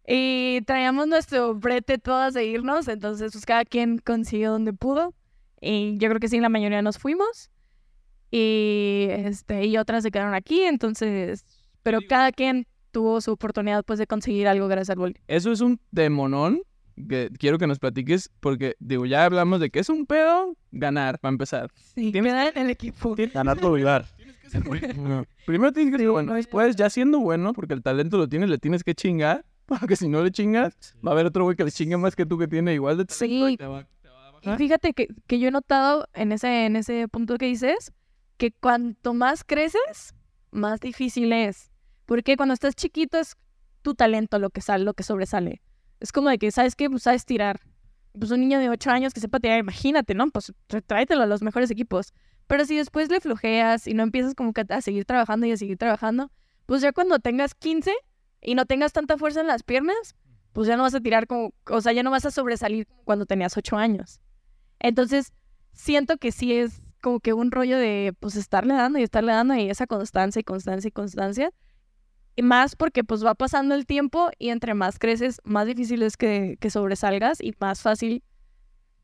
y 0.08 0.62
traíamos 0.66 1.08
nuestro 1.08 1.54
brete 1.54 1.98
todas 1.98 2.34
de 2.34 2.46
irnos, 2.46 2.88
entonces 2.88 3.34
pues 3.34 3.46
cada 3.46 3.66
quien 3.66 3.98
consiguió 4.00 4.52
donde 4.52 4.74
pudo 4.74 5.14
y 5.60 5.98
yo 5.98 6.08
creo 6.10 6.20
que 6.20 6.30
sí 6.30 6.40
la 6.40 6.50
mayoría 6.50 6.82
nos 6.82 6.98
fuimos 6.98 7.52
y 8.32 9.08
este 9.10 9.66
y 9.66 9.78
otras 9.78 10.04
se 10.04 10.12
quedaron 10.12 10.34
aquí, 10.34 10.62
entonces 10.62 11.46
pero 11.84 12.00
cada 12.08 12.32
quien 12.32 12.68
tuvo 12.92 13.22
su 13.22 13.32
oportunidad 13.32 13.84
pues 13.86 14.00
de 14.00 14.08
conseguir 14.08 14.48
algo 14.48 14.68
gracias 14.68 14.90
al 14.92 14.98
boli. 14.98 15.16
Eso 15.28 15.52
es 15.52 15.62
un 15.62 15.80
demonón 15.92 16.62
que 17.10 17.30
quiero 17.38 17.58
que 17.60 17.68
nos 17.68 17.78
platiques 17.80 18.32
porque, 18.40 18.76
digo, 18.80 19.06
ya 19.06 19.24
hablamos 19.24 19.60
de 19.60 19.70
que 19.70 19.80
es 19.80 19.88
un 19.90 20.06
pedo 20.08 20.56
ganar, 20.72 21.20
para 21.20 21.32
empezar. 21.32 21.70
Sí, 21.94 22.12
quedar 22.12 22.52
en 22.58 22.64
el 22.66 22.70
equipo. 22.72 23.16
Ganar 23.16 23.60
por 23.60 23.78
lugar. 23.78 24.06
Primero 25.46 25.72
tienes 25.72 25.92
que 25.94 26.00
ser 26.00 26.10
bueno, 26.10 26.34
después 26.34 26.76
ya 26.76 26.90
siendo 26.90 27.20
bueno, 27.20 27.54
porque 27.54 27.74
el 27.74 27.84
talento 27.84 28.18
lo 28.18 28.28
tienes, 28.28 28.50
le 28.50 28.58
tienes 28.58 28.84
que 28.84 28.96
chingar, 28.96 29.46
porque 29.66 29.96
si 29.96 30.08
no 30.08 30.24
le 30.24 30.32
chingas, 30.32 30.76
va 31.06 31.12
a 31.12 31.14
haber 31.14 31.26
otro 31.28 31.44
güey 31.44 31.56
que 31.56 31.64
le 31.64 31.72
chingue 31.72 31.98
más 31.98 32.16
que 32.16 32.26
tú 32.26 32.38
que 32.38 32.48
tiene 32.48 32.74
igual 32.74 32.98
de 32.98 33.06
talento 33.06 33.48
y 33.48 33.52
Sí. 33.52 33.58
te 33.58 33.66
va- 33.68 33.88
te 34.02 34.10
va 34.10 34.28
a 34.28 34.30
Y 34.30 34.34
bajar. 34.46 34.58
fíjate 34.58 34.94
que, 34.94 35.08
que 35.28 35.40
yo 35.40 35.48
he 35.50 35.52
notado 35.52 36.08
en 36.14 36.32
ese, 36.32 36.66
en 36.66 36.76
ese 36.76 37.08
punto 37.08 37.38
que 37.38 37.46
dices 37.46 37.92
que 38.38 38.52
cuanto 38.52 39.14
más 39.14 39.44
creces, 39.44 40.16
más 40.52 40.80
difícil 40.80 41.34
es. 41.34 41.72
Porque 42.06 42.38
cuando 42.38 42.54
estás 42.54 42.76
chiquito 42.76 43.18
es 43.18 43.36
tu 43.82 43.96
talento 43.96 44.40
lo 44.40 44.50
que 44.50 44.62
sale, 44.62 44.84
lo 44.84 44.94
que 44.94 45.04
sobresale. 45.04 45.62
Es 46.00 46.12
como 46.12 46.30
de 46.30 46.38
que, 46.38 46.52
¿sabes 46.52 46.76
qué? 46.76 46.90
Pues 46.90 47.04
sabes 47.04 47.26
tirar. 47.26 47.60
Pues 48.18 48.32
un 48.32 48.40
niño 48.42 48.60
de 48.60 48.70
8 48.70 48.92
años 48.92 49.14
que 49.14 49.20
sepa 49.20 49.40
tirar, 49.40 49.60
imagínate, 49.60 50.14
¿no? 50.14 50.30
Pues 50.30 50.54
tráetelo 50.86 51.24
a 51.24 51.26
los 51.26 51.42
mejores 51.42 51.70
equipos. 51.72 52.14
Pero 52.48 52.66
si 52.66 52.78
después 52.78 53.10
le 53.10 53.20
flojeas 53.20 53.88
y 53.88 53.94
no 53.94 54.04
empiezas 54.04 54.34
como 54.34 54.54
que 54.54 54.64
a 54.70 54.82
seguir 54.82 55.06
trabajando 55.06 55.46
y 55.46 55.52
a 55.52 55.58
seguir 55.58 55.78
trabajando, 55.78 56.32
pues 56.66 56.82
ya 56.82 56.94
cuando 56.94 57.20
tengas 57.20 57.56
15 57.56 57.94
y 58.42 58.56
no 58.56 58.66
tengas 58.66 58.94
tanta 58.94 59.18
fuerza 59.18 59.42
en 59.42 59.48
las 59.48 59.64
piernas, 59.64 60.16
pues 60.54 60.68
ya 60.68 60.78
no 60.78 60.84
vas 60.84 60.96
a 60.96 61.02
tirar 61.02 61.28
como, 61.28 61.54
o 61.70 61.82
sea, 61.82 61.92
ya 61.92 62.04
no 62.04 62.12
vas 62.12 62.26
a 62.26 62.32
sobresalir 62.32 62.88
cuando 63.04 63.26
tenías 63.26 63.58
8 63.58 63.78
años. 63.78 64.22
Entonces, 64.80 65.34
siento 65.74 66.18
que 66.18 66.32
sí 66.32 66.54
es 66.54 66.82
como 67.02 67.20
que 67.20 67.34
un 67.34 67.52
rollo 67.52 67.78
de, 67.78 68.14
pues, 68.20 68.36
estarle 68.36 68.74
dando 68.74 69.00
y 69.00 69.04
estarle 69.04 69.32
dando 69.32 69.56
y 69.56 69.70
esa 69.70 69.88
constancia 69.88 70.40
y 70.40 70.44
constancia 70.44 70.88
y 70.88 70.92
constancia. 70.92 71.52
Y 72.36 72.44
más 72.44 72.76
porque, 72.76 73.04
pues, 73.04 73.26
va 73.26 73.36
pasando 73.36 73.76
el 73.76 73.86
tiempo 73.86 74.30
y 74.38 74.50
entre 74.50 74.74
más 74.74 75.00
creces, 75.00 75.42
más 75.44 75.66
difícil 75.66 76.04
es 76.04 76.18
que, 76.18 76.58
que 76.60 76.70
sobresalgas 76.70 77.42
y 77.42 77.54
más 77.60 77.82
fácil. 77.82 78.24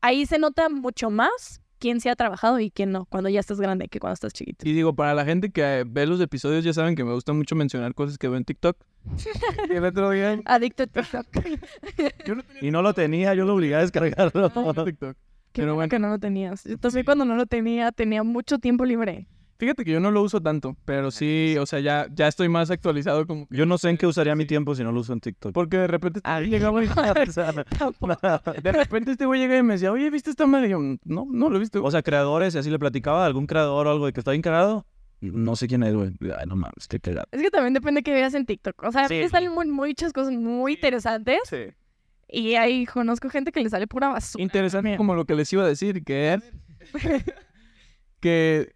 Ahí 0.00 0.26
se 0.26 0.38
nota 0.38 0.68
mucho 0.68 1.10
más 1.10 1.60
quién 1.84 2.00
se 2.00 2.08
ha 2.08 2.16
trabajado 2.16 2.60
y 2.60 2.70
quién 2.70 2.92
no, 2.92 3.04
cuando 3.04 3.28
ya 3.28 3.40
estás 3.40 3.60
grande 3.60 3.88
que 3.88 4.00
cuando 4.00 4.14
estás 4.14 4.32
chiquito. 4.32 4.66
Y 4.66 4.72
digo, 4.72 4.94
para 4.94 5.12
la 5.12 5.24
gente 5.26 5.50
que 5.50 5.84
ve 5.86 6.06
los 6.06 6.18
episodios, 6.18 6.64
ya 6.64 6.72
saben 6.72 6.94
que 6.94 7.04
me 7.04 7.12
gusta 7.12 7.34
mucho 7.34 7.54
mencionar 7.56 7.94
cosas 7.94 8.16
que 8.16 8.26
veo 8.26 8.38
en 8.38 8.44
TikTok. 8.44 8.76
Y 9.70 9.74
el 9.74 9.84
otro 9.84 10.10
día, 10.10 10.40
Adicto 10.46 10.84
a 10.84 10.86
TikTok. 10.86 11.26
yo 12.26 12.34
no 12.36 12.42
tenía 12.42 12.68
Y 12.68 12.70
no 12.70 12.80
lo 12.80 12.94
tenía, 12.94 13.34
yo 13.34 13.44
lo 13.44 13.54
obligué 13.54 13.74
a 13.74 13.80
descargarlo. 13.80 14.50
TikTok. 14.84 15.16
Qué 15.54 15.62
Pero 15.62 15.76
bueno 15.76 15.88
que 15.88 15.98
no 16.00 16.08
lo 16.08 16.18
tenías. 16.18 16.64
También 16.80 17.04
cuando 17.04 17.24
no 17.24 17.36
lo 17.36 17.46
tenía, 17.46 17.92
tenía 17.92 18.22
mucho 18.24 18.58
tiempo 18.58 18.84
libre. 18.84 19.28
Fíjate 19.56 19.84
que 19.84 19.92
yo 19.92 20.00
no 20.00 20.10
lo 20.10 20.20
uso 20.20 20.40
tanto, 20.40 20.76
pero 20.84 21.12
sí, 21.12 21.54
o 21.60 21.64
sea, 21.64 21.78
ya, 21.78 22.08
ya 22.12 22.26
estoy 22.26 22.48
más 22.48 22.72
actualizado 22.72 23.24
como... 23.24 23.46
Yo 23.50 23.64
no 23.66 23.78
sé 23.78 23.88
en 23.88 23.96
qué 23.96 24.04
usaría 24.08 24.34
mi 24.34 24.46
tiempo 24.46 24.74
si 24.74 24.82
no 24.82 24.90
lo 24.90 24.98
uso 25.00 25.12
en 25.12 25.20
TikTok. 25.20 25.52
Porque 25.52 25.76
de 25.78 25.86
repente 25.86 26.20
llegaba 26.44 26.82
y- 26.84 26.88
O 27.28 27.32
sea, 27.32 27.52
de 28.62 28.72
repente 28.72 29.12
este 29.12 29.26
güey 29.26 29.40
llega 29.40 29.56
y 29.56 29.62
me 29.62 29.74
decía, 29.74 29.92
oye, 29.92 30.10
¿viste 30.10 30.30
esta 30.30 30.44
madre? 30.46 30.66
Y 30.66 30.70
yo, 30.70 30.80
no, 30.80 31.26
no 31.30 31.48
lo 31.48 31.56
he 31.56 31.60
visto. 31.60 31.84
o 31.84 31.90
sea, 31.92 32.02
creadores, 32.02 32.56
y 32.56 32.58
así 32.58 32.68
le 32.68 32.80
platicaba 32.80 33.22
a 33.22 33.26
algún 33.26 33.46
creador 33.46 33.86
o 33.86 33.90
algo 33.92 34.06
de 34.06 34.12
que 34.12 34.18
está 34.20 34.32
bien 34.32 34.42
cagado. 34.42 34.86
No 35.20 35.54
sé 35.54 35.68
quién 35.68 35.84
es, 35.84 35.94
güey. 35.94 36.10
Ay, 36.36 36.46
no 36.48 36.56
mames, 36.56 36.88
qué 36.88 36.98
cagado. 36.98 37.28
Es 37.30 37.40
que 37.40 37.50
también 37.50 37.74
depende 37.74 38.00
de 38.00 38.02
qué 38.02 38.12
veas 38.12 38.34
en 38.34 38.44
TikTok. 38.46 38.82
O 38.82 38.90
sea, 38.90 39.06
Sí. 39.08 39.22
muy- 39.54 39.68
muchas 39.70 40.12
cosas 40.12 40.32
muy 40.34 40.72
interesantes 40.74 41.38
Sí. 41.48 41.72
Y 42.28 42.54
ahí 42.54 42.86
conozco 42.86 43.28
gente 43.30 43.52
que 43.52 43.60
le 43.60 43.70
sale 43.70 43.86
pura 43.86 44.08
basura. 44.08 44.42
Interesante 44.42 44.96
como 44.96 45.14
lo 45.14 45.24
que 45.24 45.34
les 45.34 45.52
iba 45.52 45.64
a 45.64 45.68
decir, 45.68 46.04
que 46.04 46.40
que 48.20 48.74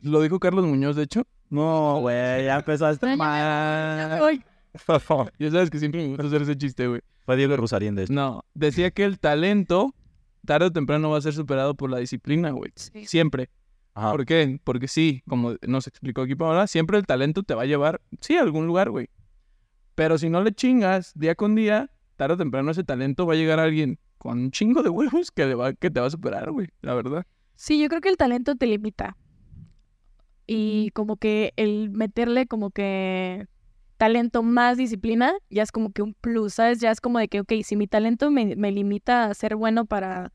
lo 0.00 0.22
dijo 0.22 0.38
Carlos 0.40 0.66
Muñoz, 0.66 0.96
de 0.96 1.04
hecho. 1.04 1.26
No, 1.48 2.00
güey, 2.00 2.44
ya 2.44 2.56
empezaste 2.56 3.16
mal. 3.16 4.42
Ya 5.38 5.50
sabes 5.50 5.70
que 5.70 5.78
siempre 5.78 6.02
me 6.02 6.08
gusta 6.08 6.26
hacer 6.26 6.42
ese 6.42 6.56
chiste, 6.56 6.86
güey. 6.86 7.00
Fue 7.26 7.36
Diego 7.36 7.56
de 7.56 8.02
esto. 8.02 8.12
No, 8.12 8.44
decía 8.54 8.90
que 8.90 9.04
el 9.04 9.18
talento 9.18 9.94
tarde 10.46 10.66
o 10.66 10.72
temprano 10.72 11.10
va 11.10 11.18
a 11.18 11.20
ser 11.20 11.32
superado 11.32 11.74
por 11.74 11.90
la 11.90 11.98
disciplina, 11.98 12.50
güey. 12.50 12.72
sí. 12.74 13.06
Siempre. 13.06 13.50
Ajá. 13.94 14.12
¿Por 14.12 14.24
qué? 14.24 14.60
Porque 14.62 14.86
sí, 14.86 15.22
como 15.28 15.56
nos 15.66 15.88
explicó 15.88 16.22
aquí 16.22 16.36
Paola, 16.36 16.68
siempre 16.68 16.96
el 16.96 17.06
talento 17.06 17.42
te 17.42 17.54
va 17.54 17.62
a 17.62 17.66
llevar, 17.66 18.00
sí, 18.20 18.36
a 18.36 18.42
algún 18.42 18.66
lugar, 18.66 18.90
güey. 18.90 19.10
Pero 19.96 20.16
si 20.16 20.30
no 20.30 20.42
le 20.42 20.52
chingas 20.52 21.12
día 21.14 21.34
con 21.34 21.56
día, 21.56 21.90
tarde 22.20 22.34
o 22.34 22.36
temprano 22.36 22.70
ese 22.70 22.84
talento 22.84 23.24
va 23.24 23.32
a 23.32 23.36
llegar 23.36 23.58
a 23.58 23.62
alguien 23.62 23.98
con 24.18 24.38
un 24.38 24.50
chingo 24.50 24.82
de 24.82 24.90
huevos 24.90 25.30
que, 25.30 25.46
le 25.46 25.54
va, 25.54 25.72
que 25.72 25.90
te 25.90 26.00
va 26.00 26.06
a 26.06 26.10
superar, 26.10 26.50
güey, 26.50 26.68
la 26.82 26.92
verdad. 26.92 27.24
Sí, 27.56 27.80
yo 27.80 27.88
creo 27.88 28.02
que 28.02 28.10
el 28.10 28.18
talento 28.18 28.56
te 28.56 28.66
limita. 28.66 29.16
Y 30.46 30.90
como 30.90 31.16
que 31.16 31.54
el 31.56 31.88
meterle 31.88 32.46
como 32.46 32.70
que 32.72 33.46
talento 33.96 34.42
más 34.42 34.76
disciplina, 34.76 35.32
ya 35.48 35.62
es 35.62 35.72
como 35.72 35.92
que 35.92 36.02
un 36.02 36.12
plus, 36.12 36.54
¿sabes? 36.54 36.78
Ya 36.80 36.90
es 36.90 37.00
como 37.00 37.18
de 37.18 37.28
que, 37.28 37.40
ok, 37.40 37.52
si 37.64 37.74
mi 37.76 37.86
talento 37.86 38.30
me, 38.30 38.54
me 38.54 38.70
limita 38.70 39.24
a 39.24 39.32
ser 39.34 39.56
bueno 39.56 39.86
para 39.86 40.30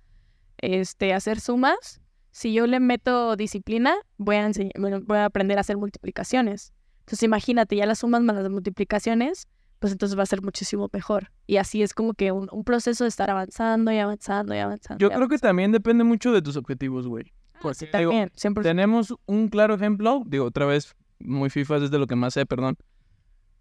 este, 0.57 1.13
hacer 1.13 1.39
sumas, 1.39 2.01
si 2.31 2.51
yo 2.51 2.65
le 2.65 2.79
meto 2.79 3.35
disciplina, 3.35 3.93
voy 4.17 4.37
a, 4.37 4.47
enseñ- 4.49 4.71
bueno, 4.79 5.01
voy 5.05 5.17
a 5.17 5.25
aprender 5.25 5.59
a 5.59 5.61
hacer 5.61 5.77
multiplicaciones. 5.77 6.73
Entonces 7.01 7.21
imagínate, 7.21 7.75
ya 7.75 7.85
las 7.85 7.99
sumas 7.99 8.21
más 8.23 8.37
las 8.37 8.49
multiplicaciones, 8.49 9.47
pues 9.85 9.91
entonces 9.91 10.17
va 10.17 10.23
a 10.23 10.25
ser 10.25 10.41
muchísimo 10.41 10.89
mejor. 10.91 11.31
Y 11.45 11.57
así 11.57 11.83
es 11.83 11.93
como 11.93 12.15
que 12.15 12.31
un, 12.31 12.49
un 12.51 12.63
proceso 12.63 13.03
de 13.03 13.07
estar 13.07 13.29
avanzando 13.29 13.91
y 13.91 13.99
avanzando 13.99 14.55
y 14.55 14.57
avanzando. 14.57 14.99
Yo 14.99 15.13
y 15.13 15.15
creo 15.15 15.27
que 15.27 15.37
también 15.37 15.71
depende 15.71 16.03
mucho 16.03 16.31
de 16.31 16.41
tus 16.41 16.55
objetivos, 16.55 17.07
güey. 17.07 17.31
Porque 17.61 17.85
digo, 17.85 18.09
también, 18.09 18.31
siempre. 18.33 18.63
Tenemos 18.63 19.13
un 19.27 19.47
claro 19.47 19.75
ejemplo, 19.75 20.23
digo 20.25 20.45
otra 20.45 20.65
vez, 20.65 20.95
muy 21.19 21.51
FIFA 21.51 21.77
es 21.77 21.91
de 21.91 21.99
lo 21.99 22.07
que 22.07 22.15
más 22.15 22.33
sé, 22.33 22.47
perdón. 22.47 22.77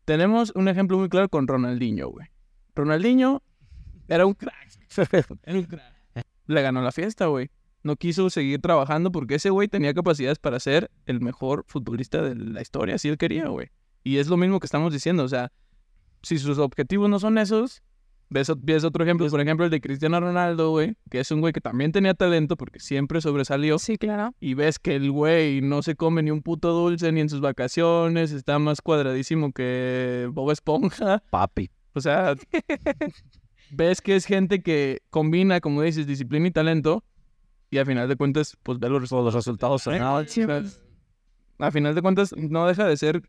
Tenemos 0.06 0.50
un 0.54 0.66
ejemplo 0.68 0.96
muy 0.96 1.10
claro 1.10 1.28
con 1.28 1.46
Ronaldinho, 1.46 2.08
güey. 2.08 2.26
Ronaldinho 2.74 3.42
Era 4.08 4.24
un 4.24 4.32
crack. 4.32 4.70
Era 5.42 5.58
un 5.58 5.64
crack. 5.64 6.26
Le 6.46 6.62
ganó 6.62 6.80
la 6.80 6.92
fiesta, 6.92 7.26
güey. 7.26 7.50
No 7.82 7.96
quiso 7.96 8.30
seguir 8.30 8.62
trabajando 8.62 9.12
porque 9.12 9.34
ese 9.34 9.50
güey 9.50 9.68
tenía 9.68 9.92
capacidades 9.92 10.38
para 10.38 10.58
ser 10.58 10.90
el 11.04 11.20
mejor 11.20 11.66
futbolista 11.68 12.22
de 12.22 12.34
la 12.34 12.62
historia, 12.62 12.96
si 12.96 13.10
él 13.10 13.18
quería, 13.18 13.48
güey. 13.48 13.68
Y 14.02 14.16
es 14.16 14.28
lo 14.28 14.38
mismo 14.38 14.58
que 14.58 14.66
estamos 14.66 14.90
diciendo, 14.90 15.22
o 15.24 15.28
sea, 15.28 15.52
si 16.24 16.38
sus 16.38 16.58
objetivos 16.58 17.08
no 17.08 17.18
son 17.18 17.38
esos, 17.38 17.82
ves, 18.30 18.52
ves 18.58 18.84
otro 18.84 19.04
ejemplo, 19.04 19.28
por 19.28 19.40
ejemplo 19.40 19.64
el 19.64 19.70
de 19.70 19.80
Cristiano 19.80 20.18
Ronaldo, 20.20 20.70
güey, 20.70 20.96
que 21.10 21.20
es 21.20 21.30
un 21.30 21.40
güey 21.40 21.52
que 21.52 21.60
también 21.60 21.92
tenía 21.92 22.14
talento 22.14 22.56
porque 22.56 22.80
siempre 22.80 23.20
sobresalió. 23.20 23.78
Sí, 23.78 23.96
claro. 23.96 24.34
Y 24.40 24.54
ves 24.54 24.78
que 24.78 24.96
el 24.96 25.10
güey 25.10 25.60
no 25.60 25.82
se 25.82 25.94
come 25.94 26.22
ni 26.22 26.30
un 26.30 26.42
puto 26.42 26.72
dulce 26.72 27.12
ni 27.12 27.20
en 27.20 27.28
sus 27.28 27.40
vacaciones, 27.40 28.32
está 28.32 28.58
más 28.58 28.80
cuadradísimo 28.80 29.52
que 29.52 30.28
Bob 30.32 30.50
Esponja. 30.50 31.22
Papi. 31.30 31.70
O 31.94 32.00
sea, 32.00 32.34
ves 33.70 34.00
que 34.00 34.16
es 34.16 34.24
gente 34.26 34.62
que 34.62 35.00
combina, 35.10 35.60
como 35.60 35.82
dices, 35.82 36.06
disciplina 36.06 36.48
y 36.48 36.50
talento. 36.50 37.04
Y 37.70 37.78
a 37.78 37.84
final 37.84 38.08
de 38.08 38.16
cuentas, 38.16 38.56
pues 38.62 38.78
ve 38.78 38.88
los 38.88 39.00
resultados. 39.00 39.34
Los 39.34 39.34
resultados 39.34 39.82
sea, 39.82 40.18
a 41.58 41.70
final 41.70 41.94
de 41.94 42.02
cuentas, 42.02 42.34
no 42.37 42.66
deja 42.66 42.87
de 42.87 42.96
ser 42.96 43.22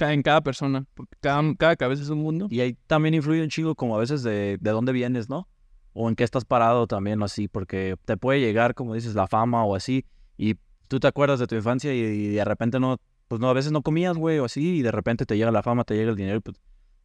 en 0.00 0.22
cada 0.22 0.40
persona, 0.40 0.86
porque 0.94 1.16
cada, 1.20 1.42
cada 1.56 1.76
cabeza 1.76 2.02
es 2.02 2.08
un 2.08 2.18
mundo. 2.18 2.46
Y 2.50 2.60
ahí 2.60 2.76
también 2.86 3.14
influye 3.14 3.42
un 3.42 3.48
chingo 3.48 3.74
como 3.74 3.96
a 3.96 3.98
veces 3.98 4.22
de, 4.22 4.58
de 4.60 4.70
dónde 4.70 4.92
vienes, 4.92 5.28
¿no? 5.28 5.48
O 5.92 6.08
en 6.08 6.16
qué 6.16 6.24
estás 6.24 6.44
parado 6.44 6.86
también 6.86 7.20
o 7.20 7.24
así, 7.24 7.48
porque 7.48 7.96
te 8.04 8.16
puede 8.16 8.40
llegar, 8.40 8.74
como 8.74 8.94
dices, 8.94 9.14
la 9.14 9.26
fama 9.26 9.64
o 9.64 9.74
así, 9.74 10.04
y 10.36 10.56
tú 10.88 11.00
te 11.00 11.08
acuerdas 11.08 11.38
de 11.38 11.46
tu 11.46 11.54
infancia 11.54 11.94
y, 11.94 11.98
y 11.98 12.28
de 12.28 12.44
repente 12.44 12.80
no, 12.80 12.98
pues 13.28 13.40
no, 13.40 13.48
a 13.48 13.52
veces 13.52 13.70
no 13.70 13.82
comías, 13.82 14.16
güey, 14.16 14.38
o 14.38 14.44
así, 14.44 14.78
y 14.78 14.82
de 14.82 14.90
repente 14.90 15.26
te 15.26 15.36
llega 15.36 15.50
la 15.50 15.62
fama, 15.62 15.84
te 15.84 15.94
llega 15.94 16.10
el 16.10 16.16
dinero 16.16 16.38
y 16.38 16.40
pues 16.40 16.56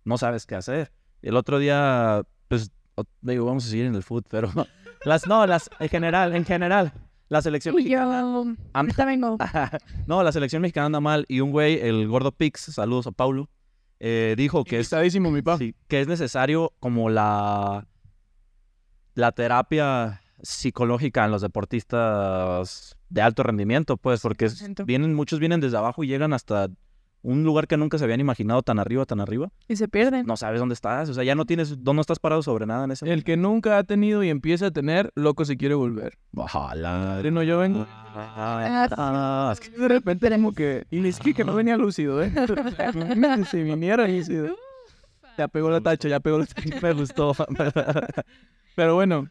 no 0.05 0.17
sabes 0.17 0.45
qué 0.45 0.55
hacer. 0.55 0.91
El 1.21 1.35
otro 1.35 1.59
día, 1.59 2.23
pues, 2.47 2.71
digo, 3.21 3.45
vamos 3.45 3.65
a 3.65 3.69
seguir 3.69 3.85
en 3.85 3.95
el 3.95 4.03
food, 4.03 4.23
pero 4.29 4.49
las, 5.05 5.27
no, 5.27 5.45
las, 5.45 5.69
en 5.79 5.89
general, 5.89 6.35
en 6.35 6.45
general, 6.45 6.93
la 7.29 7.41
selección 7.41 7.73
Y 7.79 7.89
yo, 7.89 8.05
mexicana 8.05 8.21
vengo. 9.05 9.37
no, 10.07 10.23
la 10.23 10.31
selección 10.31 10.61
mexicana 10.61 10.85
anda 10.87 10.99
mal 10.99 11.25
y 11.27 11.39
un 11.39 11.51
güey, 11.51 11.79
el 11.79 12.07
gordo 12.07 12.31
Pix, 12.31 12.61
saludos 12.61 13.07
a 13.07 13.11
Paulo, 13.11 13.49
eh, 13.99 14.35
dijo 14.37 14.63
que 14.63 14.79
es, 14.79 14.93
mi 15.19 15.41
pa. 15.41 15.57
sí, 15.57 15.75
que 15.87 16.01
es 16.01 16.07
necesario 16.07 16.73
como 16.79 17.09
la, 17.09 17.87
la 19.15 19.31
terapia 19.31 20.21
psicológica 20.41 21.25
en 21.25 21.31
los 21.31 21.41
deportistas 21.41 22.97
de 23.09 23.21
alto 23.21 23.43
rendimiento, 23.43 23.97
pues, 23.97 24.21
porque 24.21 24.45
es- 24.45 24.61
100%. 24.61 24.85
vienen, 24.85 25.13
muchos 25.13 25.39
vienen 25.39 25.61
desde 25.61 25.77
abajo 25.77 26.03
y 26.03 26.07
llegan 26.07 26.33
hasta 26.33 26.67
un 27.25 27.43
lugar 27.43 27.67
que 27.67 27.75
nunca 27.75 27.97
se 27.97 28.03
habían 28.03 28.19
imaginado 28.19 28.61
tan 28.61 28.77
arriba, 28.79 29.05
tan 29.05 29.19
arriba. 29.19 29.49
Y 29.67 29.75
se 29.75 29.87
pierden. 29.87 30.25
No 30.25 30.37
sabes 30.37 30.59
dónde 30.59 30.73
estás, 30.73 31.09
o 31.09 31.13
sea, 31.13 31.23
ya 31.23 31.33
no 31.35 31.45
tienes, 31.45 31.77
no 31.79 31.99
estás 31.99 32.19
parado 32.19 32.43
sobre 32.43 32.65
nada 32.65 32.85
en 32.85 32.91
ese 32.91 33.11
El 33.11 33.23
que 33.23 33.35
nunca 33.35 33.77
ha 33.77 33.83
tenido 33.83 34.23
y 34.23 34.29
empieza 34.29 34.67
a 34.67 34.71
tener, 34.71 35.11
loco 35.15 35.43
se 35.45 35.57
quiere 35.57 35.73
volver. 35.75 36.17
Ojalá. 36.35 37.21
No, 37.23 37.43
yo 37.43 37.57
vengo. 37.59 37.85
Ah, 37.89 39.49
es 39.53 39.59
que- 39.59 39.75
De 39.77 39.87
repente 39.87 40.29
como 40.29 40.53
que... 40.53 40.85
Y 40.91 41.05
es 41.07 41.19
que, 41.19 41.33
que 41.33 41.43
no 41.43 41.55
venía 41.55 41.77
lúcido, 41.77 42.23
¿eh? 42.23 42.31
si 43.51 43.63
viniera 43.63 44.07
lúcido. 44.07 44.55
Ya 45.37 45.47
pegó 45.47 45.69
la 45.69 45.81
tacha, 45.81 46.07
ya 46.07 46.19
pegó 46.19 46.37
la 46.39 46.45
tacha. 46.45 46.79
me 46.81 46.93
gustó. 46.93 47.33
Pero 48.75 48.95
bueno, 48.95 49.27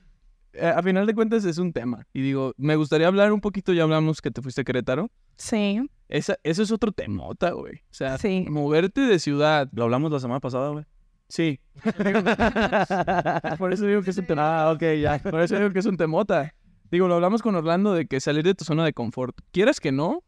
eh, 0.52 0.66
a 0.66 0.82
final 0.82 1.06
de 1.06 1.14
cuentas 1.14 1.44
es 1.44 1.58
un 1.58 1.72
tema. 1.72 2.06
Y 2.12 2.20
digo, 2.22 2.52
me 2.56 2.76
gustaría 2.76 3.06
hablar 3.06 3.32
un 3.32 3.40
poquito, 3.40 3.72
ya 3.72 3.84
hablamos 3.84 4.20
que 4.20 4.30
te 4.30 4.42
fuiste 4.42 4.62
a 4.62 4.64
Querétaro. 4.64 5.10
Sí, 5.36 5.80
Esa, 6.08 6.36
eso 6.42 6.62
es 6.62 6.70
otro 6.70 6.92
temota, 6.92 7.50
güey. 7.52 7.76
O 7.90 7.94
sea, 7.94 8.18
Sí. 8.18 8.46
moverte 8.48 9.00
de 9.02 9.18
ciudad. 9.18 9.68
Lo 9.72 9.84
hablamos 9.84 10.12
la 10.12 10.20
semana 10.20 10.40
pasada, 10.40 10.68
güey. 10.70 10.84
Sí. 11.28 11.60
Por 13.58 13.72
eso 13.72 13.86
digo 13.86 14.02
que 14.02 14.10
es 14.10 14.18
un 14.18 14.26
temota. 14.26 14.64
Ah, 14.68 14.72
ok, 14.72 14.82
ya. 15.00 15.18
Por 15.18 15.40
eso 15.40 15.56
digo 15.56 15.70
que 15.72 15.78
es 15.78 15.86
un 15.86 15.96
temota. 15.96 16.54
Digo, 16.90 17.08
lo 17.08 17.14
hablamos 17.14 17.42
con 17.42 17.54
Orlando 17.54 17.92
de 17.94 18.06
que 18.06 18.20
salir 18.20 18.44
de 18.44 18.54
tu 18.54 18.64
zona 18.64 18.84
de 18.84 18.92
confort. 18.92 19.36
Quieras 19.50 19.80
que 19.80 19.90
no, 19.92 20.22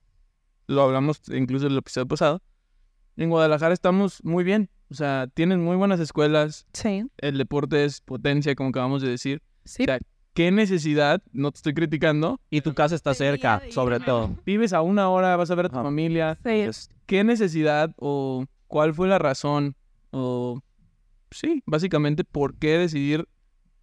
lo 0.67 0.83
hablamos 0.83 1.21
incluso 1.29 1.67
en 1.67 1.73
el 1.73 1.79
episodio 1.79 2.07
pasado. 2.09 2.43
En 3.17 3.31
Guadalajara 3.31 3.73
estamos 3.75 4.23
muy 4.25 4.45
bien. 4.45 4.71
O 4.91 4.95
sea, 4.95 5.27
tienen 5.33 5.63
muy 5.63 5.77
buenas 5.77 6.01
escuelas. 6.01 6.67
sí, 6.73 7.05
El 7.19 7.39
deporte 7.39 7.85
es 7.85 8.01
potencia, 8.01 8.55
como 8.55 8.71
acabamos 8.71 9.03
de 9.03 9.09
decir. 9.11 9.43
sí. 9.65 9.83
O 9.83 9.87
sea, 9.87 9.99
¿qué 10.37 10.53
necesidad? 10.53 11.23
No 11.33 11.51
te 11.51 11.57
estoy 11.57 11.73
criticando. 11.73 12.41
Y 12.51 12.61
tu 12.61 12.75
casa 12.75 12.95
está 12.95 13.15
cerca, 13.15 13.63
sobre 13.71 13.99
todo. 13.99 14.37
Vives 14.45 14.75
a 14.75 14.83
una 14.83 15.09
hora, 15.09 15.35
vas 15.35 15.51
a 15.51 15.55
ver 15.55 15.67
a 15.67 15.69
tu 15.71 15.77
familia. 15.77 16.39
¿Qué 17.07 17.25
necesidad 17.25 17.95
o 17.97 18.45
cuál 18.67 18.95
fue 18.95 19.09
la 19.09 19.19
razón? 19.19 19.75
O 20.11 20.61
sí, 21.31 21.63
básicamente, 21.65 22.23
¿por 22.23 22.55
qué 22.59 22.77
decidir 22.77 23.27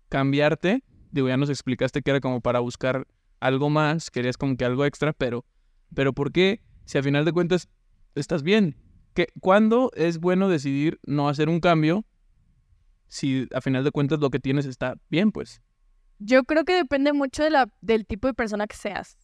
cambiarte? 0.10 0.84
Digo, 1.12 1.28
ya 1.28 1.38
nos 1.38 1.50
explicaste 1.50 2.04
que 2.04 2.12
era 2.12 2.22
como 2.22 2.40
para 2.40 2.60
buscar 2.60 3.08
algo 3.40 3.72
más, 3.72 4.12
querías 4.12 4.38
como 4.38 4.56
que 4.56 4.64
algo 4.64 4.86
extra, 4.86 5.12
pero, 5.12 5.46
pero 5.94 6.14
¿por 6.14 6.32
qué? 6.32 6.62
Si 6.86 7.00
a 7.00 7.04
final 7.04 7.26
de 7.26 7.34
cuentas 7.34 7.68
estás 8.14 8.44
bien. 8.44 8.78
¿Qué, 9.16 9.28
¿Cuándo 9.42 9.92
es 9.96 10.20
bueno 10.20 10.50
decidir 10.50 11.00
no 11.06 11.30
hacer 11.30 11.50
un 11.50 11.60
cambio 11.60 12.06
si 13.08 13.48
a 13.54 13.62
final 13.62 13.84
de 13.84 13.92
cuentas 13.92 14.20
lo 14.20 14.30
que 14.30 14.40
tienes 14.40 14.66
está 14.66 14.96
bien, 15.10 15.32
pues? 15.32 15.62
Yo 16.20 16.44
creo 16.44 16.64
que 16.64 16.74
depende 16.74 17.14
mucho 17.14 17.44
de 17.44 17.50
la, 17.50 17.70
del 17.82 18.06
tipo 18.06 18.28
de 18.28 18.34
persona 18.34 18.68
que 18.68 18.76
seas. 18.76 19.18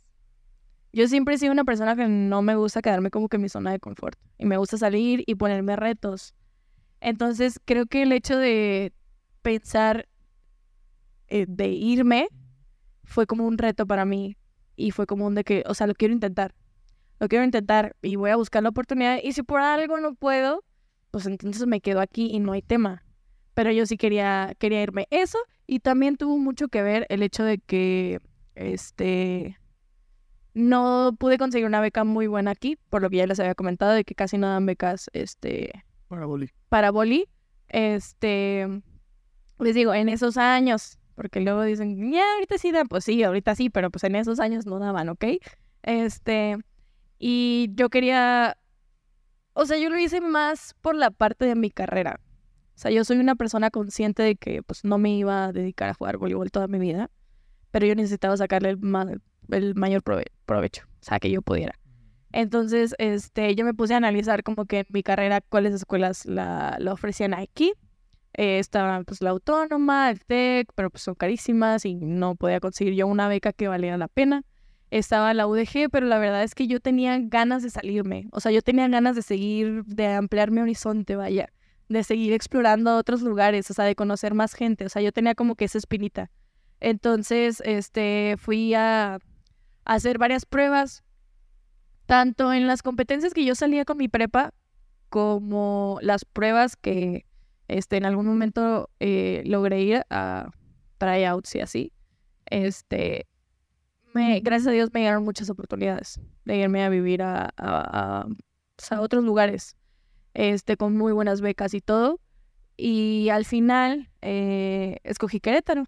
Yo 0.92 1.08
siempre 1.08 1.36
he 1.36 1.38
sido 1.38 1.52
una 1.52 1.64
persona 1.64 1.96
que 1.96 2.08
no 2.08 2.42
me 2.42 2.56
gusta 2.56 2.82
quedarme 2.82 3.12
como 3.12 3.30
que 3.30 3.38
en 3.38 3.44
mi 3.44 3.50
zona 3.50 3.72
de 3.72 3.80
confort. 3.80 4.18
Y 4.38 4.46
me 4.46 4.58
gusta 4.58 4.78
salir 4.78 5.24
y 5.28 5.36
ponerme 5.36 5.76
retos. 5.76 6.34
Entonces, 7.00 7.60
creo 7.64 7.86
que 7.86 8.02
el 8.02 8.12
hecho 8.12 8.38
de 8.38 8.94
pensar 9.42 10.10
eh, 11.28 11.46
de 11.48 11.68
irme 11.68 12.28
fue 13.04 13.28
como 13.28 13.46
un 13.46 13.58
reto 13.58 13.86
para 13.86 14.06
mí. 14.06 14.36
Y 14.76 14.92
fue 14.92 15.06
como 15.06 15.28
un 15.28 15.36
de 15.36 15.44
que, 15.44 15.64
o 15.68 15.74
sea, 15.74 15.88
lo 15.88 15.94
quiero 15.94 16.14
intentar. 16.14 16.56
Lo 17.20 17.28
quiero 17.28 17.44
intentar 17.44 17.96
y 18.02 18.16
voy 18.16 18.32
a 18.32 18.38
buscar 18.38 18.64
la 18.64 18.70
oportunidad. 18.70 19.20
Y 19.22 19.34
si 19.34 19.44
por 19.44 19.62
algo 19.62 20.00
no 20.00 20.16
puedo, 20.16 20.64
pues 21.12 21.26
entonces 21.26 21.68
me 21.68 21.82
quedo 21.82 22.00
aquí 22.00 22.30
y 22.32 22.40
no 22.40 22.54
hay 22.54 22.62
tema. 22.62 23.04
Pero 23.54 23.72
yo 23.72 23.86
sí 23.86 23.98
quería, 23.98 24.56
quería 24.58 24.82
irme. 24.82 25.08
Eso 25.12 25.38
y 25.70 25.82
también 25.82 26.18
tuvo 26.18 26.40
mucho 26.40 26.68
que 26.68 26.82
ver 26.82 27.06
el 27.10 27.22
hecho 27.22 27.44
de 27.44 27.60
que 27.60 28.20
este 28.56 29.60
no 30.56 31.16
pude 31.20 31.38
conseguir 31.38 31.68
una 31.68 31.80
beca 31.80 32.04
muy 32.04 32.26
buena 32.26 32.50
aquí, 32.52 32.76
por 32.90 33.04
lo 33.04 33.10
que 33.12 33.18
ya 33.18 33.28
les 33.28 33.40
había 33.40 33.54
comentado, 33.54 33.92
de 33.92 34.04
que 34.04 34.16
casi 34.16 34.40
no 34.40 34.48
dan 34.48 34.66
becas 34.66 35.12
este 35.14 35.84
Para 36.08 36.26
boli. 36.26 36.50
para 36.70 36.90
boli. 36.90 37.28
Este 37.68 38.68
les 39.60 39.76
digo, 39.76 39.94
en 39.94 40.10
esos 40.10 40.38
años, 40.38 40.98
porque 41.14 41.40
luego 41.40 41.62
dicen, 41.62 42.12
ya 42.12 42.24
ahorita 42.34 42.58
sí 42.58 42.72
dan, 42.72 42.88
pues 42.88 43.04
sí, 43.04 43.22
ahorita 43.22 43.54
sí, 43.54 43.70
pero 43.70 43.92
pues 43.92 44.04
en 44.06 44.16
esos 44.16 44.40
años 44.40 44.66
no 44.66 44.80
daban, 44.80 45.08
¿ok? 45.10 45.26
Este, 45.84 46.58
y 47.20 47.70
yo 47.76 47.90
quería, 47.90 48.58
o 49.54 49.68
sea, 49.68 49.78
yo 49.78 49.92
lo 49.92 50.00
hice 50.00 50.20
más 50.20 50.74
por 50.82 50.96
la 50.96 51.12
parte 51.12 51.46
de 51.46 51.54
mi 51.54 51.70
carrera. 51.70 52.20
O 52.80 52.82
sea, 52.82 52.92
yo 52.92 53.04
soy 53.04 53.18
una 53.18 53.36
persona 53.36 53.72
consciente 53.72 54.24
de 54.24 54.38
que 54.38 54.64
pues 54.64 54.86
no 54.86 54.98
me 54.98 55.14
iba 55.14 55.48
a 55.48 55.52
dedicar 55.52 55.90
a 55.90 55.94
jugar 55.96 56.16
voleibol 56.16 56.50
toda 56.50 56.70
mi 56.70 56.80
vida, 56.80 57.12
pero 57.72 57.86
yo 57.86 57.94
necesitaba 57.94 58.38
sacarle 58.38 58.70
el, 58.70 58.78
ma- 58.78 59.06
el 59.50 59.76
mayor 59.76 60.02
prove- 60.02 60.32
provecho, 60.46 60.84
o 60.86 61.04
sea, 61.04 61.20
que 61.20 61.30
yo 61.30 61.42
pudiera. 61.42 61.78
Entonces, 62.32 62.96
este, 62.98 63.54
yo 63.56 63.66
me 63.66 63.74
puse 63.74 63.96
a 63.96 63.98
analizar 63.98 64.44
como 64.44 64.64
que 64.64 64.80
en 64.80 64.86
mi 64.94 65.04
carrera 65.04 65.42
cuáles 65.42 65.74
escuelas 65.74 66.26
la, 66.26 66.78
la 66.80 66.94
ofrecían 66.94 67.34
aquí. 67.34 67.74
Eh, 68.34 68.60
estaba 68.60 69.04
pues 69.04 69.22
la 69.22 69.32
autónoma, 69.32 70.10
el 70.10 70.24
TEC, 70.24 70.72
pero 70.74 70.90
pues 70.90 71.04
son 71.04 71.16
carísimas 71.16 71.84
y 71.84 71.96
no 71.96 72.36
podía 72.36 72.62
conseguir 72.62 72.94
yo 72.94 73.08
una 73.08 73.28
beca 73.28 73.52
que 73.52 73.68
valiera 73.68 73.98
la 73.98 74.08
pena. 74.08 74.44
Estaba 74.90 75.34
la 75.34 75.48
UDG, 75.48 75.90
pero 75.92 76.06
la 76.06 76.18
verdad 76.18 76.44
es 76.44 76.56
que 76.56 76.66
yo 76.68 76.80
tenía 76.80 77.20
ganas 77.20 77.62
de 77.62 77.72
salirme. 77.72 78.30
O 78.32 78.40
sea, 78.40 78.54
yo 78.54 78.62
tenía 78.62 78.88
ganas 78.88 79.18
de 79.18 79.22
seguir, 79.22 79.84
de 79.84 80.08
ampliar 80.08 80.50
mi 80.50 80.62
horizonte, 80.62 81.18
vaya, 81.18 81.50
de 81.90 82.04
seguir 82.04 82.34
explorando 82.34 82.96
otros 82.96 83.22
lugares, 83.22 83.70
o 83.70 83.74
sea, 83.74 83.86
de 83.86 83.96
conocer 83.96 84.34
más 84.34 84.54
gente. 84.54 84.86
O 84.86 84.90
sea, 84.90 85.02
yo 85.02 85.12
tenía 85.12 85.36
como 85.36 85.56
que 85.56 85.66
esa 85.66 85.78
espinita. 85.78 86.32
Entonces, 86.80 87.62
este, 87.66 88.36
fui 88.38 88.74
a, 88.74 89.20
hacer 89.86 90.20
varias 90.20 90.46
pruebas, 90.46 91.04
tanto 92.06 92.54
en 92.54 92.68
las 92.68 92.84
competencias 92.84 93.34
que 93.34 93.44
yo 93.44 93.56
salía 93.56 93.86
con 93.86 93.98
mi 93.98 94.08
prepa, 94.08 94.54
como 95.10 95.98
las 96.04 96.26
pruebas 96.26 96.76
que 96.76 97.26
este, 97.68 97.98
en 97.98 98.06
algún 98.06 98.28
momento 98.28 98.90
eh, 99.00 99.42
logré 99.46 99.82
ir 99.82 100.06
a 100.12 100.52
tryouts 101.00 101.56
y 101.56 101.62
así. 101.62 101.94
Este, 102.46 103.28
me, 104.14 104.40
gracias 104.42 104.68
a 104.68 104.72
Dios 104.72 104.90
me 104.94 105.02
dieron 105.02 105.24
muchas 105.24 105.50
oportunidades 105.50 106.20
de 106.46 106.58
irme 106.58 106.84
a 106.84 106.90
vivir 106.90 107.24
a, 107.24 107.52
a, 107.58 108.28
a 108.92 109.02
otros 109.02 109.24
lugares, 109.24 109.76
este, 110.40 110.78
con 110.78 110.96
muy 110.96 111.12
buenas 111.12 111.42
becas 111.42 111.74
y 111.74 111.82
todo. 111.82 112.22
Y 112.78 113.28
al 113.28 113.44
final 113.44 114.10
eh, 114.22 115.00
escogí 115.04 115.42
Querétaro. 115.42 115.84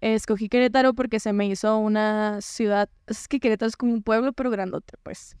Escogí 0.00 0.48
Querétaro 0.48 0.94
porque 0.94 1.20
se 1.20 1.32
me 1.32 1.46
hizo 1.46 1.78
una 1.78 2.40
ciudad, 2.40 2.90
es 3.06 3.28
que 3.28 3.38
Querétaro 3.38 3.68
es 3.68 3.76
como 3.76 3.92
un 3.92 4.02
pueblo, 4.02 4.32
pero 4.32 4.50
grandote, 4.50 4.94
pues. 5.04 5.36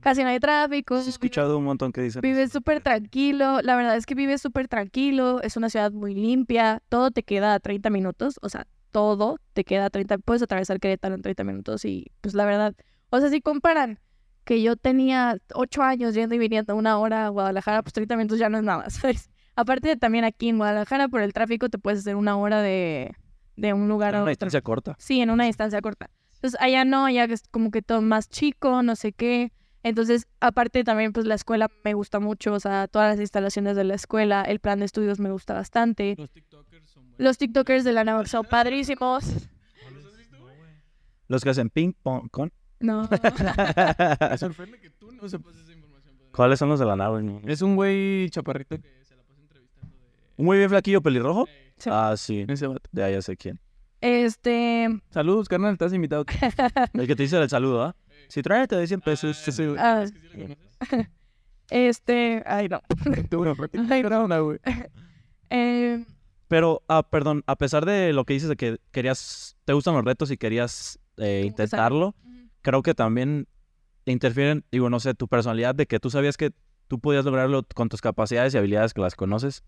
casi 0.00 0.22
no 0.22 0.28
hay 0.28 0.38
tráfico. 0.38 0.98
He 0.98 1.08
escuchado 1.08 1.56
un 1.56 1.64
montón 1.64 1.92
que 1.92 2.02
dicen. 2.02 2.20
Vives 2.20 2.52
súper 2.52 2.82
tranquilo, 2.82 3.62
la 3.62 3.74
verdad 3.74 3.96
es 3.96 4.04
que 4.04 4.14
vives 4.14 4.42
súper 4.42 4.68
tranquilo, 4.68 5.40
es 5.40 5.56
una 5.56 5.70
ciudad 5.70 5.92
muy 5.92 6.14
limpia, 6.14 6.82
todo 6.90 7.10
te 7.10 7.22
queda 7.22 7.54
a 7.54 7.58
30 7.58 7.88
minutos, 7.88 8.38
o 8.42 8.50
sea, 8.50 8.66
todo 8.90 9.38
te 9.54 9.64
queda 9.64 9.86
a 9.86 9.90
30, 9.90 10.18
puedes 10.18 10.42
atravesar 10.42 10.78
Querétaro 10.78 11.14
en 11.14 11.22
30 11.22 11.44
minutos 11.44 11.86
y 11.86 12.12
pues 12.20 12.34
la 12.34 12.44
verdad, 12.44 12.74
o 13.08 13.18
sea, 13.18 13.30
si 13.30 13.40
comparan 13.40 13.98
que 14.44 14.62
yo 14.62 14.76
tenía 14.76 15.38
8 15.54 15.82
años 15.82 16.14
yendo 16.14 16.34
y 16.34 16.38
viniendo 16.38 16.74
una 16.76 16.98
hora 16.98 17.26
a 17.26 17.28
Guadalajara, 17.28 17.82
pues 17.82 17.92
30 17.92 18.16
minutos 18.16 18.38
ya 18.38 18.48
no 18.48 18.58
es 18.58 18.64
nada, 18.64 18.88
¿sabes? 18.90 19.30
Aparte 19.56 19.88
de 19.88 19.96
también 19.96 20.24
aquí 20.24 20.48
en 20.48 20.56
Guadalajara 20.58 21.08
por 21.08 21.20
el 21.20 21.32
tráfico 21.32 21.68
te 21.68 21.78
puedes 21.78 22.00
hacer 22.00 22.16
una 22.16 22.36
hora 22.36 22.62
de, 22.62 23.14
de 23.56 23.72
un 23.72 23.88
lugar 23.88 24.10
En 24.10 24.14
a 24.14 24.18
una 24.18 24.22
otro. 24.24 24.30
distancia 24.30 24.62
corta. 24.62 24.96
Sí, 24.98 25.20
en 25.20 25.30
una 25.30 25.44
distancia 25.44 25.80
corta. 25.80 26.10
Entonces, 26.36 26.58
allá 26.60 26.84
no, 26.84 27.04
allá 27.04 27.24
es 27.24 27.42
como 27.50 27.70
que 27.70 27.82
todo 27.82 28.02
más 28.02 28.28
chico, 28.28 28.82
no 28.82 28.96
sé 28.96 29.12
qué. 29.12 29.52
Entonces, 29.84 30.26
aparte 30.40 30.84
también, 30.84 31.12
pues 31.12 31.26
la 31.26 31.34
escuela 31.34 31.68
me 31.84 31.94
gusta 31.94 32.18
mucho, 32.20 32.52
o 32.52 32.60
sea, 32.60 32.88
todas 32.88 33.10
las 33.10 33.20
instalaciones 33.20 33.76
de 33.76 33.84
la 33.84 33.94
escuela, 33.94 34.42
el 34.42 34.58
plan 34.60 34.78
de 34.78 34.84
estudios 34.86 35.18
me 35.20 35.30
gusta 35.30 35.54
bastante. 35.54 36.14
Los 36.16 36.30
TikTokers 36.30 36.88
son 36.90 37.02
buenos. 37.02 37.20
Los 37.20 37.38
TikTokers 37.38 37.84
de 37.84 37.92
la 37.92 38.04
NAVAC 38.04 38.26
son 38.26 38.44
padrísimos. 38.50 39.24
Los 41.28 41.42
que 41.44 41.50
hacen 41.50 41.70
ping 41.70 41.92
pong 42.02 42.28
con. 42.30 42.52
No. 42.82 43.08
Me 44.30 44.38
sorprende 44.38 44.78
que 44.80 44.90
tú 44.90 45.12
no 45.12 45.28
sepas 45.28 45.56
esa 45.56 45.72
información. 45.72 46.14
padre. 46.16 46.30
¿Cuáles 46.34 46.58
son 46.58 46.68
los 46.68 46.80
de 46.80 46.86
la 46.86 46.96
nave? 46.96 47.22
no? 47.22 47.40
Es 47.46 47.62
un 47.62 47.76
güey 47.76 48.28
chaparrito 48.30 48.76
que 48.76 49.04
se 49.04 49.16
la 49.16 49.22
pasa 49.22 49.40
entrevistando 49.40 49.96
de... 49.96 50.04
¿Un 50.36 50.44
muy 50.44 50.58
bien 50.58 50.68
flaquillo 50.68 51.00
pelirrojo? 51.00 51.46
Sí. 51.78 51.90
Ah, 51.92 52.14
sí. 52.16 52.44
Ese 52.48 52.66
vato. 52.66 52.88
Ya, 52.92 53.08
ya 53.10 53.22
sé 53.22 53.36
quién. 53.36 53.58
Este. 54.00 54.88
Saludos, 55.10 55.48
carnal, 55.48 55.72
estás 55.72 55.92
invitado. 55.92 56.24
El 56.94 57.06
que 57.06 57.14
te 57.14 57.22
dice 57.22 57.40
el 57.40 57.48
saludo, 57.48 57.82
¿ah? 57.84 57.96
Si 58.28 58.42
tráete 58.42 58.76
de 58.76 58.86
100 58.86 59.00
pesos. 59.00 59.56
Güey. 59.56 59.76
Ah. 59.78 60.02
Es 60.02 60.12
que 60.12 60.20
sí 60.20 60.26
lo 60.28 60.46
conoces. 60.46 61.08
Este. 61.70 62.42
Ay, 62.44 62.68
no. 62.68 62.82
Tú, 63.30 63.44
no, 63.44 63.54
güey. 64.44 64.58
Eh, 65.50 66.04
Pero, 66.48 66.82
ah, 66.88 67.02
perdón, 67.02 67.42
a 67.46 67.56
pesar 67.56 67.86
de 67.86 68.12
lo 68.12 68.24
que 68.24 68.34
dices 68.34 68.48
de 68.48 68.56
que 68.56 68.78
querías, 68.90 69.56
te 69.64 69.72
gustan 69.72 69.94
los 69.94 70.04
retos 70.04 70.30
y 70.30 70.36
querías 70.36 70.98
eh, 71.16 71.44
intentarlo, 71.46 72.14
creo 72.62 72.82
que 72.82 72.94
también 72.94 73.46
interfieren, 74.04 74.64
digo, 74.72 74.90
no 74.90 75.00
sé, 75.00 75.14
tu 75.14 75.28
personalidad, 75.28 75.74
de 75.74 75.86
que 75.86 76.00
tú 76.00 76.10
sabías 76.10 76.36
que 76.36 76.52
tú 76.88 76.98
podías 76.98 77.24
lograrlo 77.24 77.62
con 77.74 77.88
tus 77.88 78.00
capacidades 78.00 78.54
y 78.54 78.58
habilidades 78.58 78.94
que 78.94 79.00
las 79.00 79.14
conoces, 79.14 79.62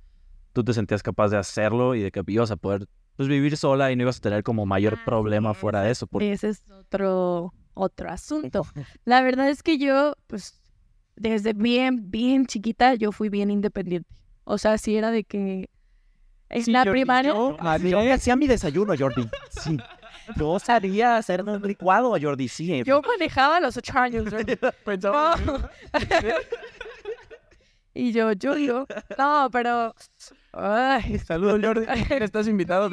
tú 0.52 0.64
te 0.64 0.72
sentías 0.74 1.02
capaz 1.02 1.28
de 1.28 1.36
hacerlo 1.36 1.94
y 1.94 2.02
de 2.02 2.10
que 2.10 2.22
ibas 2.28 2.50
a 2.50 2.56
poder 2.56 2.86
pues, 3.16 3.28
vivir 3.28 3.56
sola 3.56 3.92
y 3.92 3.96
no 3.96 4.02
ibas 4.02 4.18
a 4.18 4.20
tener 4.20 4.42
como 4.42 4.66
mayor 4.66 4.94
Ah, 5.00 5.04
problema 5.04 5.54
sí, 5.54 5.60
fuera 5.60 5.82
de 5.82 5.90
eso. 5.92 6.06
Porque... 6.06 6.32
Ese 6.32 6.48
es 6.50 6.68
otro, 6.70 7.52
otro 7.74 8.10
asunto. 8.10 8.66
La 9.04 9.22
verdad 9.22 9.48
es 9.48 9.62
que 9.62 9.78
yo, 9.78 10.14
pues, 10.26 10.60
desde 11.16 11.52
bien, 11.52 12.10
bien 12.10 12.46
chiquita, 12.46 12.94
yo 12.94 13.12
fui 13.12 13.28
bien 13.28 13.50
independiente. 13.50 14.08
O 14.44 14.58
sea, 14.58 14.76
sí 14.78 14.96
era 14.96 15.10
de 15.10 15.24
que 15.24 15.68
en 16.50 16.64
Sí, 16.64 16.72
la 16.72 16.80
Jordi, 16.84 16.90
primaria... 17.00 17.30
yo- 17.32 17.56
yo 17.88 17.98
me 18.00 18.12
hacía 18.12 18.36
mi 18.36 18.46
desayuno, 18.46 18.94
Jordi. 18.98 19.26
Sí. 19.50 19.76
Yo 20.36 20.58
sabía 20.58 21.16
hacer 21.16 21.42
un 21.42 21.62
licuado, 21.62 22.16
Jordi, 22.20 22.48
sí. 22.48 22.82
Yo 22.84 23.02
manejaba 23.02 23.58
a 23.58 23.60
los 23.60 23.76
ocho 23.76 23.98
años. 23.98 24.24
¿no? 24.32 24.72
Pensaba... 24.84 25.36
No. 25.36 25.68
y 27.94 28.12
yo, 28.12 28.32
yo, 28.32 28.56
yo. 28.56 28.86
No, 29.18 29.48
pero... 29.52 29.94
Ay, 30.52 31.18
Saludos, 31.18 31.60
Jordi. 31.62 31.86
Estás 32.10 32.48
invitado. 32.48 32.90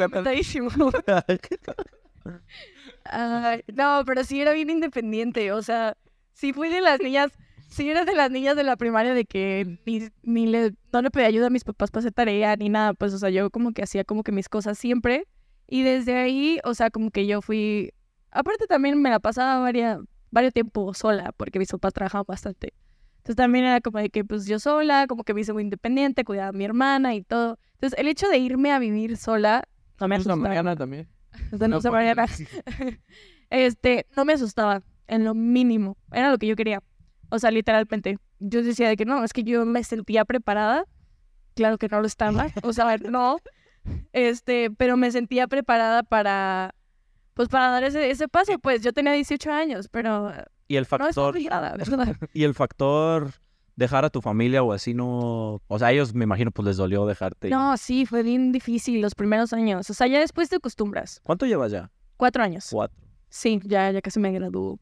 Ay, 3.06 3.64
no, 3.74 4.04
pero 4.06 4.24
sí 4.24 4.42
era 4.42 4.54
bien 4.54 4.70
independiente. 4.70 5.52
O 5.52 5.62
sea, 5.62 5.98
sí 6.34 6.54
fui 6.54 6.70
de 6.70 6.82
las 6.82 7.00
niñas, 7.00 7.32
sí 7.70 7.90
era 7.90 8.06
de 8.06 8.14
las 8.14 8.32
niñas 8.32 8.56
de 8.56 8.64
la 8.64 8.76
primaria 8.76 9.14
de 9.14 9.26
que 9.26 9.80
ni, 9.86 10.10
ni 10.24 10.48
le, 10.48 10.74
no 10.92 11.02
le 11.02 11.12
pedí 11.12 11.26
ayuda 11.26 11.48
a 11.48 11.52
mis 11.52 11.64
papás 11.64 11.92
para 11.92 12.02
hacer 12.02 12.14
tarea 12.14 12.56
ni 12.56 12.70
nada. 12.70 12.94
Pues, 12.94 13.14
o 13.14 13.18
sea, 13.18 13.30
yo 13.30 13.50
como 13.50 13.74
que 13.74 13.84
hacía 13.84 14.04
como 14.04 14.24
que 14.24 14.32
mis 14.32 14.50
cosas 14.50 14.78
siempre. 14.78 15.26
Y 15.72 15.84
desde 15.84 16.18
ahí, 16.18 16.60
o 16.66 16.74
sea, 16.74 16.90
como 16.90 17.12
que 17.12 17.26
yo 17.26 17.42
fui. 17.42 17.94
Aparte 18.30 18.68
también 18.68 19.02
me 19.02 19.10
la 19.10 19.22
pasaba 19.22 19.58
varia, 19.62 20.02
varios 20.30 20.54
tiempo 20.54 20.94
sola, 20.94 21.32
porque 21.38 21.60
mis 21.60 21.72
papás 21.72 21.94
trabajaban 21.94 22.26
bastante. 22.28 22.74
Entonces 23.20 23.38
también 23.38 23.64
era 23.64 23.80
como 23.80 24.00
de 24.00 24.10
que 24.10 24.26
pues 24.26 24.46
yo 24.46 24.60
sola, 24.60 25.08
como 25.08 25.24
que 25.24 25.34
me 25.34 25.40
hice 25.40 25.54
muy 25.54 25.64
independiente, 25.64 26.26
cuidaba 26.26 26.50
a 26.50 26.52
mi 26.52 26.66
hermana 26.66 27.16
y 27.16 27.22
todo. 27.22 27.58
Entonces 27.76 27.98
el 27.98 28.10
hecho 28.10 28.28
de 28.28 28.38
irme 28.38 28.74
a 28.74 28.80
vivir 28.80 29.16
sola 29.16 29.64
no 29.98 30.10
me 30.10 30.16
asustaba. 30.16 30.42
Mariana 30.42 30.76
también. 30.76 31.08
Entonces, 31.52 31.70
no 31.70 31.78
No, 31.78 31.82
por- 31.82 31.92
Mariana. 31.94 32.26
este, 33.50 34.08
no 34.18 34.26
me 34.26 34.34
asustaba 34.34 34.84
en 35.08 35.24
lo 35.24 35.34
mínimo. 35.34 35.96
Era 36.12 36.32
lo 36.32 36.38
que 36.38 36.48
yo 36.48 36.58
quería. 36.58 36.84
O 37.30 37.40
sea, 37.40 37.50
literalmente. 37.50 38.18
Yo 38.40 38.62
decía 38.62 38.90
de 38.90 38.98
que 38.98 39.06
no, 39.06 39.24
es 39.24 39.32
que 39.32 39.44
yo 39.44 39.66
me 39.66 39.86
sentía 39.86 40.26
preparada. 40.26 40.86
Claro 41.56 41.78
que 41.78 41.88
no 41.88 42.02
lo 42.02 42.08
estaba. 42.08 42.48
O 42.64 42.74
sea, 42.74 42.98
no. 42.98 43.38
Este, 44.14 44.72
pero 44.72 44.98
me 44.98 45.12
sentía 45.12 45.48
preparada 45.48 46.04
para, 46.04 46.76
pues 47.34 47.50
para 47.50 47.70
dar 47.70 47.84
ese, 47.84 48.12
ese 48.12 48.28
paso. 48.28 48.58
Pues 48.60 48.82
yo 48.84 48.94
tenía 48.94 49.14
18 49.14 49.52
años, 49.52 49.88
pero 49.90 50.32
Y 50.68 50.76
el 50.76 50.82
no 50.82 50.84
es 50.84 50.88
factor, 50.88 51.32
obligada, 51.32 51.76
¿verdad? 51.78 52.16
y 52.34 52.44
el 52.44 52.54
factor 52.54 53.32
dejar 53.76 54.06
a 54.06 54.10
tu 54.10 54.22
familia 54.22 54.64
o 54.64 54.74
así 54.74 54.94
no, 54.94 55.62
o 55.66 55.80
sea, 55.80 55.88
a 55.88 55.92
ellos 55.92 56.14
me 56.14 56.26
imagino 56.26 56.52
pues 56.52 56.68
les 56.68 56.78
dolió 56.78 57.06
dejarte. 57.06 57.50
No, 57.50 57.78
sí, 57.78 58.06
fue 58.06 58.22
bien 58.24 58.52
difícil 58.52 59.02
los 59.02 59.16
primeros 59.16 59.54
años. 59.54 59.90
O 59.90 59.94
sea, 59.94 60.08
ya 60.08 60.20
después 60.20 60.50
te 60.50 60.58
acostumbras. 60.58 61.22
¿Cuánto 61.24 61.46
llevas 61.46 61.72
ya? 61.72 61.90
Cuatro 62.18 62.44
años. 62.44 62.68
Cuatro. 62.72 62.98
Sí, 63.30 63.60
ya, 63.64 63.90
ya 63.92 64.02
casi 64.02 64.20
me 64.20 64.32
graduó. 64.32 64.78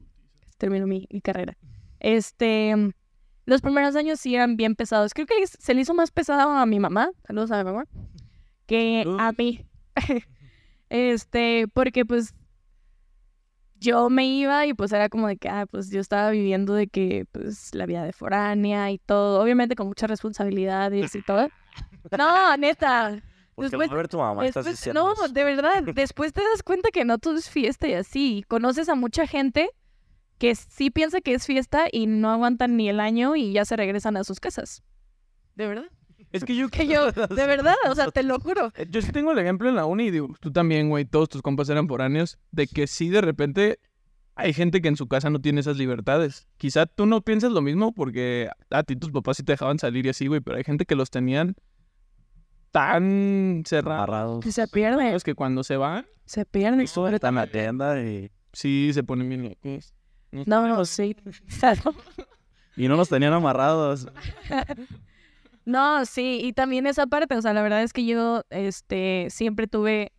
Termino 0.58 0.88
mi, 0.88 1.08
mi 1.12 1.22
carrera. 1.22 1.56
Este, 2.00 2.76
los 3.46 3.62
primeros 3.62 3.96
años 3.96 4.20
sí 4.20 4.36
eran 4.36 4.58
bien 4.58 4.76
pesados. 4.76 5.14
Creo 5.14 5.26
que 5.26 5.48
se 5.48 5.74
le 5.74 5.82
hizo 5.82 5.94
más 5.94 6.12
pesado 6.12 6.52
a 6.52 6.66
mi 6.66 6.80
mamá, 6.80 7.10
saludos 7.26 7.52
a 7.52 7.58
mi 7.58 7.64
mamá, 7.64 7.86
que 8.70 9.04
a 9.20 9.32
mí. 9.38 9.66
este, 10.90 11.68
porque 11.74 12.06
pues 12.06 12.34
yo 13.80 14.10
me 14.10 14.26
iba 14.28 14.66
y 14.66 14.74
pues 14.74 14.92
era 14.92 15.10
como 15.10 15.28
de 15.28 15.38
que, 15.38 15.50
ah, 15.50 15.66
pues 15.70 15.90
yo 15.90 16.00
estaba 16.02 16.30
viviendo 16.32 16.74
de 16.74 16.88
que, 16.88 17.26
pues, 17.32 17.74
la 17.74 17.86
vida 17.86 18.04
de 18.04 18.12
foránea 18.14 18.92
y 18.92 18.98
todo, 18.98 19.42
obviamente 19.42 19.76
con 19.76 19.88
muchas 19.88 20.10
responsabilidades 20.10 21.16
y 21.16 21.22
todo. 21.22 21.50
No, 22.18 22.58
neta. 22.58 23.22
Porque 23.56 23.70
Después- 23.72 23.92
a 23.92 23.96
ver 23.96 24.08
tu 24.08 24.18
mamá 24.18 24.46
estás 24.46 24.66
Después- 24.66 24.80
diciendo 24.80 25.14
no, 25.18 25.28
de 25.30 25.44
verdad, 25.44 25.84
después 25.96 26.34
te 26.34 26.42
das 26.42 26.64
cuenta 26.64 26.90
que 26.92 27.06
no 27.06 27.18
todo 27.20 27.36
es 27.38 27.50
fiesta 27.50 27.88
y 27.88 27.94
así. 27.94 28.44
Conoces 28.48 28.90
a 28.90 28.96
mucha 28.96 29.28
gente 29.28 29.70
que 30.40 30.56
sí 30.56 30.90
piensa 30.90 31.22
que 31.22 31.34
es 31.34 31.46
fiesta 31.46 31.88
y 31.92 32.08
no 32.08 32.32
aguantan 32.32 32.76
ni 32.78 32.90
el 32.90 33.00
año 33.00 33.36
y 33.36 33.54
ya 33.54 33.66
se 33.66 33.76
regresan 33.78 34.18
a 34.18 34.24
sus 34.24 34.40
casas. 34.40 34.82
¿De 35.56 35.68
verdad? 35.68 35.86
Es 36.32 36.44
que 36.44 36.56
yo... 36.56 36.70
Que 36.80 36.88
yo, 36.88 37.12
de 37.12 37.46
verdad, 37.48 37.76
o 37.90 37.96
sea, 37.96 38.12
te 38.12 38.24
lo 38.24 38.40
juro. 38.40 38.72
Eh, 38.76 38.88
Yo 38.90 39.02
sí 39.02 39.12
tengo 39.12 39.32
el 39.32 39.40
ejemplo 39.40 39.70
en 39.70 39.76
la 39.76 39.86
uni, 39.86 40.06
y 40.06 40.12
digo, 40.12 40.30
tú 40.40 40.52
también, 40.52 40.90
güey, 40.90 41.06
todos 41.06 41.30
tus 41.30 41.42
compas 41.42 41.70
eran 41.70 41.88
foráneos, 41.88 42.38
de 42.52 42.68
que 42.68 42.88
sí 42.88 43.10
de 43.10 43.22
repente 43.22 43.80
hay 44.36 44.54
gente 44.54 44.82
que 44.82 44.88
en 44.88 44.96
su 44.96 45.08
casa 45.08 45.30
no 45.30 45.42
tiene 45.42 45.60
esas 45.60 45.78
libertades. 45.78 46.48
Quizá 46.58 46.86
tú 46.86 47.06
no 47.06 47.22
piensas 47.22 47.52
lo 47.52 47.62
mismo 47.62 47.94
porque 47.94 48.50
a 48.70 48.84
ti 48.84 48.96
tus 48.96 49.12
papás 49.12 49.36
sí 49.36 49.44
te 49.44 49.52
dejaban 49.52 49.80
salir 49.80 50.06
y 50.06 50.10
así, 50.10 50.28
güey, 50.28 50.40
pero 50.40 50.56
hay 50.58 50.64
gente 50.64 50.86
que 50.86 50.96
los 50.96 51.10
tenían 51.10 51.56
tan 52.72 53.64
cerrados 53.66 54.04
Agarrados. 54.04 54.46
Se 54.46 54.68
pierde, 54.68 55.18
que 55.26 55.36
cuando 55.36 55.64
se 55.64 55.76
van, 55.76 56.06
se 56.26 56.46
pierde. 56.46 56.84
Está 56.84 57.30
en 57.30 57.36
la 57.36 57.48
tienda 57.48 58.02
y, 58.02 58.32
sí 58.54 58.92
se 58.94 59.04
ponen 59.04 59.28
bien 59.28 59.44
locos. 59.44 59.94
No, 60.32 60.68
no, 60.68 60.86
sí. 60.86 61.18
y 62.78 62.88
no 62.88 62.96
nos 62.96 63.10
tenían 63.10 63.34
amarrados. 63.34 64.08
No, 65.70 66.04
sí, 66.08 66.40
y 66.42 66.54
también 66.54 66.88
esa 66.88 67.06
parte, 67.06 67.36
o 67.36 67.42
sea, 67.44 67.54
la 67.54 67.62
verdad 67.62 67.84
es 67.84 67.94
que 67.94 68.04
yo, 68.04 68.42
este, 68.50 69.28
siempre 69.30 69.68
tuve, 69.68 70.12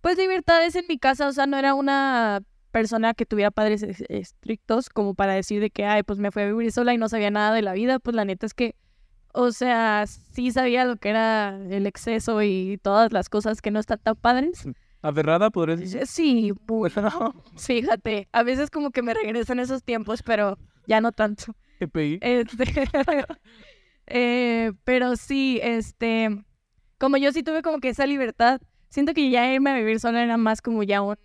pues, 0.00 0.16
libertades 0.16 0.76
en 0.76 0.84
mi 0.88 0.96
casa, 0.96 1.26
o 1.26 1.32
sea, 1.32 1.46
no 1.46 1.56
era 1.56 1.74
una 1.74 2.40
persona 2.70 3.12
que 3.14 3.26
tuviera 3.26 3.50
padres 3.50 3.82
es- 3.82 4.04
estrictos 4.08 4.88
como 4.88 5.14
para 5.14 5.32
decir 5.34 5.60
de 5.60 5.70
que, 5.70 5.86
ay, 5.86 6.04
pues 6.04 6.20
me 6.20 6.30
fui 6.30 6.42
a 6.42 6.46
vivir 6.46 6.70
sola 6.70 6.94
y 6.94 6.98
no 6.98 7.08
sabía 7.08 7.32
nada 7.32 7.52
de 7.52 7.62
la 7.62 7.72
vida, 7.72 7.98
pues 7.98 8.14
la 8.14 8.24
neta 8.24 8.46
es 8.46 8.54
que, 8.54 8.76
o 9.34 9.50
sea, 9.50 10.04
sí 10.06 10.52
sabía 10.52 10.84
lo 10.84 10.94
que 10.94 11.08
era 11.08 11.56
el 11.68 11.84
exceso 11.88 12.40
y 12.44 12.78
todas 12.80 13.12
las 13.12 13.28
cosas 13.28 13.60
que 13.60 13.72
no 13.72 13.80
están 13.80 13.98
tan 13.98 14.14
padres. 14.14 14.68
Aferrada, 15.02 15.50
podrías 15.50 15.80
decir. 15.80 16.06
Sí, 16.06 16.52
bueno, 16.68 17.34
fíjate, 17.56 18.28
a 18.30 18.44
veces 18.44 18.70
como 18.70 18.92
que 18.92 19.02
me 19.02 19.14
regresan 19.14 19.58
esos 19.58 19.82
tiempos, 19.82 20.22
pero 20.22 20.58
ya 20.86 21.00
no 21.00 21.10
tanto. 21.10 21.56
EPI. 21.80 22.18
Este, 22.20 22.64
eh, 24.06 24.72
pero 24.84 25.16
sí, 25.16 25.60
este, 25.62 26.44
como 26.98 27.16
yo 27.16 27.32
sí 27.32 27.42
tuve 27.42 27.62
como 27.62 27.80
que 27.80 27.90
esa 27.90 28.06
libertad, 28.06 28.60
siento 28.88 29.14
que 29.14 29.30
ya 29.30 29.52
irme 29.52 29.70
a 29.70 29.76
vivir 29.76 30.00
sola 30.00 30.22
era 30.22 30.36
más 30.36 30.62
como 30.62 30.82
ya 30.82 31.02
un, 31.02 31.16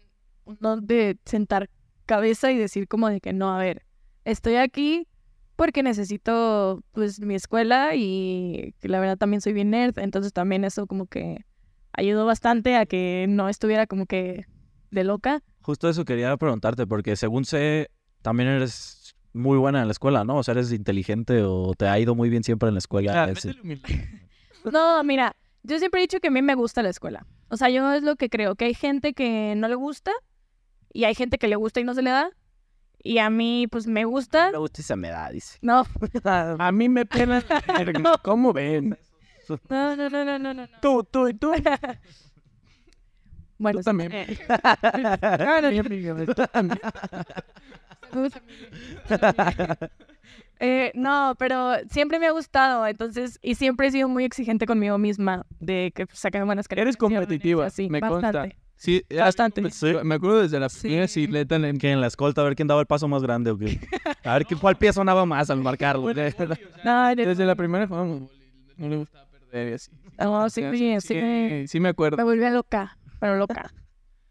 un 0.46 0.86
de 0.86 1.18
sentar 1.26 1.70
cabeza 2.06 2.52
y 2.52 2.58
decir 2.58 2.88
como 2.88 3.10
de 3.10 3.20
que 3.20 3.34
no, 3.34 3.54
a 3.54 3.58
ver, 3.58 3.86
estoy 4.24 4.56
aquí 4.56 5.08
porque 5.56 5.84
necesito 5.84 6.84
pues 6.92 7.20
mi 7.22 7.36
escuela 7.36 7.96
y 7.96 8.74
la 8.82 9.00
verdad 9.00 9.18
también 9.18 9.42
soy 9.42 9.54
bien 9.54 9.70
nerd, 9.70 9.98
entonces 10.00 10.34
también 10.34 10.66
eso 10.66 10.86
como 10.86 11.08
que 11.08 11.46
ayudó 11.94 12.26
bastante 12.26 12.76
a 12.76 12.86
que 12.86 13.26
no 13.30 13.50
estuviera 13.50 13.88
como 13.88 14.06
que 14.06 14.46
de 14.92 15.04
loca. 15.04 15.42
Justo 15.62 15.90
eso 15.90 16.06
quería 16.06 16.36
preguntarte, 16.38 16.86
porque 16.86 17.16
según 17.16 17.46
sé, 17.46 17.90
también 18.22 18.50
eres 18.50 19.05
muy 19.36 19.58
buena 19.58 19.82
en 19.82 19.88
la 19.88 19.92
escuela, 19.92 20.24
¿no? 20.24 20.38
O 20.38 20.44
sea, 20.44 20.54
eres 20.54 20.72
inteligente 20.72 21.44
o 21.44 21.74
te 21.78 21.88
ha 21.88 22.00
ido 22.00 22.16
muy 22.16 22.30
bien 22.30 22.44
siempre 22.44 22.70
en 22.70 22.76
la 22.76 22.80
escuela. 22.80 23.24
Ah, 23.26 23.30
ese-. 23.30 23.56
No, 24.72 25.04
mira, 25.04 25.36
yo 25.62 25.78
siempre 25.78 26.00
he 26.02 26.04
dicho 26.04 26.20
que 26.20 26.30
a 26.30 26.32
mí 26.32 26.42
me 26.42 26.56
gusta 26.56 26.82
la 26.82 26.90
escuela. 26.90 27.28
O 27.50 27.58
sea, 27.58 27.70
yo 27.70 27.94
es 27.94 28.02
lo 28.02 28.16
que 28.16 28.30
creo, 28.30 28.56
que 28.56 28.66
hay 28.66 28.74
gente 28.74 29.14
que 29.14 29.54
no 29.56 29.68
le 29.68 29.76
gusta 29.76 30.12
y 30.92 31.04
hay 31.04 31.14
gente 31.14 31.38
que 31.38 31.48
le 31.48 31.56
gusta 31.56 31.80
y 31.80 31.84
no 31.84 31.94
se 31.94 32.02
le 32.02 32.10
da. 32.10 32.32
Y 33.04 33.20
a 33.20 33.30
mí, 33.30 33.68
pues, 33.70 33.86
me 33.86 34.06
gusta. 34.06 34.50
Me 34.52 34.58
gusta 34.58 34.82
esa 34.82 34.96
me 34.96 35.10
da, 35.10 35.30
dice. 35.30 35.60
No, 35.62 35.86
A 36.24 36.72
mí 36.72 36.90
me 36.90 37.06
pena. 37.06 37.44
verga. 37.78 38.18
¿Cómo 38.24 38.52
ven? 38.54 38.98
no, 39.70 39.96
no, 39.96 40.10
no, 40.10 40.26
no, 40.26 40.40
no, 40.40 40.54
no. 40.56 40.68
Tú, 40.82 41.04
tú 41.04 41.28
y 41.28 41.36
tú. 41.36 41.52
Bueno, 43.60 43.80
Tú 43.80 43.84
también. 43.84 44.12
eh, 44.12 44.38
No, 48.14 48.28
eh, 50.60 50.92
no, 50.96 51.36
pero 51.38 51.74
siempre 51.90 52.18
me 52.20 52.28
ha 52.28 52.32
gustado, 52.32 52.86
entonces, 52.88 53.40
y 53.42 53.56
siempre 53.56 53.88
he 53.88 53.92
sido 53.92 54.08
muy 54.08 54.24
exigente 54.24 54.66
conmigo 54.66 54.98
misma 54.98 55.46
de 55.60 55.92
que 55.94 56.06
saque 56.14 56.42
buenas 56.44 56.66
Eres 56.70 56.96
calificaciones, 56.98 56.98
competitiva, 57.28 57.66
así, 57.66 57.90
me 57.90 58.00
bastante. 58.00 58.38
consta. 58.40 58.56
Sí, 58.78 59.04
eh, 59.10 59.20
Bastante. 59.20 59.72
sí, 59.72 59.94
Me 60.04 60.16
acuerdo 60.16 60.42
desde 60.42 60.60
la 60.60 60.68
primera 60.70 61.08
Sí. 61.08 61.24
en 61.26 61.78
Que 61.78 61.92
en 61.92 62.02
la 62.02 62.08
escolta, 62.08 62.42
a 62.42 62.44
ver 62.44 62.56
quién 62.56 62.68
daba 62.68 62.82
el 62.82 62.88
paso 62.88 63.08
más 63.08 63.22
grande 63.24 63.52
o 63.52 63.58
qué. 63.58 63.66
A 64.26 64.34
ver 64.34 64.46
qué- 64.46 64.56
cuál 64.58 64.76
pie 64.76 64.92
sonaba 64.92 65.26
más 65.26 65.50
al 65.50 65.62
marcarlo. 65.62 66.02
No, 66.84 67.16
de- 67.16 67.26
Desde 67.26 67.46
la 67.46 67.56
primera 67.56 67.86
boli, 67.86 68.28
no 68.78 68.90
le 68.90 68.98
gustaba 68.98 69.26
perder 69.28 69.70
y 69.70 69.74
así. 69.74 69.92
No, 70.20 70.50
sí, 70.50 70.62
sí, 70.74 70.98
sí. 71.02 71.68
sí 71.68 71.80
me 71.80 71.90
acuerdo. 71.90 72.18
me 72.18 72.24
volví 72.24 72.50
loca, 72.50 72.98
pero 73.20 73.38
loca. 73.38 73.72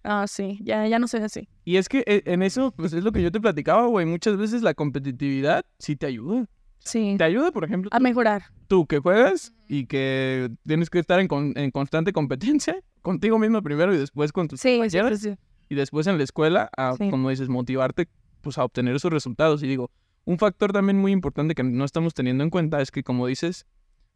Ah, 0.05 0.27
sí, 0.29 0.59
ya, 0.63 0.87
ya 0.87 0.99
no 0.99 1.09
soy 1.09 1.21
así. 1.23 1.49
Y 1.65 1.77
es 1.77 1.89
que 1.89 2.05
eh, 2.07 2.23
en 2.27 2.43
eso, 2.43 2.73
pues 2.73 2.93
es 2.93 3.03
lo 3.03 3.11
que 3.11 3.23
yo 3.23 3.33
te 3.33 3.41
platicaba, 3.41 3.87
güey. 3.87 4.05
Muchas 4.07 4.37
veces 4.37 4.63
la 4.63 4.75
competitividad 4.75 5.65
sí 5.79 5.97
te 5.97 6.07
ayuda. 6.07 6.47
Sí, 6.81 7.15
Te 7.17 7.25
ayuda, 7.25 7.51
por 7.51 7.65
ejemplo, 7.65 7.89
a 7.95 7.99
mejorar. 7.99 8.43
tú 8.69 8.87
que 8.87 8.99
juegas 8.99 9.55
y 9.69 9.87
que 9.87 10.51
tienes 10.67 10.91
que 10.91 10.99
estar 10.99 11.19
en, 11.19 11.29
con- 11.29 11.55
en 11.57 11.71
constante 11.71 12.13
competencia 12.13 12.77
contigo 13.03 13.39
mismo 13.39 13.63
primero 13.63 13.95
y 13.95 13.97
después 13.97 14.33
con 14.33 14.49
tus 14.49 14.61
Sí, 14.61 14.77
compañeros 14.79 15.19
sí, 15.21 15.31
sí. 15.31 15.37
y 15.71 15.75
después 15.77 16.07
en 16.07 16.19
la 16.19 16.25
escuela 16.25 16.69
a, 16.77 16.95
Sí. 16.97 17.09
como 17.09 17.31
dices, 17.31 17.49
motivarte 17.49 18.09
pues 18.43 18.59
a 18.59 18.65
obtener 18.65 18.95
esos 18.95 19.11
resultados. 19.11 19.63
Y 19.63 19.67
digo, 19.67 19.91
un 20.27 20.37
factor 20.37 20.73
también 20.75 20.99
muy 20.99 21.13
importante 21.13 21.55
que 21.55 21.63
no 21.63 21.87
estamos 21.87 22.13
teniendo 22.13 22.45
en 22.45 22.51
cuenta 22.51 22.83
es 22.83 22.91
que, 22.91 23.03
como 23.03 23.27
dices, 23.29 23.65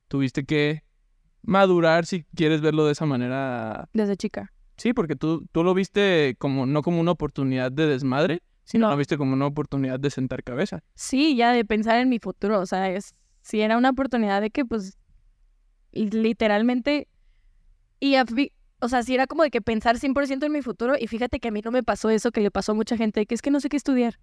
tuviste 0.09 0.45
que 0.45 0.82
madurar 1.43 2.05
si 2.05 2.24
quieres 2.34 2.61
verlo 2.61 2.84
de 2.84 2.93
esa 2.93 3.07
manera. 3.07 3.89
Desde 3.95 4.16
chica. 4.18 4.53
Sí, 4.79 4.93
porque 4.95 5.16
tú, 5.16 5.47
tú 5.53 5.62
lo 5.64 5.74
viste 5.74 6.37
como 6.39 6.64
no 6.66 6.83
como 6.83 7.01
una 7.01 7.11
oportunidad 7.11 7.70
de 7.70 7.87
desmadre, 7.87 8.43
sino 8.64 8.87
No. 8.87 8.93
lo 8.93 8.97
viste 8.99 9.16
como 9.18 9.33
una 9.35 9.47
oportunidad 9.47 9.99
de 10.01 10.11
sentar 10.11 10.43
cabeza. 10.45 10.83
Sí, 10.95 11.37
ya 11.37 11.53
de 11.53 11.64
pensar 11.64 11.99
en 11.99 12.09
mi 12.09 12.18
futuro, 12.18 12.61
o 12.61 12.66
sea, 12.66 12.91
es, 12.91 13.14
si 13.43 13.61
era 13.61 13.76
una 13.76 13.91
oportunidad 13.91 14.41
de 14.41 14.51
que, 14.51 14.64
pues, 14.64 14.97
literalmente, 15.93 17.09
y 18.01 18.14
a 18.16 18.24
o 18.81 18.89
sea, 18.89 19.03
si 19.03 19.14
era 19.14 19.26
como 19.26 19.43
de 19.43 19.51
que 19.51 19.61
pensar 19.61 19.99
100% 19.99 20.47
en 20.47 20.53
mi 20.53 20.62
futuro, 20.62 20.95
y 20.99 21.09
fíjate 21.09 21.41
que 21.41 21.49
a 21.49 21.51
mí 21.51 21.61
no 21.64 21.72
me 21.72 21.83
pasó 21.83 22.11
eso 22.11 22.31
que 22.31 22.41
le 22.41 22.51
pasó 22.53 22.72
a 22.72 22.74
mucha 22.76 22.97
gente, 22.97 23.26
que 23.26 23.35
es 23.35 23.43
que 23.43 23.51
no 23.51 23.59
sé 23.61 23.68
qué 23.68 23.76
estudiar. 23.76 24.20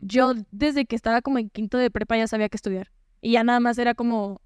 Yo 0.00 0.34
desde 0.52 0.84
que 0.84 0.94
estaba 0.94 1.20
como 1.22 1.38
en 1.38 1.48
quinto 1.50 1.78
de 1.78 1.90
prepa 1.90 2.16
ya 2.16 2.28
sabía 2.28 2.48
qué 2.48 2.56
estudiar. 2.56 2.92
Y 3.20 3.32
ya 3.32 3.42
nada 3.44 3.58
más 3.58 3.78
era 3.78 3.94
como, 3.94 4.40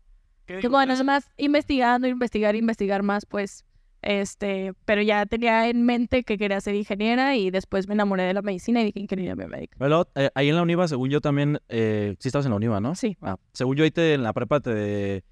¿Qué 0.47 0.59
que 0.61 0.69
bueno, 0.69 0.93
nada 0.93 1.05
más 1.05 1.29
investigando, 1.37 2.07
investigar, 2.09 2.55
investigar 2.57 3.03
más, 3.03 3.27
pues, 3.27 3.65
este, 4.07 4.73
pero 4.85 5.03
ya 5.03 5.27
tenía 5.27 5.69
en 5.69 5.85
mente 5.85 6.23
que 6.25 6.39
quería 6.39 6.61
ser 6.61 6.75
ingeniera 6.75 7.37
y 7.37 7.51
después 7.51 7.89
me 7.89 7.95
enamoré 7.95 8.23
de 8.23 8.35
la 8.35 8.43
medicina 8.43 8.81
y 8.81 8.87
dije 8.87 9.01
ingeniería 9.01 9.35
biomédica. 9.35 9.77
Pero 9.79 10.09
eh, 10.15 10.31
ahí 10.35 10.49
en 10.49 10.57
la 10.57 10.63
UNIVA, 10.63 10.87
según 10.89 11.11
yo 11.11 11.21
también, 11.21 11.59
eh, 11.69 12.15
sí 12.19 12.29
estabas 12.29 12.47
en 12.47 12.51
la 12.51 12.57
UNIVA, 12.57 12.81
¿no? 12.81 12.95
Sí. 12.95 13.17
Ah, 13.21 13.37
según 13.53 13.77
yo 13.77 13.85
ahí 13.85 13.91
te, 13.91 14.15
en 14.15 14.23
la 14.23 14.33
prepa 14.33 14.61
te, 14.61 15.25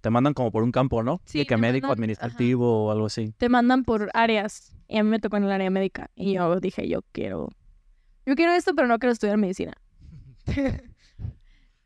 te 0.00 0.10
mandan 0.10 0.34
como 0.34 0.50
por 0.52 0.62
un 0.62 0.72
campo, 0.72 1.02
¿no? 1.02 1.20
Sí, 1.24 1.38
De 1.38 1.46
que 1.46 1.56
médico, 1.56 1.86
mandan- 1.88 1.98
administrativo 1.98 2.86
o 2.86 2.90
algo 2.90 3.06
así. 3.06 3.32
te 3.38 3.48
mandan 3.48 3.84
por 3.84 4.10
áreas 4.14 4.76
y 4.88 4.98
a 4.98 5.04
mí 5.04 5.10
me 5.10 5.18
tocó 5.20 5.36
en 5.36 5.44
el 5.44 5.52
área 5.52 5.70
médica 5.70 6.10
y 6.16 6.34
yo 6.34 6.60
dije 6.60 6.88
yo 6.88 7.02
quiero 7.12 7.50
yo 8.26 8.34
quiero 8.36 8.52
esto 8.54 8.74
pero 8.74 8.88
no 8.88 8.98
quiero 8.98 9.12
estudiar 9.12 9.36
medicina 9.36 9.74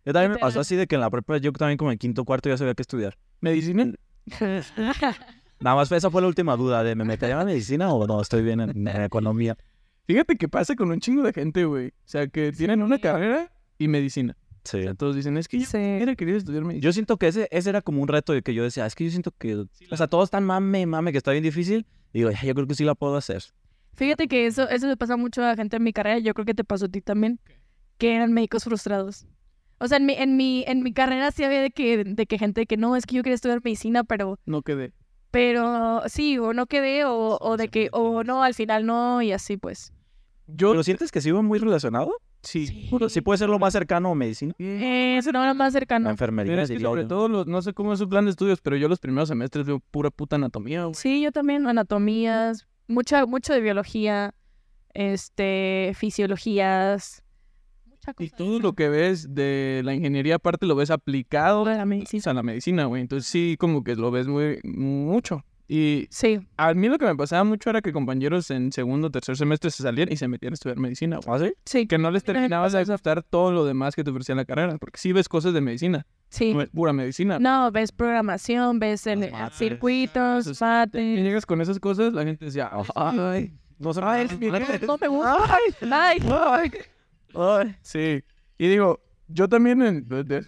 Yo 0.04 0.12
también 0.12 0.32
me 0.32 0.38
pasó 0.38 0.58
así 0.60 0.74
de 0.76 0.86
que 0.88 0.96
en 0.96 1.00
la 1.00 1.10
prepa 1.10 1.36
yo 1.38 1.52
también 1.52 1.78
como 1.78 1.92
en 1.92 1.98
quinto 1.98 2.24
cuarto 2.24 2.48
ya 2.48 2.56
sabía 2.56 2.74
qué 2.74 2.82
estudiar. 2.82 3.16
¿Medicina? 3.40 3.92
Nada 5.62 5.76
más 5.76 5.90
esa 5.92 6.10
fue 6.10 6.20
la 6.22 6.28
última 6.28 6.56
duda 6.56 6.82
de 6.82 6.94
¿me 6.94 7.04
metería 7.04 7.40
a 7.40 7.44
medicina 7.44 7.92
o 7.92 8.06
no? 8.06 8.20
Estoy 8.20 8.42
bien 8.42 8.60
en, 8.60 8.86
en 8.88 9.02
economía. 9.02 9.56
Fíjate 10.06 10.36
que 10.36 10.48
pasa 10.48 10.74
con 10.74 10.90
un 10.90 11.00
chingo 11.00 11.22
de 11.22 11.32
gente, 11.32 11.64
güey. 11.64 11.88
O 11.88 11.92
sea, 12.04 12.26
que 12.26 12.52
tienen 12.52 12.82
una 12.82 12.98
carrera 12.98 13.52
y 13.78 13.88
medicina. 13.88 14.36
Sí. 14.64 14.78
O 14.78 14.82
sea, 14.82 14.94
todos 14.94 15.16
dicen, 15.16 15.36
es 15.36 15.48
que 15.48 15.58
yo 15.58 15.66
Sí. 15.66 15.76
hubiera 15.76 16.14
querido 16.14 16.38
estudiar 16.38 16.62
medicina. 16.64 16.82
Yo 16.84 16.92
siento 16.92 17.16
que 17.16 17.28
ese, 17.28 17.48
ese 17.50 17.70
era 17.70 17.82
como 17.82 18.02
un 18.02 18.08
reto 18.08 18.32
de 18.32 18.42
que 18.42 18.54
yo 18.54 18.62
decía, 18.62 18.86
es 18.86 18.94
que 18.94 19.04
yo 19.04 19.10
siento 19.10 19.30
que, 19.36 19.54
o 19.56 19.96
sea, 19.96 20.06
todos 20.08 20.24
están 20.24 20.44
mame, 20.44 20.86
mame, 20.86 21.12
que 21.12 21.18
está 21.18 21.30
bien 21.32 21.42
difícil. 21.44 21.86
Y 22.12 22.18
digo, 22.18 22.30
"Ya, 22.30 22.42
yo 22.42 22.54
creo 22.54 22.66
que 22.66 22.74
sí 22.74 22.84
la 22.84 22.94
puedo 22.94 23.16
hacer. 23.16 23.42
fíjate 23.94 24.26
que 24.28 24.46
eso 24.46 24.68
eso 24.70 24.86
le 24.88 24.96
pasa 24.96 25.16
mucho 25.16 25.44
a 25.44 25.54
gente 25.54 25.76
en 25.76 25.82
mi 25.82 25.92
carrera 25.92 26.18
yo 26.18 26.32
creo 26.34 26.46
que 26.46 26.54
te 26.54 26.64
pasó 26.64 26.86
a 26.86 26.88
ti 26.88 27.02
también 27.02 27.38
que 27.98 28.14
eran 28.16 28.32
médicos 28.32 28.64
frustrados 28.64 29.26
o 29.78 29.86
sea 29.86 29.98
en 29.98 30.06
mi 30.06 30.14
en 30.14 30.34
mi 30.38 30.64
en 30.66 30.82
mi 30.82 30.94
carrera 30.94 31.30
sí 31.30 31.44
había 31.44 31.60
de 31.60 31.70
que 31.72 32.02
de 32.04 32.26
que 32.26 32.38
gente 32.38 32.64
que 32.64 32.78
no 32.78 32.96
es 32.96 33.04
que 33.04 33.16
yo 33.16 33.22
quería 33.22 33.34
estudiar 33.34 33.60
medicina 33.62 34.02
pero 34.04 34.38
No 34.46 34.62
quedé. 34.62 34.92
Pero 35.32 36.02
sí 36.06 36.38
o 36.38 36.52
no 36.52 36.66
quedé 36.66 37.04
o, 37.04 37.38
o 37.40 37.56
de 37.56 37.66
que 37.68 37.88
o 37.92 38.22
no 38.22 38.44
al 38.44 38.54
final 38.54 38.86
no 38.86 39.20
y 39.22 39.32
así 39.32 39.56
pues 39.56 39.92
Yo, 40.46 40.70
¿Pero 40.70 40.82
sientes 40.84 41.10
que 41.10 41.20
sí 41.20 41.30
va 41.32 41.42
muy 41.42 41.58
relacionado? 41.58 42.12
sí. 42.42 42.88
Sí 43.08 43.20
puede 43.22 43.38
ser 43.38 43.48
lo 43.48 43.58
más 43.58 43.72
cercano 43.72 44.10
a 44.10 44.14
medicina. 44.14 44.52
eh, 44.58 45.16
eso 45.16 45.32
no 45.32 45.42
era 45.42 45.54
más 45.54 45.72
La 45.72 45.78
cercano 45.80 46.10
enfermería, 46.10 46.52
Pero 46.52 46.62
es 46.62 46.70
que 46.70 46.78
sobre 46.80 47.04
todo, 47.06 47.28
los- 47.28 47.46
no 47.46 47.62
sé 47.62 47.72
cómo 47.72 47.92
es 47.94 47.98
su 48.00 48.08
plan 48.08 48.24
de 48.26 48.32
estudios, 48.32 48.60
pero 48.60 48.76
yo 48.76 48.88
los 48.88 48.98
primeros 49.00 49.28
semestres 49.28 49.64
veo 49.66 49.80
pura 49.90 50.10
puta 50.10 50.36
anatomía, 50.36 50.82
güey. 50.84 50.94
Sí, 50.94 51.22
yo 51.22 51.30
también, 51.32 51.66
anatomías, 51.66 52.66
mucha, 52.88 53.24
mucho 53.26 53.52
de 53.54 53.60
biología, 53.60 54.34
este, 54.92 55.92
fisiologías, 55.94 57.21
Y 58.18 58.30
todo 58.30 58.58
lo 58.58 58.72
que 58.74 58.88
ves 58.88 59.34
de 59.34 59.82
la 59.84 59.94
ingeniería 59.94 60.36
aparte 60.36 60.66
lo 60.66 60.74
ves 60.74 60.90
aplicado 60.90 61.64
de 61.64 61.76
la 61.76 61.84
medicina. 61.84 62.22
a 62.26 62.34
la 62.34 62.42
medicina, 62.42 62.84
güey. 62.86 63.02
Entonces 63.02 63.28
sí, 63.30 63.56
como 63.58 63.84
que 63.84 63.94
lo 63.96 64.10
ves 64.10 64.26
muy 64.26 64.60
mucho. 64.64 65.44
Y 65.68 66.06
Sí, 66.10 66.38
a 66.58 66.74
mí 66.74 66.88
lo 66.88 66.98
que 66.98 67.06
me 67.06 67.16
pasaba 67.16 67.44
mucho 67.44 67.70
era 67.70 67.80
que 67.80 67.92
compañeros 67.92 68.50
en 68.50 68.72
segundo 68.72 69.06
o 69.06 69.10
tercer 69.10 69.36
semestre 69.36 69.70
se 69.70 69.82
salían 69.82 70.12
y 70.12 70.16
se 70.16 70.28
metían 70.28 70.52
a 70.52 70.54
estudiar 70.54 70.78
medicina, 70.78 71.18
güey. 71.24 71.44
¿Ah, 71.46 71.52
sí? 71.64 71.86
Que 71.86 71.96
no 71.96 72.10
les 72.10 72.24
terminabas 72.24 72.72
de 72.72 72.84
gustar 72.84 73.22
todo 73.22 73.52
lo 73.52 73.64
demás 73.64 73.94
que 73.94 74.04
te 74.04 74.10
ofrecía 74.10 74.34
la 74.34 74.44
carrera. 74.44 74.76
Porque 74.78 74.98
sí 74.98 75.12
ves 75.12 75.28
cosas 75.30 75.54
de 75.54 75.60
medicina, 75.62 76.06
sí. 76.28 76.52
no 76.52 76.60
es 76.60 76.68
pura 76.68 76.92
medicina. 76.92 77.38
No, 77.38 77.70
ves 77.70 77.90
programación, 77.92 78.80
ves 78.80 79.06
el, 79.06 79.30
mates. 79.30 79.56
circuitos, 79.56 80.46
Entonces, 80.46 80.94
Y 80.94 81.22
llegas 81.22 81.46
con 81.46 81.60
esas 81.62 81.78
cosas, 81.78 82.12
la 82.12 82.24
gente 82.24 82.44
decía, 82.44 82.70
ay, 82.94 83.54
No 83.78 83.94
sé. 83.94 84.00
Ay, 84.04 84.28
No 84.86 84.98
me 84.98 85.08
gusta. 85.08 85.58
Ay, 85.90 86.18
ay. 86.30 86.72
Sí. 87.82 88.22
Y 88.58 88.68
digo, 88.68 89.00
yo 89.28 89.48
también, 89.48 89.82
en- 89.82 90.08
de- 90.08 90.24
de- 90.24 90.46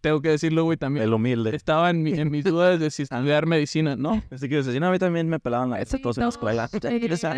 tengo 0.00 0.20
que 0.20 0.30
decirlo, 0.30 0.64
güey, 0.64 0.76
también. 0.76 1.04
El 1.04 1.14
humilde. 1.14 1.54
Estaba 1.54 1.88
en, 1.90 2.02
mi- 2.02 2.14
en 2.14 2.28
mis 2.28 2.42
dudas 2.44 2.80
de 2.80 2.90
si 2.90 3.04
estudiar 3.04 3.46
medicina, 3.46 3.94
¿no? 3.94 4.20
Así 4.32 4.48
que 4.48 4.56
decir, 4.56 4.80
no, 4.80 4.88
a 4.88 4.90
mí 4.90 4.98
también 4.98 5.28
me 5.28 5.38
pelaban 5.38 5.70
la 5.70 5.84
Sí, 5.84 6.02
todos 6.02 6.18
en 6.18 6.22
la 6.22 6.24
no, 6.24 6.28
escuela. 6.30 6.68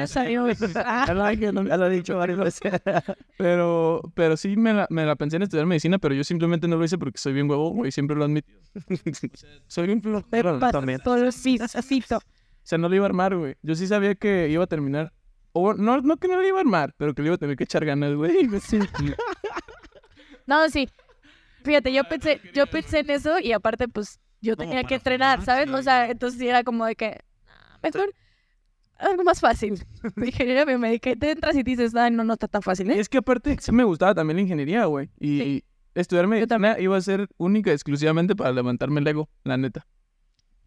sí. 0.09 0.15
Ya 1.07 1.15
lo 1.15 1.27
dije, 1.29 1.53
no- 1.53 1.63
ya 1.65 1.77
lo 1.77 1.87
he 1.87 1.91
dicho 1.91 2.17
varias 2.17 2.39
veces. 2.39 2.73
Pero, 3.37 4.01
pero 4.15 4.37
sí 4.39 4.57
me 4.57 4.73
la, 4.73 4.87
me 4.89 5.05
la 5.05 5.15
pensé 5.17 5.37
en 5.37 5.43
estudiar 5.43 5.67
medicina, 5.67 5.99
pero 5.99 6.15
yo 6.15 6.25
simplemente 6.25 6.67
no 6.69 6.77
lo 6.77 6.85
hice 6.85 6.97
porque 6.97 7.19
soy 7.19 7.33
bien 7.35 7.51
huevo, 7.51 7.71
güey, 7.71 7.91
siempre 7.93 8.17
lo 8.17 8.23
he 8.23 8.27
admitido. 8.27 8.59
Soy 9.67 9.87
bien 9.87 10.01
flojero 10.01 10.59
también. 10.73 11.01
Todo 11.05 11.17
el. 11.17 11.23
O 12.23 12.67
sea, 12.67 12.79
no 12.79 12.89
lo 12.89 12.95
iba 12.95 13.05
a 13.05 13.09
armar, 13.09 13.37
güey. 13.37 13.57
Yo 13.63 13.75
sí 13.75 13.87
sabía 13.87 14.15
que 14.15 14.49
iba 14.49 14.65
a 14.65 14.67
terminar. 14.67 15.13
O 15.57 15.73
no, 15.73 16.01
no 16.01 16.17
que 16.19 16.29
no 16.29 16.37
lo 16.41 16.47
iba 16.47 16.59
a 16.59 16.61
armar, 16.61 16.95
pero 16.99 17.15
que 17.15 17.23
le 17.23 17.29
iba 17.29 17.37
a 17.37 17.39
tener 17.39 17.57
que 17.57 17.65
echar 17.65 17.85
ganas, 17.85 18.15
güey. 18.15 18.49
Sí. 18.61 18.79
No, 20.47 20.69
sí. 20.69 20.89
Fíjate, 21.63 21.93
yo 21.93 22.05
pensé, 22.05 22.41
yo 22.53 22.67
pensé 22.67 22.99
en 23.01 23.11
eso 23.11 23.39
y 23.39 23.53
aparte, 23.53 23.89
pues, 23.89 24.21
yo 24.43 24.57
tenía 24.57 24.85
que 24.85 24.97
entrenar, 24.97 25.43
¿sabes? 25.43 25.69
sí. 25.69 25.75
O 25.75 25.83
sea, 25.83 26.11
entonces 26.11 26.39
sí 26.39 26.47
era 26.49 26.63
como 26.63 26.85
de 26.85 26.95
que, 26.97 27.21
ah, 27.49 27.79
mejor 27.83 28.13
algo 28.99 29.25
más 29.25 29.41
fácil. 29.41 29.83
Ingeniería 30.17 30.65
biomédica. 30.67 31.11
Y 31.11 31.17
te 31.17 31.31
entras 31.31 31.57
y 31.57 31.63
dices, 31.63 31.95
ay, 31.95 32.11
no, 32.11 32.25
no 32.25 32.35
está 32.35 32.49
tan 32.49 32.61
fácil, 32.63 32.91
Y 32.91 32.95
¿eh? 32.95 33.01
es 33.01 33.09
que 33.09 33.19
aparte 33.19 33.57
sí 33.61 33.73
me 33.73 33.85
gustaba 33.85 34.15
también 34.15 34.37
la 34.37 34.43
ingeniería, 34.43 34.85
güey. 34.85 35.09
Y 35.19 35.39
Sí. 35.39 35.65
estudiar 35.95 36.27
medicina 36.27 36.49
también. 36.49 36.77
iba 36.81 36.97
a 36.97 37.01
ser 37.01 37.29
única 37.39 37.71
y 37.71 37.75
exclusivamente 37.75 38.37
para 38.37 38.53
levantarme 38.53 39.01
el 39.01 39.07
ego, 39.07 39.31
la 39.45 39.57
neta. 39.57 39.87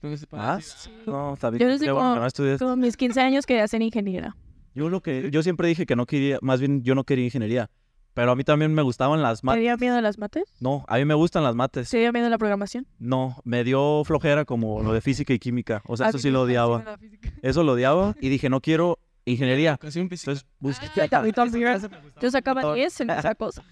Entonces, 0.02 0.28
Ah, 0.32 0.56
decir, 0.58 0.92
no, 1.06 1.34
está 1.36 1.50
bien. 1.52 1.62
Yo 1.62 1.68
desde 1.68 1.86
Qué 1.86 1.92
bueno 1.92 2.16
como- 2.16 2.28
que 2.32 2.44
no. 2.52 2.58
Como 2.60 2.76
mis 2.78 2.98
15 2.98 3.22
años 3.22 3.46
quería 3.46 3.68
ser 3.68 3.82
ingeniera. 3.82 4.36
Yo 4.78 4.90
lo 4.90 5.02
que, 5.02 5.32
yo 5.32 5.42
siempre 5.42 5.68
dije 5.68 5.88
que 5.88 5.96
no 5.96 6.06
quería, 6.06 6.38
más 6.44 6.60
bien 6.60 6.84
yo 6.84 6.94
no 6.94 7.04
quería 7.04 7.26
ingeniería. 7.26 7.72
Pero 8.14 8.32
a 8.32 8.36
mí 8.36 8.44
también 8.44 8.74
me 8.76 8.84
gustaban 8.84 9.24
las 9.24 9.42
¿Te 9.42 9.48
mates. 9.48 9.62
dio 9.64 9.76
miedo 9.78 9.96
a 9.96 10.02
las 10.02 10.20
mates? 10.20 10.44
No, 10.60 10.86
a 10.88 10.98
mí 10.98 11.06
me 11.06 11.16
gustan 11.16 11.44
las 11.44 11.56
mates. 11.56 11.90
¿Te 11.90 11.98
dio 11.98 12.14
miedo 12.14 12.28
a 12.28 12.30
la 12.30 12.38
programación? 12.38 12.86
No, 13.00 13.38
me 13.44 13.64
dio 13.64 14.04
flojera 14.06 14.46
como 14.46 14.84
lo 14.84 14.94
de 14.94 15.02
física 15.02 15.34
y 15.34 15.40
química. 15.40 15.82
O 15.88 15.98
sea, 15.98 16.06
Ah, 16.06 16.10
eso 16.10 16.20
sí 16.20 16.30
lo 16.30 16.44
odiaba. 16.44 17.00
Eso 17.42 17.64
lo 17.64 17.72
odiaba 17.74 18.16
y 18.22 18.30
dije, 18.30 18.50
no 18.50 18.62
quiero 18.62 19.00
ingeniería. 19.26 19.80
Entonces 19.82 20.46
busqué. 20.60 20.86
Ay, 21.02 21.10
a 21.12 21.22
mí 21.22 21.32
también. 21.32 21.80
Yo 22.22 22.30
sacaba 22.30 22.76
10 22.76 23.02
en 23.02 23.10
esa 23.10 23.34
cosa. 23.34 23.64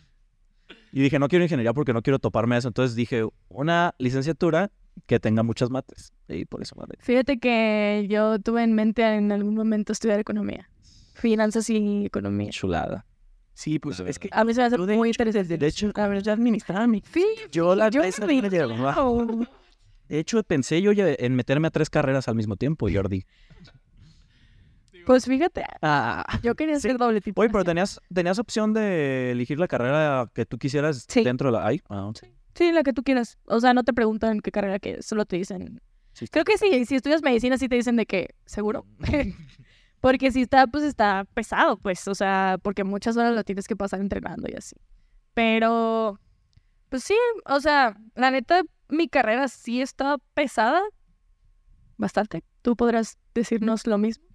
Y 0.91 1.01
dije, 1.01 1.20
no 1.20 1.28
quiero 1.28 1.43
ingeniería 1.45 1.74
porque 1.74 1.93
no 1.93 2.01
quiero 2.01 2.18
toparme 2.18 2.56
a 2.56 2.58
eso. 2.58 2.68
Entonces 2.68 2.95
dije, 2.95 3.28
una 3.49 3.93
licenciatura 3.99 4.72
que 5.06 5.20
tenga 5.20 5.43
muchas 5.43 5.70
mates. 5.70 6.14
Y 6.30 6.45
por 6.45 6.62
eso 6.64 6.76
madre. 6.76 6.97
Fíjate 7.01 7.38
que 7.39 8.08
yo 8.10 8.39
tuve 8.39 8.64
en 8.64 8.74
mente 8.74 9.03
en 9.03 9.32
algún 9.32 9.53
momento 9.56 9.91
estudiar 9.91 10.20
economía. 10.20 10.68
Finanzas 11.16 11.70
y 11.70 12.05
economía. 12.05 12.49
Chulada. 12.51 13.05
Sí, 13.53 13.80
pues 13.80 13.99
es 14.01 14.20
que 14.20 14.28
A 14.32 14.43
mí 14.43 14.53
se 14.53 14.59
me 14.61 14.68
hace 14.68 14.78
de 14.78 14.95
muy 14.97 15.07
interesante. 15.09 15.57
de 15.57 15.68
hecho, 15.68 15.89
a 15.95 16.07
ver, 16.07 16.22
ya 16.22 16.34
administraba 16.34 16.86
mi... 16.88 17.01
Sí, 17.13 17.26
Yo 17.51 17.74
la 17.74 17.89
yo 17.89 18.01
me-. 18.01 18.11
De 20.07 20.20
hecho, 20.20 20.43
pensé 20.43 20.82
yo 20.84 20.91
ya 20.91 21.07
en 21.18 21.34
meterme 21.36 21.68
a 21.70 21.72
tres 21.72 21.89
carreras 21.89 22.28
al 22.28 22.36
mismo 22.36 22.57
tiempo, 22.57 22.88
Jordi. 22.93 23.26
Pues 25.05 25.26
fíjate, 25.26 25.63
Ah. 25.82 26.39
yo 26.43 26.55
quería 26.55 26.80
ser 26.80 26.97
doble 26.97 27.22
tipo. 27.22 27.41
Oye, 27.41 27.49
pero 27.51 27.63
tenías, 27.63 27.99
tenías 28.13 28.39
opción 28.39 28.74
de 28.74 29.32
elegir 29.32 29.59
la 29.59 29.68
carrera 29.68 30.30
que 30.34 30.45
tú 30.45 30.57
quisieras 30.57 31.05
Sí. 31.07 31.24
dentro 31.24 31.49
de 31.51 31.57
la... 31.57 31.66
Ay, 31.68 31.82
ah, 31.89 32.11
sí. 32.20 32.28
Sí, 32.55 32.72
la 32.72 32.84
que 32.84 32.91
tú 32.93 33.03
quieras. 33.03 33.38
O 33.45 33.59
sea, 33.59 33.74
no 33.74 33.84
te 33.84 33.93
preguntan 33.93 34.39
qué 34.41 34.51
carrera 34.51 34.80
que 34.80 35.01
solo 35.03 35.26
te 35.26 35.38
dicen. 35.38 35.82
Sí. 36.13 36.28
Creo 36.28 36.43
que 36.45 36.57
sí, 36.57 36.86
si 36.86 36.95
estudias 36.95 37.22
medicina 37.22 37.57
sí 37.57 37.68
te 37.70 37.76
dicen 37.76 37.95
de 37.97 38.05
que, 38.05 38.30
seguro. 38.45 38.86
porque 40.02 40.32
si 40.32 40.41
está, 40.41 40.68
pues 40.68 40.84
está 40.84 41.26
pesado, 41.34 41.78
pues, 41.78 42.08
o 42.08 42.16
sea, 42.16 42.58
porque 42.62 42.84
muchas 42.84 43.18
horas 43.18 43.34
lo 43.36 43.43
tienes 43.43 43.68
que 43.68 43.76
pasar 43.76 44.00
entrenando 44.02 44.48
y 44.52 44.56
así. 44.56 44.76
Pero, 45.34 46.20
pues 46.89 47.04
sí, 47.04 47.16
o 47.46 47.60
sea, 47.60 47.98
la 48.16 48.32
neta, 48.32 48.62
mi 48.89 49.08
carrera 49.08 49.48
sí 49.48 49.82
está 49.82 50.18
pesada. 50.34 50.82
Bastante. 51.98 52.43
Tú 52.62 52.76
podrás 52.76 53.18
decirnos 53.34 53.88
lo 53.88 53.98
mismo. 53.98 54.26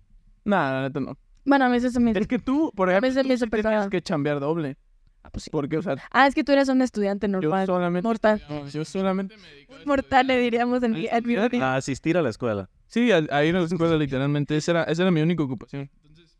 Nada, 0.44 0.72
la 0.74 0.88
neta 0.88 1.00
no. 1.00 1.18
Bueno, 1.44 1.64
a 1.64 1.68
veces 1.68 1.92
se 1.92 2.00
me... 2.00 2.12
Es 2.12 2.26
que 2.26 2.38
tú, 2.38 2.72
por 2.74 2.88
A 2.88 2.92
ejemplo, 2.98 3.22
tú 3.22 3.36
sí 3.36 3.46
pesada. 3.46 3.88
que 3.88 4.02
chambear 4.02 4.40
doble. 4.40 4.76
Ah, 5.22 5.30
pues 5.30 5.44
sí. 5.44 5.50
Porque, 5.50 5.76
o 5.78 5.82
sea, 5.82 5.96
Ah, 6.10 6.26
es 6.26 6.34
que 6.34 6.44
tú 6.44 6.52
eres 6.52 6.68
un 6.68 6.80
estudiante 6.82 7.26
yo 7.26 7.32
normal. 7.32 7.66
solamente... 7.66 8.06
Mortal. 8.06 8.42
no, 8.48 8.66
yo 8.68 8.84
solamente 8.84 9.36
me 9.36 9.46
dedico 9.48 9.74
a 9.74 9.78
Mortal, 9.86 10.26
le 10.26 10.34
estudiar. 10.34 10.42
diríamos 10.50 10.82
en 10.82 10.92
mi... 10.92 11.06
en 11.06 11.26
mi- 11.26 11.34
Estudiar. 11.34 11.62
A 11.64 11.76
asistir 11.76 12.16
a 12.16 12.22
la 12.22 12.30
escuela. 12.30 12.68
Sí, 12.90 13.10
a- 13.12 13.26
ahí 13.30 13.48
en 13.48 13.54
la 13.54 13.62
escuela 13.62 13.96
literalmente. 13.96 14.56
Esa 14.56 14.72
era, 14.72 14.82
esa 14.84 15.02
era 15.02 15.10
mi 15.10 15.22
única 15.22 15.42
ocupación. 15.42 15.88
Entonces, 16.02 16.36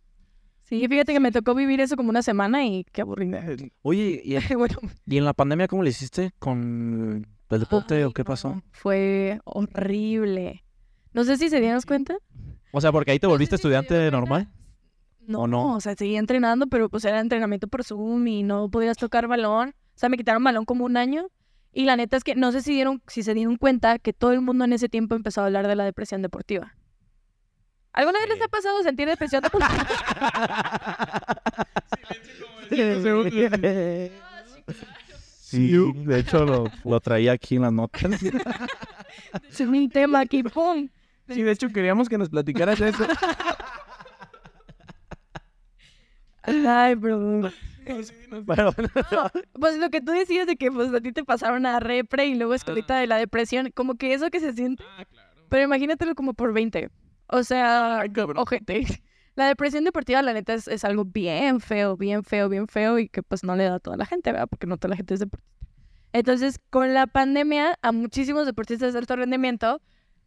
Sí, 0.64 0.86
fíjate 0.86 1.12
que 1.12 1.20
me 1.20 1.32
tocó 1.32 1.54
vivir 1.54 1.80
eso 1.80 1.96
como 1.96 2.10
una 2.10 2.22
semana 2.22 2.64
y 2.66 2.84
qué 2.92 3.00
aburrida. 3.00 3.42
Oye, 3.82 4.20
¿y, 4.24 4.36
bueno, 4.56 4.76
y 5.06 5.16
en 5.16 5.24
la 5.24 5.32
pandemia 5.32 5.66
cómo 5.68 5.82
le 5.82 5.90
hiciste 5.90 6.32
con 6.38 7.26
el 7.48 7.58
deporte 7.60 7.94
ay, 7.96 8.02
o 8.04 8.12
qué 8.12 8.22
no, 8.22 8.26
pasó? 8.26 8.62
Fue 8.72 9.40
horrible. 9.44 10.64
No 11.12 11.24
sé 11.24 11.36
si 11.38 11.48
se 11.48 11.60
dieron 11.60 11.80
cuenta. 11.82 12.16
O 12.72 12.80
sea, 12.80 12.92
porque 12.92 13.10
ahí 13.12 13.18
te 13.18 13.26
No 13.26 13.30
sé 13.30 13.34
volviste 13.34 13.56
si 13.56 13.60
estudiante 13.60 14.10
normal. 14.10 14.48
No, 15.26 15.40
¿O 15.42 15.46
no? 15.46 15.74
o 15.76 15.80
sea, 15.80 15.94
seguía 15.96 16.18
entrenando, 16.18 16.66
pero 16.68 16.88
pues 16.88 17.04
era 17.04 17.20
entrenamiento 17.20 17.68
por 17.68 17.84
Zoom 17.84 18.26
y 18.28 18.42
no 18.42 18.70
podías 18.70 18.96
tocar 18.96 19.26
balón. 19.28 19.70
O 19.70 19.98
sea, 20.00 20.08
me 20.08 20.16
quitaron 20.16 20.42
balón 20.42 20.64
como 20.64 20.84
un 20.84 20.96
año. 20.96 21.28
Y 21.72 21.84
la 21.84 21.96
neta 21.96 22.16
es 22.16 22.24
que 22.24 22.34
no 22.34 22.52
sé 22.52 22.62
si, 22.62 22.72
dieron, 22.72 23.02
si 23.06 23.22
se 23.22 23.34
dieron 23.34 23.56
cuenta 23.56 23.98
que 23.98 24.12
todo 24.12 24.32
el 24.32 24.40
mundo 24.40 24.64
en 24.64 24.72
ese 24.72 24.88
tiempo 24.88 25.14
empezó 25.14 25.40
a 25.40 25.46
hablar 25.46 25.68
de 25.68 25.76
la 25.76 25.84
depresión 25.84 26.22
deportiva. 26.22 26.74
¿Alguna 27.92 28.18
vez 28.20 28.28
les 28.28 28.42
ha 28.42 28.48
pasado 28.48 28.82
sentir 28.82 29.08
depresión 29.08 29.42
deportiva? 29.42 29.86
Sí, 35.50 35.72
de 36.04 36.20
hecho 36.20 36.44
lo, 36.44 36.70
lo 36.84 37.00
traía 37.00 37.32
aquí 37.32 37.56
en 37.56 37.62
las 37.62 37.72
notas. 37.72 38.12
Es 39.50 39.60
mi 39.62 39.88
tema 39.88 40.20
aquí, 40.20 40.44
¡pum! 40.44 40.88
sí, 41.28 41.42
de 41.42 41.50
hecho 41.50 41.68
queríamos 41.68 42.08
que 42.08 42.16
nos 42.16 42.28
platicaras 42.28 42.80
eso. 42.80 43.04
Ay, 46.42 46.94
bro. 46.94 47.50
Bueno, 48.44 48.72
Pues 49.58 49.78
lo 49.78 49.90
que 49.90 50.00
tú 50.00 50.12
decías 50.12 50.46
de 50.46 50.56
que 50.56 50.70
pues 50.70 50.92
a 50.94 51.00
ti 51.00 51.12
te 51.12 51.24
pasaron 51.24 51.66
a 51.66 51.80
repre 51.80 52.26
y 52.26 52.34
luego 52.34 52.54
escolita 52.54 52.96
de 52.98 53.06
la 53.06 53.16
depresión, 53.16 53.70
como 53.74 53.94
que 53.96 54.14
eso 54.14 54.30
que 54.30 54.38
se 54.40 54.52
siente, 54.52 54.84
Ah, 54.96 55.04
claro. 55.04 55.30
pero 55.48 55.64
imagínatelo 55.64 56.14
como 56.14 56.34
por 56.34 56.52
20. 56.52 56.90
O 57.28 57.42
sea, 57.42 58.00
Ay, 58.00 58.10
cabrón. 58.10 58.38
ojete. 58.38 58.84
La 59.36 59.46
depresión 59.46 59.84
deportiva, 59.84 60.20
la 60.22 60.32
neta, 60.34 60.52
es, 60.54 60.66
es 60.68 60.84
algo 60.84 61.04
bien 61.04 61.60
feo, 61.60 61.96
bien 61.96 62.24
feo, 62.24 62.48
bien 62.48 62.66
feo 62.66 62.98
y 62.98 63.08
que 63.08 63.22
pues 63.22 63.42
no 63.44 63.54
le 63.56 63.64
da 63.64 63.76
a 63.76 63.78
toda 63.78 63.96
la 63.96 64.04
gente, 64.04 64.32
¿verdad? 64.32 64.48
Porque 64.50 64.66
no 64.66 64.76
toda 64.76 64.90
la 64.90 64.96
gente 64.96 65.14
es 65.14 65.20
deportista. 65.20 65.56
Entonces, 66.12 66.58
con 66.68 66.92
la 66.92 67.06
pandemia, 67.06 67.78
a 67.80 67.92
muchísimos 67.92 68.44
deportistas 68.44 68.92
de 68.92 68.98
alto 68.98 69.14
rendimiento, 69.16 69.80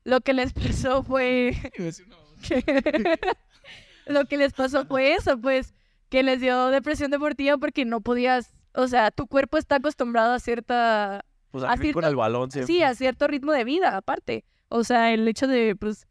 lo 0.06 0.22
que 0.22 0.34
les 0.34 0.54
pasó 0.54 1.04
fue 1.04 1.54
no. 2.08 2.16
lo 4.14 4.26
que 4.26 4.38
les 4.38 4.54
pasó 4.54 4.86
fue 4.86 5.14
eso, 5.14 5.38
pues, 5.40 5.74
que 6.14 6.22
les 6.22 6.40
dio 6.40 6.68
depresión 6.68 7.10
deportiva 7.10 7.58
porque 7.58 7.86
no 7.86 8.00
podías, 8.00 8.54
o 8.76 8.88
sea, 8.88 9.10
tu 9.10 9.26
cuerpo 9.26 9.58
está 9.58 9.78
acostumbrado 9.78 10.32
a 10.34 10.38
cierta, 10.40 11.26
pues 11.50 11.64
a 11.64 11.76
con 11.76 12.04
to- 12.04 12.08
el 12.08 12.16
balón 12.16 12.52
siempre. 12.52 12.72
sí, 12.72 12.84
a 12.84 12.94
cierto 12.94 13.26
ritmo 13.28 13.52
de 13.52 13.64
vida, 13.64 13.98
aparte. 13.98 14.46
O 14.70 14.84
sea, 14.84 15.12
el 15.12 15.28
hecho 15.28 15.48
de, 15.48 15.76
pues, 15.76 16.06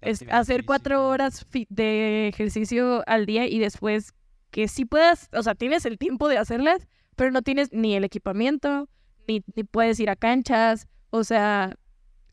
es 0.00 0.24
hacer 0.30 0.64
cuatro 0.64 1.08
horas 1.08 1.44
de 1.70 2.28
ejercicio 2.28 3.02
al 3.08 3.26
día 3.26 3.48
y 3.48 3.58
después 3.58 4.12
que 4.52 4.68
sí 4.68 4.84
puedas, 4.84 5.28
o 5.32 5.42
sea, 5.42 5.56
tienes 5.56 5.84
el 5.86 5.98
tiempo 5.98 6.28
de 6.28 6.38
hacerlas, 6.38 6.86
pero 7.16 7.32
no 7.32 7.42
tienes 7.42 7.72
ni 7.72 7.96
el 7.96 8.04
equipamiento, 8.04 8.88
ni, 9.26 9.42
ni 9.56 9.64
puedes 9.64 9.98
ir 9.98 10.08
a 10.08 10.14
canchas, 10.14 10.86
o 11.10 11.24
sea, 11.24 11.74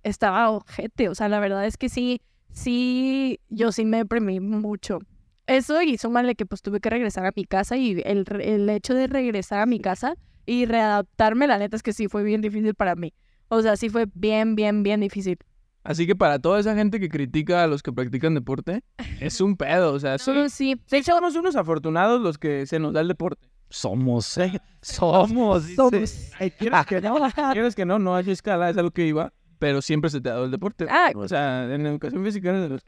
estaba 0.03 0.51
ojete, 0.51 1.09
o 1.09 1.15
sea, 1.15 1.28
la 1.28 1.39
verdad 1.39 1.65
es 1.65 1.76
que 1.78 1.89
sí, 1.89 2.21
sí, 2.51 3.39
yo 3.49 3.71
sí 3.71 3.84
me 3.84 3.97
deprimí 3.97 4.39
mucho. 4.39 4.99
Eso 5.48 5.82
y 5.82 5.98
súmale 5.98 6.36
que 6.36 6.46
pues 6.46 6.62
tuve 6.62 6.80
que 6.80 6.89
regresar 6.89 7.26
a 7.26 7.32
mi 7.36 7.46
casa 7.46 7.78
y 7.78 8.02
el, 8.06 8.26
re- 8.26 8.56
el 8.56 8.70
hecho 8.70 8.93
de 8.93 9.08
regresar 9.08 9.60
a 9.60 9.66
mi 9.66 9.80
casa 9.80 10.16
y 10.46 10.66
readaptarme, 10.66 11.48
la 11.48 11.58
neta 11.58 11.76
es 11.76 11.84
que 11.84 11.93
sí 11.93 12.08
fue 12.08 12.24
bien 12.24 12.41
difícil 12.41 12.74
para 12.76 12.96
mí. 12.96 13.14
O 13.50 13.62
sea, 13.62 13.76
sí 13.78 13.89
fue 13.89 14.06
bien, 14.14 14.56
bien, 14.56 14.82
bien 14.84 15.02
difícil. 15.02 15.38
Así 15.84 16.08
que 16.08 16.16
para 16.16 16.39
toda 16.39 16.60
esa 16.60 16.74
gente 16.76 17.00
que 17.00 17.10
critica 17.10 17.64
a 17.64 17.68
los 17.68 17.84
que 17.84 17.93
practican 17.93 18.34
deporte, 18.34 18.82
es 19.22 19.39
un 19.39 19.56
pedo. 19.56 19.93
O 19.93 20.00
sea, 20.00 20.18
Solo 20.18 20.50
sí, 20.50 20.74
sí. 20.76 20.82
De 20.89 20.98
hecho, 20.98 21.12
somos 21.14 21.36
unos 21.36 21.56
afortunados 21.56 22.20
los 22.22 22.39
que 22.39 22.66
se 22.66 22.80
nos 22.80 22.93
da 22.93 23.02
el 23.02 23.08
deporte. 23.08 23.48
Somos, 23.70 24.36
eh, 24.39 24.60
somos. 24.82 25.64
dice. 25.68 25.76
somos. 25.76 26.32
Ay, 26.39 26.50
quieres 26.52 26.86
que 26.88 27.02
no, 27.02 27.18
quieres 27.54 27.76
que 27.76 27.86
no, 27.86 28.00
no 28.00 28.16
hay 28.16 28.32
escala, 28.32 28.70
es 28.72 28.78
algo 28.78 28.89
que 28.91 29.06
iba, 29.06 29.32
pero 29.60 29.82
siempre 29.82 30.10
se 30.10 30.22
te 30.22 30.30
ha 30.30 30.34
dado 30.34 30.45
el 30.45 30.51
deporte. 30.51 30.86
Ah, 30.89 31.12
O 31.16 31.28
sea, 31.28 31.74
en 31.74 31.86
educación 31.86 32.24
física 32.24 32.49
eres 32.49 32.62
de 32.64 32.70
los. 32.70 32.82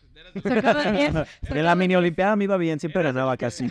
En 1.50 1.64
la 1.64 1.76
mini 1.76 1.96
olimpiada 1.96 2.36
me 2.36 2.46
iba 2.46 2.58
bien, 2.58 2.80
siempre 2.80 3.04
ganaba 3.04 3.38
casi. 3.38 3.70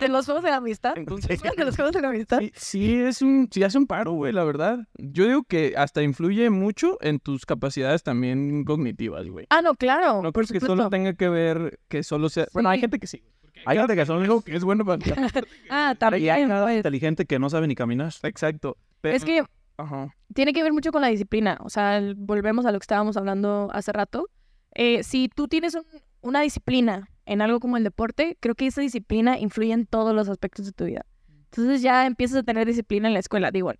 De 0.00 0.08
los 0.08 0.24
juegos 0.26 0.42
de 0.42 0.50
la 0.50 0.56
amistad. 0.56 0.94
Entonces, 0.96 1.40
De 1.40 1.64
los 1.64 1.76
juegos 1.76 1.94
de 1.94 2.00
la 2.02 2.08
amistad. 2.08 2.40
sí, 2.40 2.52
sí 2.56 2.94
es 3.00 3.22
un, 3.22 3.48
sí 3.52 3.62
hace 3.62 3.78
un 3.78 3.86
paro, 3.86 4.12
güey, 4.12 4.32
la 4.32 4.42
verdad. 4.42 4.80
Yo 4.98 5.26
digo 5.26 5.44
que 5.44 5.74
hasta 5.76 6.02
influye 6.02 6.50
mucho 6.50 6.98
en 7.00 7.20
tus 7.20 7.46
capacidades 7.46 8.02
también 8.02 8.64
cognitivas, 8.64 9.28
güey. 9.28 9.46
Ah, 9.48 9.62
no, 9.62 9.74
claro. 9.74 10.22
No 10.22 10.32
creo 10.32 10.46
que 10.48 10.58
solo 10.58 10.90
tenga 10.90 11.12
que 11.14 11.28
ver 11.28 11.78
que 11.88 12.02
solo 12.02 12.28
sea... 12.28 12.46
Bueno, 12.52 12.68
hay 12.68 12.80
gente 12.80 12.98
que 12.98 13.06
sí. 13.06 13.22
Hay 13.64 13.78
gente 13.78 13.94
que 13.94 14.04
son 14.06 14.20
algo 14.22 14.42
que 14.42 14.56
es 14.56 14.64
bueno 14.64 14.84
para... 14.84 14.98
Ah, 15.70 15.92
y 15.94 15.98
también. 15.98 16.34
hay 16.34 16.46
nada 16.46 16.64
pues. 16.64 16.76
inteligente 16.78 17.24
que 17.24 17.38
no 17.38 17.48
sabe 17.48 17.68
ni 17.68 17.76
caminar. 17.76 18.12
Exacto. 18.24 18.76
Pero- 19.00 19.14
Es 19.16 19.24
que 19.24 19.44
Ajá. 19.78 20.14
tiene 20.34 20.52
que 20.52 20.62
ver 20.62 20.72
mucho 20.72 20.90
con 20.92 21.02
la 21.02 21.08
disciplina. 21.08 21.58
O 21.62 21.68
sea, 21.70 22.00
volvemos 22.16 22.64
a 22.66 22.72
lo 22.72 22.78
que 22.78 22.84
estábamos 22.84 23.16
hablando 23.16 23.68
hace 23.72 23.92
rato. 23.92 24.28
Eh, 24.74 25.02
si 25.02 25.28
tú 25.28 25.48
tienes 25.48 25.74
un- 25.74 25.84
una 26.20 26.40
disciplina 26.40 27.08
en 27.24 27.40
algo 27.42 27.60
como 27.60 27.76
el 27.76 27.84
deporte, 27.84 28.36
creo 28.40 28.54
que 28.54 28.66
esa 28.66 28.80
disciplina 28.80 29.38
influye 29.38 29.72
en 29.72 29.86
todos 29.86 30.14
los 30.14 30.28
aspectos 30.28 30.66
de 30.66 30.72
tu 30.72 30.84
vida. 30.84 31.04
Entonces 31.50 31.82
ya 31.82 32.06
empiezas 32.06 32.38
a 32.38 32.42
tener 32.42 32.66
disciplina 32.66 33.08
en 33.08 33.14
la 33.14 33.20
escuela. 33.20 33.50
Digo, 33.50 33.72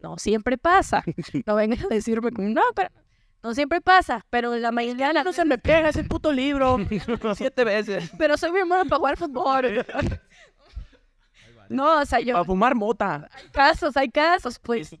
no 0.00 0.18
siempre 0.18 0.58
pasa. 0.58 1.02
No 1.46 1.54
vengan 1.56 1.78
a 1.84 1.88
decirme 1.88 2.30
no, 2.32 2.62
pero 2.74 2.90
no 3.42 3.54
siempre 3.54 3.80
pasa. 3.80 4.24
Pero 4.30 4.54
la 4.56 4.70
mayoría 4.72 5.08
de 5.08 5.14
las 5.14 5.24
No 5.24 5.32
se 5.32 5.44
me 5.44 5.58
pega 5.58 5.88
ese 5.88 6.04
puto 6.04 6.32
libro 6.32 6.76
siete 7.36 7.64
veces. 7.64 8.10
Pero 8.18 8.36
soy 8.36 8.50
muy 8.52 8.62
buena 8.62 8.84
para 8.84 8.98
jugar 8.98 9.16
fútbol. 9.16 9.84
No, 11.68 12.00
o 12.00 12.04
sea, 12.04 12.20
yo... 12.20 12.34
Para 12.34 12.44
fumar 12.44 12.74
mota. 12.74 13.28
Hay 13.32 13.48
casos, 13.50 13.96
hay 13.96 14.08
casos, 14.10 14.58
pues. 14.58 14.94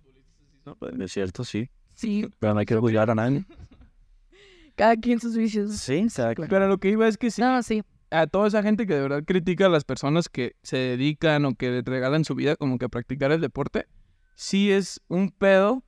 No, 0.64 0.76
pues, 0.76 0.92
es 0.98 1.12
cierto, 1.12 1.44
sí. 1.44 1.68
Sí, 1.94 2.28
Pero 2.38 2.54
no 2.54 2.60
hay 2.60 2.66
que 2.66 2.74
orgullar 2.74 3.10
a 3.10 3.14
nadie. 3.14 3.44
cada 4.76 4.96
quien 4.96 5.20
sus 5.20 5.36
vicios. 5.36 5.76
Sí, 5.76 5.94
exacto. 5.94 6.44
Pero 6.48 6.66
lo 6.68 6.78
que 6.78 6.90
iba 6.90 7.06
es 7.06 7.16
que 7.16 7.30
sí, 7.30 7.40
No, 7.40 7.62
sí. 7.62 7.82
a 8.10 8.26
toda 8.26 8.48
esa 8.48 8.62
gente 8.62 8.86
que 8.86 8.94
de 8.94 9.00
verdad 9.02 9.24
critica 9.24 9.66
a 9.66 9.68
las 9.68 9.84
personas 9.84 10.28
que 10.28 10.56
se 10.62 10.76
dedican 10.76 11.44
o 11.44 11.54
que 11.54 11.70
le 11.70 11.82
regalan 11.82 12.24
su 12.24 12.34
vida 12.34 12.56
como 12.56 12.78
que 12.78 12.86
a 12.86 12.88
practicar 12.88 13.30
el 13.32 13.40
deporte, 13.40 13.86
sí 14.34 14.70
es 14.70 15.00
un 15.08 15.30
pedo 15.30 15.84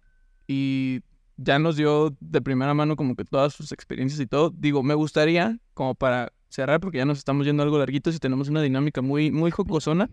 y 0.47 1.01
ya 1.37 1.59
nos 1.59 1.77
dio 1.77 2.17
de 2.21 2.41
primera 2.41 2.73
mano 2.75 2.97
como 2.97 3.15
que 3.17 3.25
todas 3.25 3.53
sus 3.53 3.73
experiencias 3.73 4.21
y 4.21 4.27
todo. 4.27 4.51
Digo, 4.51 4.83
me 4.83 4.95
gustaría, 4.95 5.59
como 5.75 5.95
para 5.95 6.33
cerrar, 6.49 6.81
porque 6.81 6.99
ya 6.99 7.05
nos 7.05 7.19
estamos 7.19 7.45
yendo 7.47 7.63
algo 7.63 7.79
larguitos 7.79 8.15
y 8.15 8.19
tenemos 8.19 8.49
una 8.49 8.63
dinámica 8.63 9.03
muy, 9.03 9.31
muy 9.33 9.51
jocosona. 9.51 10.09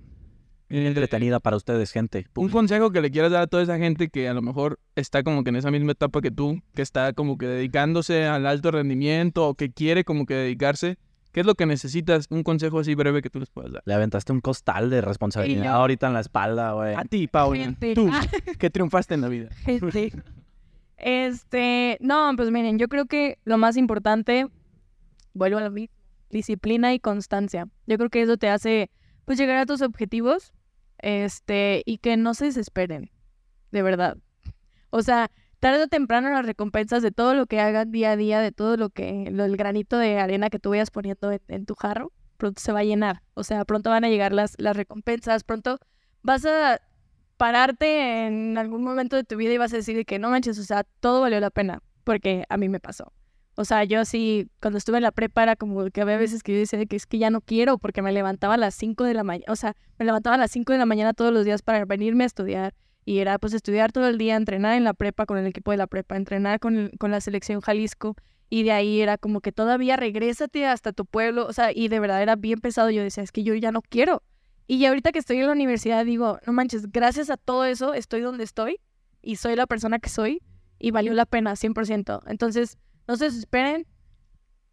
Eh, 0.78 0.88
Entretenida 0.88 1.40
para 1.40 1.58
ustedes, 1.58 1.92
gente. 1.92 2.26
un 2.36 2.50
consejo 2.50 2.92
que 2.92 3.02
le 3.02 3.12
quieras 3.12 3.32
dar 3.32 3.44
a 3.44 3.48
toda 3.48 3.64
esa 3.64 3.78
gente 3.78 4.10
que 4.10 4.28
a 4.28 4.34
lo 4.34 4.42
mejor 4.42 4.80
está 4.96 5.24
como 5.24 5.44
que 5.44 5.50
en 5.50 5.58
esa 5.58 5.72
misma 5.72 5.92
etapa 5.92 6.22
que 6.22 6.32
tú, 6.32 6.62
que 6.74 6.82
está 6.82 7.14
como 7.14 7.38
que 7.38 7.48
dedicándose 7.48 8.26
al 8.26 8.46
alto 8.46 8.72
rendimiento 8.72 9.48
o 9.48 9.56
que 9.56 9.72
quiere 9.72 10.04
como 10.04 10.26
que 10.26 10.36
dedicarse, 10.36 10.98
¿Qué 11.34 11.40
es 11.40 11.48
lo 11.48 11.56
que 11.56 11.66
necesitas? 11.66 12.28
Un 12.30 12.44
consejo 12.44 12.78
así 12.78 12.94
breve 12.94 13.24
que 13.24 13.30
tú 13.32 13.40
les 13.40 13.50
puedas 13.50 13.72
dar. 13.72 13.82
Le 13.88 13.96
aventaste 13.96 14.32
un 14.32 14.40
costal 14.40 14.92
de 14.92 15.02
responsabilidad 15.02 15.74
ahorita 15.74 16.06
en 16.06 16.14
la 16.14 16.20
espalda, 16.20 16.74
güey. 16.74 16.94
A 16.94 17.06
ti, 17.06 17.28
Paula. 17.28 17.60
Gente. 17.60 17.96
Tú, 17.96 18.08
que 18.60 18.70
triunfaste 18.70 19.16
en 19.16 19.22
la 19.22 19.30
vida. 19.30 19.50
Este, 19.66 20.14
este, 20.98 21.98
no, 22.02 22.32
pues 22.38 22.52
miren, 22.52 22.78
yo 22.78 22.88
creo 22.88 23.08
que 23.08 23.40
lo 23.46 23.58
más 23.58 23.78
importante, 23.78 24.48
vuelvo 25.34 25.58
a 25.58 25.70
mismo, 25.72 25.94
disciplina 26.30 26.94
y 26.94 27.00
constancia. 27.00 27.68
Yo 27.88 27.98
creo 27.98 28.10
que 28.12 28.22
eso 28.22 28.38
te 28.38 28.50
hace, 28.50 28.92
pues, 29.26 29.40
llegar 29.40 29.58
a 29.58 29.66
tus 29.66 29.82
objetivos, 29.82 30.54
este, 31.04 31.84
y 31.86 31.98
que 31.98 32.18
no 32.18 32.34
se 32.34 32.46
desesperen, 32.46 33.12
de 33.72 33.82
verdad. 33.82 34.18
O 34.90 35.02
sea, 35.02 35.30
tarde 35.60 35.84
o 35.84 35.88
temprano 35.88 36.30
las 36.30 36.46
recompensas 36.46 37.04
de 37.04 37.12
todo 37.12 37.36
lo 37.36 37.46
que 37.46 37.60
hagan 37.60 37.92
día 37.92 38.12
a 38.12 38.16
día, 38.16 38.40
de 38.40 38.52
todo 38.52 38.78
lo 38.78 38.90
que, 38.90 39.24
el 39.24 39.58
granito 39.58 39.98
de 39.98 40.20
arena 40.20 40.50
que 40.50 40.60
tú 40.60 40.70
vayas 40.72 40.92
poniendo 40.92 41.32
en, 41.32 41.42
en 41.50 41.66
tu 41.66 41.76
jarro, 41.76 42.14
pronto 42.38 42.62
se 42.62 42.72
va 42.72 42.80
a 42.80 42.84
llenar. 42.84 43.22
O 43.34 43.44
sea, 43.44 43.66
pronto 43.66 43.90
van 43.90 44.06
a 44.06 44.10
llegar 44.10 44.32
las, 44.34 44.56
las 44.58 44.78
recompensas, 44.78 45.44
pronto 45.44 45.78
vas 46.22 46.46
a 46.46 46.80
pararte 47.38 48.26
en 48.28 48.58
algún 48.58 48.84
momento 48.84 49.18
de 49.18 49.26
tu 49.26 49.36
vida 49.36 49.52
y 49.52 49.58
vas 49.58 49.74
a 49.74 49.78
decir 49.78 49.98
de 49.98 50.06
que 50.06 50.20
no 50.20 50.30
manches, 50.30 50.58
o 50.58 50.64
sea, 50.64 50.86
todo 51.02 51.20
valió 51.20 51.40
la 51.42 51.50
pena, 51.50 51.82
porque 52.06 52.46
a 52.48 52.56
mí 52.56 52.70
me 52.70 52.80
pasó. 52.80 53.12
O 53.56 53.66
sea, 53.66 53.84
yo 53.84 54.00
así, 54.00 54.48
cuando 54.62 54.78
estuve 54.78 54.98
en 54.98 55.04
la 55.04 55.12
prepa 55.12 55.44
era 55.44 55.56
como 55.56 55.86
que 55.92 56.02
había 56.02 56.18
veces 56.18 56.42
que 56.42 56.54
yo 56.54 56.60
decía 56.60 56.80
de 56.80 56.88
que 56.88 56.96
es 56.96 57.06
que 57.06 57.20
ya 57.20 57.30
no 57.30 57.42
quiero, 57.42 57.78
porque 57.78 58.02
me 58.02 58.12
levantaba 58.12 58.56
a 58.56 58.58
las 58.58 58.74
5 58.76 59.04
de 59.04 59.14
la 59.14 59.24
mañana, 59.24 59.46
o 59.52 59.56
sea, 59.56 59.76
me 60.00 60.06
levantaba 60.06 60.36
a 60.36 60.40
las 60.40 60.52
5 60.52 60.74
de 60.74 60.80
la 60.80 60.86
mañana 60.88 61.14
todos 61.14 61.32
los 61.34 61.46
días 61.46 61.62
para 61.62 61.86
venirme 61.86 62.24
a 62.24 62.28
estudiar. 62.28 62.74
Y 63.06 63.20
era 63.20 63.38
pues 63.38 63.54
estudiar 63.54 63.92
todo 63.92 64.08
el 64.08 64.18
día, 64.18 64.36
entrenar 64.38 64.76
en 64.78 64.86
la 64.86 64.94
prepa 64.94 65.26
con 65.26 65.38
el 65.38 65.46
equipo 65.46 65.72
de 65.72 65.78
la 65.78 65.88
prepa, 65.88 66.16
entrenar 66.16 66.60
con, 66.60 66.78
el- 66.78 66.92
con 66.98 67.12
la 67.12 67.20
selección 67.22 67.60
Jalisco. 67.60 68.16
Y 68.50 68.64
de 68.64 68.72
ahí 68.72 69.02
era 69.02 69.18
como 69.18 69.42
que 69.42 69.52
todavía 69.52 69.98
regrésate 69.98 70.66
hasta 70.66 70.94
tu 70.94 71.06
pueblo. 71.06 71.46
O 71.46 71.52
sea, 71.54 71.72
y 71.76 71.90
de 71.90 72.00
verdad 72.00 72.22
era 72.22 72.36
bien 72.38 72.60
pesado. 72.62 72.90
Yo 72.92 73.04
decía, 73.04 73.22
es 73.24 73.32
que 73.34 73.44
yo 73.44 73.56
ya 73.56 73.72
no 73.74 73.82
quiero. 73.82 74.24
Y 74.68 74.78
ya 74.80 74.88
ahorita 74.90 75.12
que 75.12 75.20
estoy 75.20 75.38
en 75.40 75.48
la 75.48 75.52
universidad 75.52 76.06
digo, 76.06 76.40
no 76.48 76.54
manches, 76.54 76.90
gracias 76.92 77.30
a 77.30 77.36
todo 77.36 77.66
eso 77.66 77.94
estoy 77.94 78.22
donde 78.22 78.46
estoy 78.46 78.80
y 79.22 79.36
soy 79.36 79.58
la 79.58 79.68
persona 79.68 80.00
que 80.00 80.08
soy 80.10 80.42
y 80.80 80.92
valió 80.92 81.14
la 81.14 81.26
pena 81.26 81.56
100%. 81.58 82.22
Entonces, 82.28 82.78
no 83.08 83.16
se 83.18 83.26
desesperen. 83.26 83.86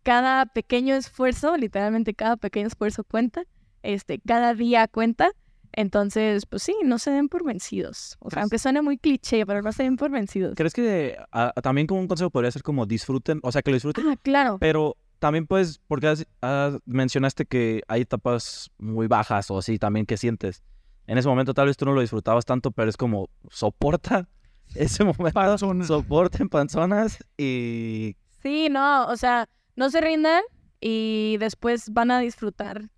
Cada 0.02 0.46
pequeño 0.46 0.94
esfuerzo, 0.94 1.56
literalmente 1.56 2.14
cada 2.14 2.36
pequeño 2.36 2.66
esfuerzo 2.68 3.04
cuenta. 3.04 3.42
Este, 3.82 4.18
cada 4.20 4.54
día 4.54 4.88
cuenta. 4.88 5.30
Entonces, 5.72 6.46
pues 6.46 6.62
sí, 6.64 6.74
no 6.84 6.98
se 6.98 7.10
den 7.10 7.28
por 7.28 7.44
vencidos. 7.44 8.16
O 8.20 8.30
sea, 8.30 8.42
aunque 8.42 8.58
suene 8.58 8.82
muy 8.82 8.98
cliché, 8.98 9.46
pero 9.46 9.62
no 9.62 9.70
se 9.72 9.84
den 9.84 9.96
por 9.96 10.10
vencidos. 10.10 10.54
¿Crees 10.56 10.72
que 10.72 11.16
ah, 11.32 11.52
también 11.62 11.86
como 11.86 12.00
un 12.00 12.08
consejo 12.08 12.30
podría 12.30 12.50
ser 12.50 12.62
como 12.62 12.86
disfruten, 12.86 13.40
o 13.42 13.52
sea, 13.52 13.62
que 13.62 13.70
lo 13.70 13.76
disfruten? 13.76 14.08
Ah, 14.08 14.16
claro. 14.20 14.58
Pero 14.58 14.96
también 15.20 15.46
pues, 15.46 15.80
porque 15.86 16.08
has- 16.08 16.26
has- 16.40 16.78
mencionaste 16.86 17.44
que 17.46 17.82
hay 17.86 18.00
etapas 18.02 18.70
muy 18.78 19.06
bajas 19.06 19.50
o 19.50 19.58
así 19.58 19.78
también 19.78 20.06
que 20.06 20.16
sientes. 20.16 20.62
En 21.06 21.18
ese 21.18 21.28
momento 21.28 21.54
tal 21.54 21.66
vez 21.66 21.76
tú 21.76 21.84
no 21.84 21.92
lo 21.92 22.00
disfrutabas 22.00 22.44
tanto, 22.44 22.72
pero 22.72 22.88
es 22.90 22.96
como 22.96 23.28
soporta 23.50 24.28
ese 24.74 25.04
momento. 25.04 25.32
Panzona. 25.34 25.84
Soporten 25.84 26.48
panzonas 26.48 27.18
y 27.38 28.16
Sí, 28.42 28.68
no, 28.70 29.06
o 29.06 29.16
sea, 29.16 29.48
no 29.76 29.90
se 29.90 30.00
rindan 30.00 30.42
y 30.80 31.36
después 31.38 31.92
van 31.92 32.10
a 32.10 32.20
disfrutar. 32.20 32.90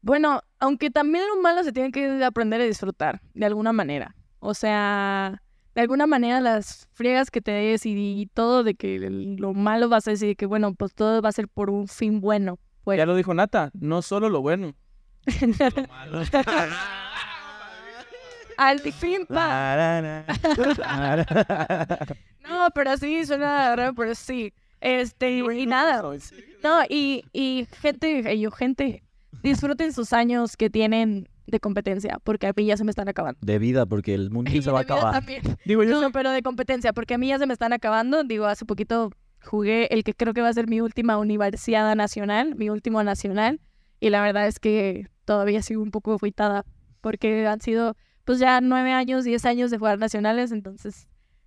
Bueno, 0.00 0.40
aunque 0.58 0.90
también 0.90 1.24
lo 1.28 1.40
malo 1.40 1.62
se 1.62 1.72
tiene 1.72 1.92
que 1.92 2.24
aprender 2.24 2.60
a 2.60 2.64
disfrutar 2.64 3.20
de 3.34 3.46
alguna 3.46 3.72
manera. 3.72 4.16
O 4.40 4.54
sea, 4.54 5.42
de 5.74 5.80
alguna 5.80 6.06
manera 6.06 6.40
las 6.40 6.88
friegas 6.92 7.30
que 7.30 7.40
te 7.40 7.52
des 7.52 7.86
y, 7.86 7.92
y 8.20 8.26
todo 8.26 8.64
de 8.64 8.74
que 8.74 8.98
lo 8.98 9.54
malo 9.54 9.88
vas 9.88 10.08
a 10.08 10.10
decir 10.10 10.36
que 10.36 10.46
bueno, 10.46 10.74
pues 10.74 10.94
todo 10.94 11.22
va 11.22 11.28
a 11.28 11.32
ser 11.32 11.48
por 11.48 11.70
un 11.70 11.86
fin 11.86 12.20
bueno. 12.20 12.58
Pues. 12.84 12.98
Ya 12.98 13.06
lo 13.06 13.14
dijo 13.14 13.32
Nata, 13.32 13.70
no 13.74 14.02
solo 14.02 14.28
lo 14.28 14.42
bueno. 14.42 14.74
Al 18.68 18.80
fin 18.80 19.26
va. 19.30 20.24
No, 22.48 22.68
pero 22.74 22.96
sí, 22.96 23.24
suena 23.24 23.74
raro, 23.76 23.94
pero 23.94 24.14
sí. 24.14 24.52
Este, 24.80 25.38
y 25.38 25.66
nada. 25.66 26.02
No, 26.62 26.82
y, 26.88 27.24
y 27.32 27.68
gente, 27.80 28.34
y 28.34 28.40
yo, 28.40 28.50
gente, 28.50 29.04
disfruten 29.42 29.92
sus 29.92 30.12
años 30.12 30.56
que 30.56 30.68
tienen 30.68 31.28
de 31.46 31.60
competencia, 31.60 32.18
porque 32.24 32.48
a 32.48 32.52
mí 32.56 32.66
ya 32.66 32.76
se 32.76 32.84
me 32.84 32.90
están 32.90 33.08
acabando. 33.08 33.38
de 33.42 33.58
vida, 33.58 33.86
porque 33.86 34.14
el 34.14 34.30
mundo 34.30 34.50
se 34.62 34.70
va 34.70 34.80
a 34.80 34.82
acabar. 34.82 35.12
también. 35.12 35.42
Digo, 35.64 35.84
yo 35.84 36.00
No, 36.00 36.10
pero 36.10 36.30
de 36.30 36.42
competencia, 36.42 36.92
porque 36.92 37.14
a 37.14 37.18
mí 37.18 37.28
ya 37.28 37.38
se 37.38 37.46
me 37.46 37.52
están 37.52 37.72
acabando. 37.72 38.24
Digo, 38.24 38.46
hace 38.46 38.64
poquito 38.64 39.10
jugué 39.44 39.86
el 39.92 40.04
que 40.04 40.14
creo 40.14 40.34
que 40.34 40.40
va 40.40 40.48
a 40.48 40.52
ser 40.52 40.68
mi 40.68 40.80
última 40.80 41.18
universidad 41.18 41.94
nacional, 41.94 42.54
mi 42.56 42.70
último 42.70 43.02
nacional, 43.02 43.60
y 44.00 44.10
la 44.10 44.22
verdad 44.22 44.46
es 44.46 44.58
que 44.58 45.06
todavía 45.24 45.62
sigo 45.62 45.82
un 45.82 45.90
poco 45.90 46.14
afeitada, 46.14 46.64
porque 47.00 47.46
han 47.46 47.60
sido 47.60 47.96
pues 48.24 48.38
ya 48.38 48.60
nueve 48.60 48.92
años, 48.92 49.24
diez 49.24 49.44
años 49.44 49.70
de 49.70 49.78
jugar 49.78 49.98
nacionales, 49.98 50.52
entonces 50.52 51.06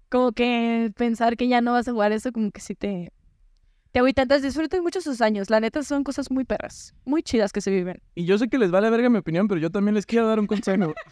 como 0.10 0.32
que 0.32 0.92
pensar 0.96 1.36
que 1.38 1.48
ya 1.48 1.62
no 1.62 1.74
vas 1.74 1.88
a 1.88 1.92
jugar 1.92 2.12
eso, 2.12 2.32
como 2.32 2.52
que 2.52 2.62
sí 2.62 2.76
te... 2.76 3.12
Te 3.92 4.00
agüita. 4.00 4.24
Entonces 4.24 4.44
disfruten 4.44 4.84
mucho 4.84 5.00
sus 5.00 5.22
años. 5.22 5.50
La 5.50 5.62
neta 5.62 5.82
son 5.82 6.04
cosas 6.04 6.30
muy 6.30 6.44
perras, 6.44 6.94
muy 7.06 7.24
chidas 7.24 7.54
que 7.54 7.62
se 7.62 7.72
viven. 7.72 8.02
Y 8.14 8.26
yo 8.26 8.38
sé 8.38 8.50
que 8.50 8.58
les 8.58 8.70
vale 8.70 8.90
verga 8.90 9.10
mi 9.10 9.18
opinión, 9.20 9.48
pero 9.48 9.60
yo 9.62 9.70
también 9.70 9.96
les 9.96 10.06
quiero 10.06 10.28
dar 10.28 10.38
un 10.38 10.48
consejo. 10.48 10.94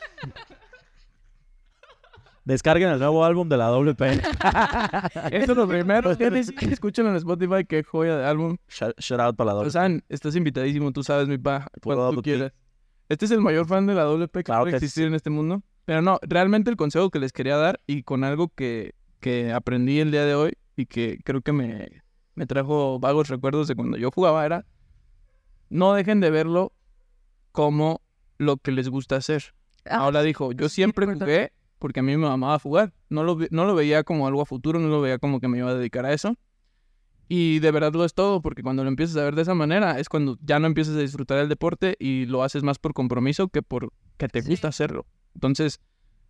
Descarguen 2.45 2.89
el 2.89 2.99
nuevo 2.99 3.23
álbum 3.23 3.47
de 3.47 3.55
la 3.55 3.69
WP. 3.69 4.01
Esto 5.31 5.51
es 5.53 5.57
lo 5.57 5.65
primero. 5.67 6.17
que 6.17 6.27
es- 6.39 6.49
Escúchenlo 6.61 7.11
en 7.11 7.15
Spotify, 7.15 7.63
qué 7.65 7.83
joya 7.83 8.17
de 8.17 8.25
álbum. 8.25 8.57
shout, 8.67 8.99
shout 8.99 9.21
out 9.21 9.35
para 9.37 9.53
la 9.53 9.59
O 9.59 9.63
WP. 9.63 9.71
sea, 9.71 9.87
estás 10.09 10.35
invitadísimo, 10.35 10.91
tú 10.91 11.03
sabes, 11.03 11.29
mi 11.29 11.37
pa, 11.37 11.69
cuando 11.81 12.11
tú 12.11 12.21
quieras. 12.21 12.51
Este 13.09 13.25
es 13.25 13.31
el 13.31 13.41
mayor 13.41 13.67
fan 13.67 13.85
de 13.85 13.95
la 13.95 14.03
WP 14.05 14.31
que 14.31 14.43
Claro 14.43 14.63
puede 14.63 14.71
que 14.71 14.77
existir 14.77 15.05
en 15.05 15.13
este 15.13 15.29
mundo. 15.29 15.63
Pero 15.85 16.01
no, 16.01 16.19
realmente 16.21 16.69
el 16.69 16.77
consejo 16.77 17.09
que 17.09 17.19
les 17.19 17.33
quería 17.33 17.57
dar 17.57 17.81
y 17.85 18.03
con 18.03 18.23
algo 18.23 18.49
que, 18.49 18.95
que 19.19 19.51
aprendí 19.51 19.99
el 19.99 20.11
día 20.11 20.25
de 20.25 20.35
hoy 20.35 20.53
y 20.75 20.85
que 20.85 21.19
creo 21.23 21.41
que 21.41 21.51
me, 21.51 22.03
me 22.35 22.45
trajo 22.45 22.99
vagos 22.99 23.27
recuerdos 23.29 23.67
de 23.67 23.75
cuando 23.75 23.97
yo 23.97 24.09
jugaba 24.11 24.45
era 24.45 24.65
no 25.69 25.93
dejen 25.93 26.19
de 26.19 26.29
verlo 26.29 26.71
como 27.51 28.01
lo 28.37 28.57
que 28.57 28.71
les 28.71 28.89
gusta 28.89 29.15
hacer. 29.15 29.55
Ah, 29.85 29.97
Ahora 29.97 30.21
dijo, 30.21 30.51
yo 30.51 30.69
siempre 30.69 31.05
jugué 31.05 31.51
porque 31.79 31.99
a 31.99 32.03
mí 32.03 32.15
me 32.15 32.27
amaba 32.27 32.57
jugar. 32.59 32.93
No 33.09 33.23
lo, 33.23 33.37
no 33.49 33.65
lo 33.65 33.75
veía 33.75 34.03
como 34.03 34.27
algo 34.27 34.41
a 34.41 34.45
futuro, 34.45 34.79
no 34.79 34.87
lo 34.87 35.01
veía 35.01 35.17
como 35.17 35.39
que 35.39 35.47
me 35.47 35.57
iba 35.57 35.71
a 35.71 35.75
dedicar 35.75 36.05
a 36.05 36.13
eso. 36.13 36.35
Y 37.29 37.59
de 37.59 37.71
verdad 37.71 37.93
lo 37.93 38.05
es 38.05 38.13
todo, 38.13 38.41
porque 38.41 38.61
cuando 38.63 38.83
lo 38.83 38.89
empiezas 38.89 39.15
a 39.17 39.23
ver 39.23 39.35
de 39.35 39.41
esa 39.43 39.53
manera 39.55 39.99
es 39.99 40.09
cuando 40.09 40.37
ya 40.41 40.59
no 40.59 40.67
empiezas 40.67 40.95
a 40.95 40.99
disfrutar 40.99 41.39
el 41.39 41.49
deporte 41.49 41.95
y 41.99 42.25
lo 42.25 42.43
haces 42.43 42.63
más 42.63 42.79
por 42.79 42.93
compromiso 42.93 43.47
que 43.47 43.61
por 43.61 43.91
que 44.17 44.27
te 44.27 44.41
Sí. 44.41 44.49
gusta 44.49 44.67
hacerlo. 44.67 45.05
Entonces, 45.33 45.79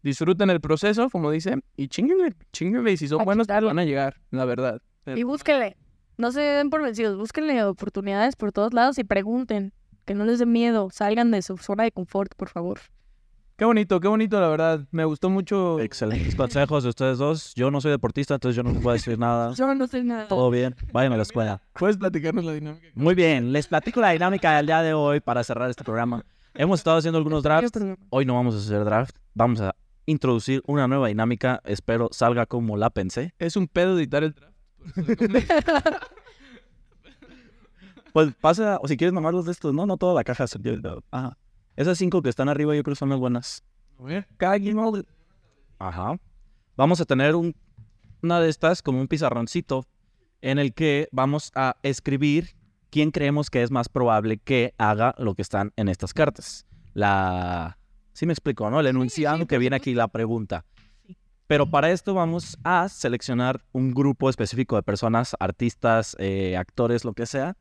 disfruten 0.04 0.50
el 0.50 0.62
proceso, 0.62 1.10
como 1.10 1.32
dicen, 1.32 1.64
y 1.76 1.88
chinguenle, 1.88 2.34
chinguenle. 2.52 2.92
Y 2.94 2.98
si 2.98 3.08
son 3.08 3.22
A 3.22 3.24
buenos, 3.26 3.48
pues 3.48 3.56
quitarlo. 3.56 3.68
van 3.70 3.80
a 3.80 3.86
llegar, 3.86 4.22
la 4.32 4.46
verdad. 4.46 4.82
Y 5.06 5.24
búsquenle. 5.24 5.76
No 6.18 6.32
se 6.32 6.42
den 6.42 6.70
por 6.70 6.82
vencidos. 6.84 7.18
Búsquenle 7.18 7.64
oportunidades 7.64 8.36
por 8.36 8.52
todos 8.52 8.74
lados 8.74 8.98
y 9.00 9.04
pregunten. 9.04 9.74
Que 10.06 10.14
no 10.16 10.26
les 10.26 10.40
dé 10.40 10.46
miedo. 10.46 10.90
Salgan 10.92 11.32
de 11.32 11.42
su 11.42 11.58
zona 11.58 11.84
de 11.84 11.92
confort, 11.92 12.34
por 12.36 12.50
favor. 12.50 12.80
Qué 13.56 13.66
bonito, 13.66 14.00
qué 14.00 14.08
bonito, 14.08 14.42
la 14.42 14.48
verdad. 14.48 14.88
Me 14.92 15.06
gustó 15.06 15.30
mucho. 15.30 15.80
Excelentes 15.80 16.36
consejos 16.36 16.84
de 16.84 16.90
ustedes 16.90 17.20
dos. 17.20 17.54
Yo 17.54 17.70
no 17.70 17.82
soy 17.82 17.92
deportista, 17.92 18.34
entonces 18.34 18.56
yo 18.56 18.64
no 18.64 18.72
les 18.72 18.82
puedo 18.82 18.94
decir 18.94 19.20
nada. 19.20 19.54
Yo 19.58 19.76
no 19.76 19.86
sé 19.86 20.04
nada. 20.04 20.28
Todo 20.28 20.50
bien. 20.50 20.76
Vayan 20.92 21.14
a 21.14 21.18
la 21.18 21.24
escuela. 21.24 21.62
¿Puedes 21.74 21.98
platicarnos 21.98 22.44
la 22.44 22.54
dinámica? 22.54 22.88
Muy 22.96 23.14
bien, 23.14 23.54
les 23.54 23.68
platico 23.68 24.02
la 24.02 24.10
dinámica 24.10 24.58
del 24.58 24.66
día 24.66 24.82
de 24.82 24.94
hoy 24.94 25.20
para 25.20 25.44
cerrar 25.44 25.70
este 25.70 25.84
programa. 25.84 26.26
Hemos 26.56 26.80
estado 26.80 26.98
haciendo 26.98 27.20
algunos 27.20 27.44
drafts. 27.44 27.80
Hoy 28.10 28.26
no 28.26 28.34
vamos 28.34 28.56
a 28.56 28.58
hacer 28.58 28.84
draft. 28.86 29.16
Vamos 29.36 29.62
a 29.62 29.76
introducir 30.08 30.64
una 30.66 30.88
nueva 30.88 31.08
dinámica. 31.08 31.62
Espero 31.64 32.10
salga 32.12 32.48
como 32.48 32.76
la 32.76 32.90
pensé. 32.90 33.34
Es 33.38 33.56
un 33.56 33.68
pedo 33.68 33.98
editar 33.98 34.24
el 34.24 34.34
draft. 34.34 34.54
Pues 38.14 38.32
pasa, 38.40 38.78
o 38.80 38.88
si 38.88 38.96
quieres 38.96 39.12
mamarlos 39.12 39.46
de 39.46 39.52
estos, 39.52 39.74
no, 39.74 39.88
no 39.88 39.98
toda 39.98 40.14
la 40.14 40.24
caja 40.24 40.46
se 40.46 40.60
Ajá. 41.10 41.36
Esas 41.76 41.98
cinco 41.98 42.22
que 42.22 42.30
están 42.30 42.50
arriba 42.50 42.76
yo 42.76 42.84
creo 42.84 42.94
que 42.94 43.00
son 43.00 43.10
las 43.10 43.20
buenas. 43.20 43.64
A 44.00 44.04
ver, 44.04 44.28
cada 44.38 44.60
quien 44.60 44.78
Ajá. 45.80 46.20
Vamos 46.76 47.02
a 47.02 47.06
tener 47.06 47.36
un, 47.36 47.56
una 48.22 48.40
de 48.40 48.50
estas 48.50 48.82
como 48.82 49.00
un 49.00 49.08
pizarroncito 49.08 49.86
en 50.42 50.60
el 50.60 50.74
que 50.74 51.08
vamos 51.12 51.52
a 51.56 51.78
escribir 51.84 52.56
quién 52.90 53.12
creemos 53.12 53.50
que 53.50 53.64
es 53.64 53.72
más 53.72 53.90
probable 53.90 54.38
que 54.38 54.74
haga 54.78 55.16
lo 55.18 55.34
que 55.36 55.42
están 55.42 55.74
en 55.78 55.88
estas 55.88 56.14
cartas. 56.14 56.66
La... 56.94 57.78
Sí 58.14 58.28
me 58.28 58.34
explico, 58.34 58.70
¿no? 58.70 58.80
El 58.80 58.88
enunciado 58.88 59.40
sí, 59.40 59.46
que 59.48 59.58
viene 59.58 59.76
aquí, 59.76 59.96
la 59.96 60.08
pregunta. 60.08 60.66
Pero 61.48 61.70
para 61.70 61.92
esto 61.92 62.14
vamos 62.14 62.58
a 62.64 62.88
seleccionar 62.90 63.62
un 63.72 63.94
grupo 63.94 64.30
específico 64.30 64.76
de 64.76 64.84
personas, 64.84 65.36
artistas, 65.40 66.16
eh, 66.20 66.56
actores, 66.56 67.04
lo 67.04 67.14
que 67.14 67.26
sea, 67.26 67.58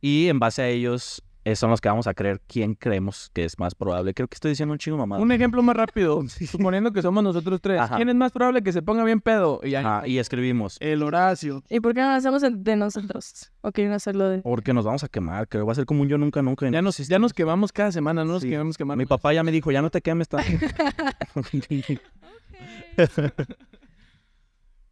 y 0.00 0.28
en 0.28 0.38
base 0.38 0.62
a 0.62 0.68
ellos 0.68 1.22
son 1.56 1.70
los 1.70 1.80
que 1.80 1.88
vamos 1.88 2.06
a 2.06 2.14
creer 2.14 2.40
quién 2.46 2.74
creemos 2.74 3.30
que 3.32 3.44
es 3.44 3.58
más 3.58 3.74
probable. 3.74 4.14
Creo 4.14 4.28
que 4.28 4.34
estoy 4.34 4.50
diciendo 4.50 4.72
un 4.72 4.78
chingo 4.78 4.96
mamá. 4.96 5.18
Un 5.18 5.30
ejemplo 5.32 5.62
más 5.62 5.76
rápido. 5.76 6.22
Suponiendo 6.50 6.92
que 6.92 7.02
somos 7.02 7.22
nosotros 7.22 7.60
tres. 7.60 7.80
Ajá. 7.80 7.96
¿Quién 7.96 8.08
es 8.08 8.14
más 8.14 8.32
probable 8.32 8.62
que 8.62 8.72
se 8.72 8.82
ponga 8.82 9.04
bien 9.04 9.20
pedo? 9.20 9.60
Y. 9.62 9.74
Ajá, 9.74 10.06
y 10.06 10.18
escribimos. 10.18 10.76
El 10.80 11.02
Horacio. 11.02 11.62
¿Y 11.68 11.80
por 11.80 11.94
qué 11.94 12.00
no 12.00 12.08
lo 12.08 12.14
hacemos 12.14 12.42
de 12.42 12.76
nosotros? 12.76 13.52
¿O 13.60 13.72
quieren 13.72 13.92
hacerlo 13.92 14.28
de...? 14.28 14.38
Porque 14.42 14.72
nos 14.72 14.84
vamos 14.84 15.04
a 15.04 15.08
quemar, 15.08 15.48
que 15.48 15.58
va 15.58 15.72
a 15.72 15.74
ser 15.74 15.86
como 15.86 16.02
un 16.02 16.08
yo 16.08 16.18
nunca, 16.18 16.42
nunca. 16.42 16.68
Ya 16.70 16.82
nos, 16.82 16.96
ya 16.98 17.18
nos 17.18 17.32
quemamos 17.32 17.72
cada 17.72 17.92
semana, 17.92 18.24
no 18.24 18.32
nos 18.34 18.42
Sí. 18.42 18.50
quemamos 18.50 18.76
quemando. 18.76 18.98
Mi 18.98 19.06
papá 19.06 19.32
ya 19.32 19.42
me 19.42 19.50
dijo, 19.52 19.70
ya 19.70 19.82
no 19.82 19.90
te 19.90 20.00
quemes 20.00 20.28
tanto. 20.28 20.46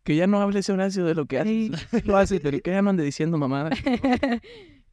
Que 0.05 0.15
ya 0.15 0.29
no 0.29 0.41
hable 0.41 0.61
ese 0.61 0.73
Horacio 0.73 1.05
de 1.05 1.17
lo 1.17 1.27
que 1.27 1.41
hace. 1.41 1.71
Lo 2.05 2.17
hace, 2.17 2.39
pero 2.39 2.61
que 2.61 2.71
ya 2.71 2.81
no 2.81 2.91
ande 2.91 3.03
diciendo 3.03 3.39
mamada. 3.39 3.71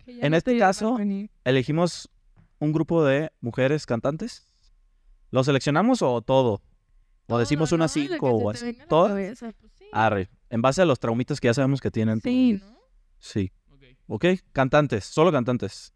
En 0.07 0.33
este 0.33 0.57
caso, 0.57 0.97
Elegimos 1.43 2.09
un 2.59 2.71
grupo 2.71 3.03
de 3.03 3.31
mujeres 3.41 3.85
cantantes. 3.85 4.47
¿Lo 5.31 5.43
seleccionamos 5.43 6.01
o 6.01 6.21
todo? 6.21 6.61
¿O 7.27 7.37
decimos 7.37 7.71
unas 7.71 7.91
cinco 7.91 8.29
o 8.29 8.49
así? 8.49 8.77
¿Todas? 8.87 9.43
Arre. 9.91 10.29
En 10.49 10.61
base 10.61 10.81
a 10.81 10.85
los 10.85 10.99
traumitas 10.99 11.39
que 11.39 11.47
ya 11.47 11.53
sabemos 11.53 11.81
que 11.81 11.89
tienen. 11.89 12.21
Sí, 12.21 12.53
¿no? 12.61 12.77
Sí. 13.19 13.51
¿Ok? 14.07 14.25
Cantantes. 14.51 15.05
Solo 15.05 15.31
cantantes. 15.31 15.93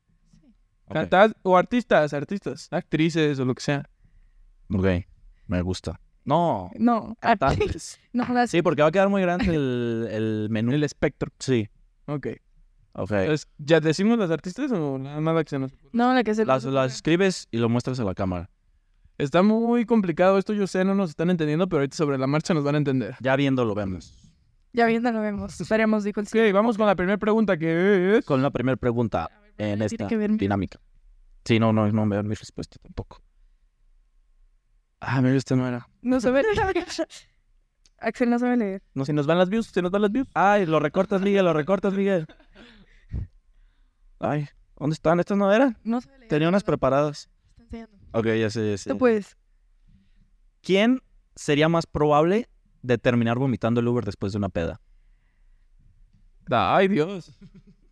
Ok. 0.85 0.93
Cantar 0.93 1.35
o 1.43 1.57
artistas, 1.57 2.13
artistas, 2.13 2.67
actrices 2.71 3.37
o 3.39 3.45
lo 3.45 3.53
que 3.53 3.61
sea. 3.61 3.89
Ok. 4.73 4.85
Me 5.47 5.61
gusta. 5.61 5.99
No. 6.23 6.71
No, 6.77 7.15
Cantantes. 7.19 7.99
no, 8.13 8.25
las- 8.33 8.49
Sí, 8.49 8.61
porque 8.61 8.81
va 8.81 8.87
a 8.89 8.91
quedar 8.91 9.09
muy 9.09 9.21
grande 9.21 9.53
el, 9.53 10.07
el 10.11 10.47
menú. 10.49 10.71
El 10.73 10.83
espectro. 10.83 11.31
Sí. 11.39 11.69
Ok. 12.05 12.27
Ok. 12.97 13.11
Entonces, 13.11 13.47
¿ya 13.59 13.79
decimos 13.79 14.17
las 14.17 14.31
artistas 14.31 14.71
o 14.71 14.97
nada 14.97 15.21
más 15.21 15.35
la 15.35 15.43
que 15.43 15.49
se 15.51 15.59
nos 15.59 15.71
no, 15.93 16.13
la 16.13 16.23
que 16.23 16.33
se 16.35 16.45
Las, 16.45 16.63
las 16.65 16.95
escribes 16.95 17.47
y 17.51 17.57
lo 17.57 17.69
muestras 17.69 17.99
a 17.99 18.03
la 18.03 18.13
cámara. 18.15 18.49
Está 19.19 19.41
muy 19.43 19.85
complicado 19.85 20.37
esto, 20.37 20.53
yo 20.53 20.67
sé, 20.67 20.83
no 20.83 20.93
nos 20.93 21.11
están 21.11 21.29
entendiendo, 21.29 21.67
pero 21.69 21.79
ahorita 21.79 21.95
sobre 21.95 22.17
la 22.17 22.27
marcha 22.27 22.53
nos 22.53 22.63
van 22.63 22.75
a 22.75 22.77
entender. 22.79 23.15
Ya 23.19 23.35
viéndolo 23.35 23.73
vemos. 23.73 24.15
Ya 24.73 24.85
viendo 24.85 25.11
lo 25.11 25.21
vemos. 25.21 25.59
Esperemos, 25.59 26.03
dijo 26.03 26.19
el 26.19 26.27
Ok, 26.27 26.53
vamos 26.53 26.77
con 26.77 26.85
la 26.85 26.95
primera 26.95 27.17
pregunta 27.17 27.57
que 27.57 28.17
es... 28.17 28.25
Con 28.25 28.41
la 28.43 28.51
primera 28.51 28.75
pregunta 28.77 29.29
en 29.57 29.81
esta 29.81 30.07
que 30.07 30.17
ver 30.17 30.31
mi- 30.31 30.37
dinámica. 30.37 30.79
Sí, 31.45 31.57
no, 31.59 31.73
no, 31.73 31.91
no 31.91 32.07
veo 32.07 32.21
mi 32.23 32.35
respuesta 32.35 32.77
tampoco. 32.83 33.21
Ah, 34.99 35.21
mira, 35.21 35.35
este 35.35 35.55
no 35.55 35.67
era. 35.67 35.87
No 36.01 36.19
sabe 36.19 36.43
leer. 36.43 36.57
Axel 37.99 38.29
no 38.29 38.37
sabe 38.37 38.57
leer. 38.57 38.83
No, 38.93 39.05
si 39.05 39.13
nos 39.13 39.25
van 39.25 39.39
las 39.39 39.49
views, 39.49 39.67
se 39.67 39.81
nos 39.81 39.91
van 39.91 40.03
las 40.03 40.11
views. 40.11 40.27
Ay, 40.35 40.65
lo 40.67 40.79
recortas, 40.79 41.21
Miguel, 41.21 41.45
lo 41.45 41.53
recortas, 41.53 41.93
Miguel. 41.93 42.27
Ay, 44.19 44.47
¿dónde 44.77 44.93
están? 44.93 45.19
¿Estas 45.19 45.37
no 45.37 45.51
eran? 45.51 45.77
No 45.83 45.99
leer. 45.99 46.27
Tenía 46.27 46.49
unas 46.49 46.63
preparadas. 46.63 47.29
Ok, 48.13 48.25
ya 48.25 48.49
sé, 48.49 48.71
ya 48.71 48.77
sé. 48.77 48.89
Tú 48.89 48.97
puedes. 48.97 49.37
¿Quién 50.61 51.01
sería 51.35 51.69
más 51.69 51.85
probable 51.85 52.49
de 52.81 52.97
terminar 52.97 53.37
vomitando 53.37 53.79
el 53.79 53.87
Uber 53.87 54.05
después 54.05 54.31
de 54.31 54.37
una 54.37 54.49
peda? 54.49 54.81
Ay, 56.49 56.87
Dios. 56.87 57.37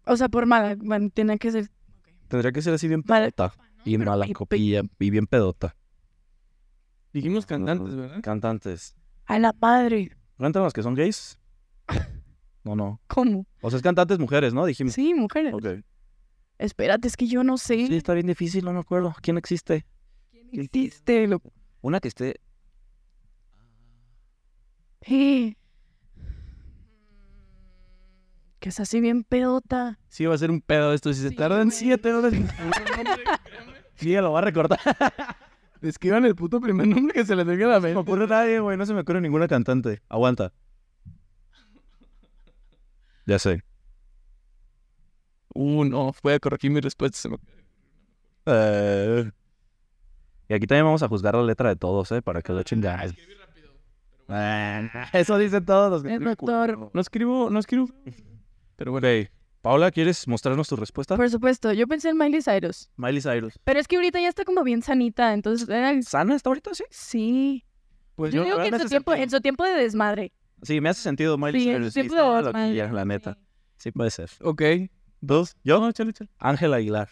O 0.05 0.15
sea, 0.15 0.29
por 0.29 0.45
mala. 0.45 0.75
Bueno, 0.77 1.09
tiene 1.13 1.37
que 1.37 1.51
ser. 1.51 1.69
Tendría 2.27 2.51
que 2.51 2.61
ser 2.61 2.73
así 2.73 2.87
bien 2.87 3.03
pedota. 3.03 3.53
Y 3.83 3.97
mala 3.97 4.27
copilla 4.33 4.81
y 4.99 5.09
bien 5.09 5.27
pedota. 5.27 5.75
Dijimos 7.13 7.45
cantantes, 7.45 7.95
¿verdad? 7.95 8.21
Cantantes. 8.21 8.95
A 9.25 9.39
la 9.39 9.53
madre. 9.61 10.11
¿Cuentan 10.37 10.63
los 10.63 10.73
que 10.73 10.83
son 10.83 10.95
gays? 10.95 11.39
No, 12.65 12.75
no. 12.75 12.99
¿Cómo? 13.05 13.45
O 13.61 13.69
sea, 13.69 13.77
es 13.77 13.83
cantantes 13.83 14.17
mujeres, 14.17 14.51
¿no? 14.51 14.65
Dijimos. 14.65 14.93
Sí, 14.93 15.13
mujeres. 15.13 15.53
Ok. 15.53 15.85
Espérate, 16.57 17.07
es 17.07 17.17
que 17.17 17.27
yo 17.27 17.43
no 17.43 17.57
sé. 17.57 17.87
Sí, 17.87 17.95
está 17.95 18.13
bien 18.13 18.27
difícil, 18.27 18.63
no 18.65 18.73
me 18.73 18.79
acuerdo. 18.79 19.13
¿Quién 19.21 19.37
existe? 19.37 19.85
¿Quién 20.51 20.63
existe? 20.63 21.27
Lo... 21.27 21.41
Una 21.81 21.99
que 21.99 22.07
esté. 22.07 22.39
Eh. 25.01 25.55
Que 28.59 28.69
es 28.69 28.79
así 28.79 28.99
bien 29.01 29.23
pedota. 29.23 29.99
Sí, 30.07 30.25
va 30.25 30.33
a 30.33 30.37
ser 30.37 30.49
un 30.49 30.61
pedo 30.61 30.93
esto. 30.93 31.13
Si 31.13 31.21
se 31.21 31.29
Sí, 31.29 31.35
tardan 31.35 31.67
güey. 31.67 31.77
siete 31.77 32.11
horas 32.13 32.33
en 32.33 32.47
Sí, 33.95 34.13
lo 34.15 34.31
va 34.31 34.39
a 34.39 34.41
recortar. 34.41 34.79
escriban 35.81 36.25
el 36.25 36.35
puto 36.35 36.59
primer 36.59 36.87
nombre 36.87 37.13
que 37.13 37.25
se 37.25 37.35
les 37.35 37.45
venga 37.45 37.65
a 37.65 37.69
la 37.69 37.75
No 37.75 37.81
me 37.81 37.87
mente. 37.93 37.99
ocurre 38.11 38.27
nadie, 38.27 38.59
güey. 38.59 38.75
No 38.77 38.85
se 38.85 38.93
me 38.95 39.01
ocurre 39.01 39.21
ninguna 39.21 39.47
cantante. 39.47 40.01
Aguanta. 40.09 40.51
Ya 43.27 43.37
sé. 43.39 43.63
Uh, 45.55 45.83
no, 45.85 46.13
voy 46.21 46.33
a 46.33 46.39
corregir 46.39 46.69
mi 46.69 46.79
respuesta. 46.81 47.17
se 47.17 47.29
me- 47.29 47.37
Eh, 48.45 49.31
Y 50.47 50.53
aquí 50.53 50.67
también 50.67 50.85
vamos 50.85 51.01
a 51.01 51.07
juzgar 51.07 51.33
la 51.33 51.41
letra 51.43 51.69
de 51.69 51.75
todos, 51.75 52.11
¿eh? 52.11 52.21
Para 52.21 52.41
que 52.41 52.53
lo 52.53 52.59
echen. 52.59 52.83
Eh, 54.27 54.89
Eso 55.13 55.37
dicen 55.37 55.63
todos. 55.65 56.03
El 56.03 56.23
doctor. 56.23 56.89
No 56.93 57.01
escribo, 57.01 57.49
no 57.51 57.59
escribo. 57.59 57.87
Pero 58.75 58.91
bueno. 58.91 59.07
Paula, 59.61 59.89
¿quieres 59.91 60.27
mostrarnos 60.27 60.67
tu 60.67 60.75
respuesta? 60.75 61.15
Por 61.15 61.27
supuesto, 61.29 61.71
yo 61.73 61.87
pensé 61.87 62.09
en 62.09 62.17
Miley 62.17 62.41
Cyrus. 62.43 62.89
Miley 62.97 63.19
Cyrus. 63.21 63.57
Pero 63.63 63.79
es 63.79 63.87
que 63.87 63.95
ahorita 63.95 64.19
ya 64.19 64.29
está 64.29 64.43
como 64.45 64.63
bien 64.63 64.83
sanita, 64.83 65.33
entonces 65.33 65.67
era... 65.67 65.99
¿Sana 66.03 66.35
está 66.35 66.49
ahorita? 66.51 66.71
Sí. 66.75 66.83
Sí. 66.91 67.65
pues 68.15 68.31
Yo 68.31 68.41
yo, 68.41 68.45
digo 68.45 68.57
que 68.61 68.67
en 68.75 68.79
su, 68.79 68.87
tiempo, 68.87 69.13
en 69.15 69.29
su 69.29 69.41
tiempo 69.41 69.63
de 69.63 69.71
desmadre. 69.73 70.33
Sí, 70.61 70.81
me 70.81 70.89
hace 70.89 71.01
sentido 71.01 71.37
Miley 71.39 71.61
Sí, 71.61 71.69
en 71.69 71.75
Cyrus. 71.77 71.93
su 71.93 71.99
Sí, 72.01 72.07
tiempo 72.07 72.15
de 72.15 72.43
desmadre. 72.43 72.93
la 72.93 73.05
neta. 73.05 73.37
Sí, 73.77 73.91
puede 73.91 74.11
ser. 74.11 74.29
ok. 74.41 74.61
¿Dos? 75.25 75.55
¿Yo? 75.63 75.79
No, 75.79 75.91
chale, 75.91 76.13
chale. 76.13 76.29
Ángel 76.39 76.73
Aguilar. 76.73 77.09